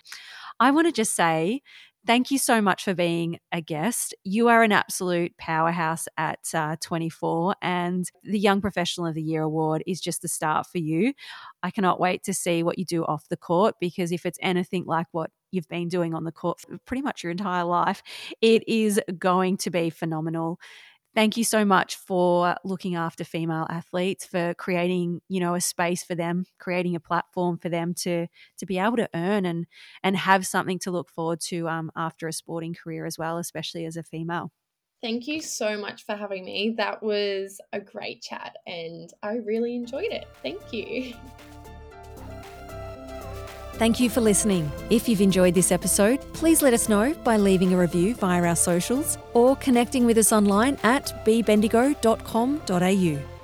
I 0.60 0.72
want 0.72 0.88
to 0.88 0.92
just 0.92 1.16
say 1.16 1.62
Thank 2.06 2.30
you 2.30 2.38
so 2.38 2.62
much 2.62 2.84
for 2.84 2.94
being 2.94 3.40
a 3.52 3.62
guest. 3.62 4.14
You 4.24 4.48
are 4.48 4.62
an 4.62 4.72
absolute 4.72 5.36
powerhouse 5.38 6.08
at 6.18 6.40
uh, 6.54 6.76
24, 6.80 7.56
and 7.64 8.08
the 8.24 8.38
Young 8.38 8.62
Professional 8.62 9.08
of 9.08 9.16
the 9.16 9.24
Year 9.24 9.42
award 9.42 9.84
is 9.88 10.00
just 10.02 10.22
the 10.22 10.28
start 10.28 10.68
for 10.68 10.78
you. 10.78 11.14
I 11.64 11.72
cannot 11.72 12.00
wait 12.00 12.22
to 12.24 12.34
see 12.34 12.62
what 12.62 12.78
you 12.78 12.86
do 12.86 13.04
off 13.06 13.28
the 13.30 13.38
court 13.38 13.76
because 13.80 14.12
if 14.12 14.24
it's 14.26 14.38
anything 14.42 14.86
like 14.86 15.08
what 15.14 15.32
you've 15.52 15.68
been 15.68 15.88
doing 15.88 16.14
on 16.14 16.26
the 16.26 16.32
court 16.32 16.60
for 16.60 16.78
pretty 16.86 17.02
much 17.02 17.24
your 17.24 17.32
entire 17.32 17.64
life, 17.64 18.04
it 18.40 18.64
is 18.68 19.02
going 19.18 19.58
to 19.58 19.72
be 19.72 19.90
phenomenal 19.90 20.60
thank 21.16 21.38
you 21.38 21.44
so 21.44 21.66
much 21.66 21.96
for 21.96 22.56
looking 22.64 22.96
after 22.96 23.24
female 23.24 23.66
athletes 23.70 24.26
for 24.26 24.54
creating 24.56 25.22
you 25.30 25.40
know 25.40 25.56
a 25.56 25.62
space 25.62 26.04
for 26.04 26.14
them 26.14 26.46
creating 26.60 26.96
a 26.96 27.00
platform 27.00 27.58
for 27.58 27.70
them 27.70 27.94
to 27.94 28.28
to 28.58 28.66
be 28.66 28.78
able 28.78 28.98
to 28.98 29.10
earn 29.16 29.46
and 29.46 29.66
and 30.04 30.16
have 30.16 30.46
something 30.46 30.78
to 30.78 30.92
look 30.92 31.10
forward 31.10 31.40
to 31.40 31.68
um, 31.68 31.92
after 31.96 32.28
a 32.28 32.34
sporting 32.34 32.74
career 32.74 33.06
as 33.06 33.18
well 33.18 33.38
especially 33.38 33.86
as 33.86 33.98
a 33.98 34.04
female. 34.04 34.52
Thank 35.02 35.28
you 35.28 35.42
so 35.42 35.78
much 35.78 36.06
for 36.06 36.16
having 36.16 36.46
me. 36.46 36.74
That 36.78 37.02
was 37.02 37.62
a 37.74 37.80
great 37.80 38.22
chat 38.22 38.58
and 38.68 39.12
i 39.24 39.36
really 39.38 39.76
enjoyed 39.76 40.12
it. 40.12 40.28
Thank 40.44 40.74
you 40.74 41.14
Thank 43.78 44.00
you 44.00 44.10
for 44.10 44.22
listening. 44.22 44.72
If 44.90 45.10
you've 45.10 45.20
enjoyed 45.20 45.54
this 45.54 45.70
episode, 45.70 46.22
please 46.32 46.62
let 46.62 46.74
us 46.74 46.88
know 46.88 47.14
by 47.26 47.36
leaving 47.36 47.74
a 47.74 47.78
review 47.78 48.16
via 48.16 48.42
our 48.42 48.56
socials 48.56 49.18
or 49.34 49.58
connecting 49.58 50.06
with 50.06 50.18
us 50.18 50.32
online 50.32 50.78
at 50.84 51.26
bebendigo.com.au. 51.26 53.35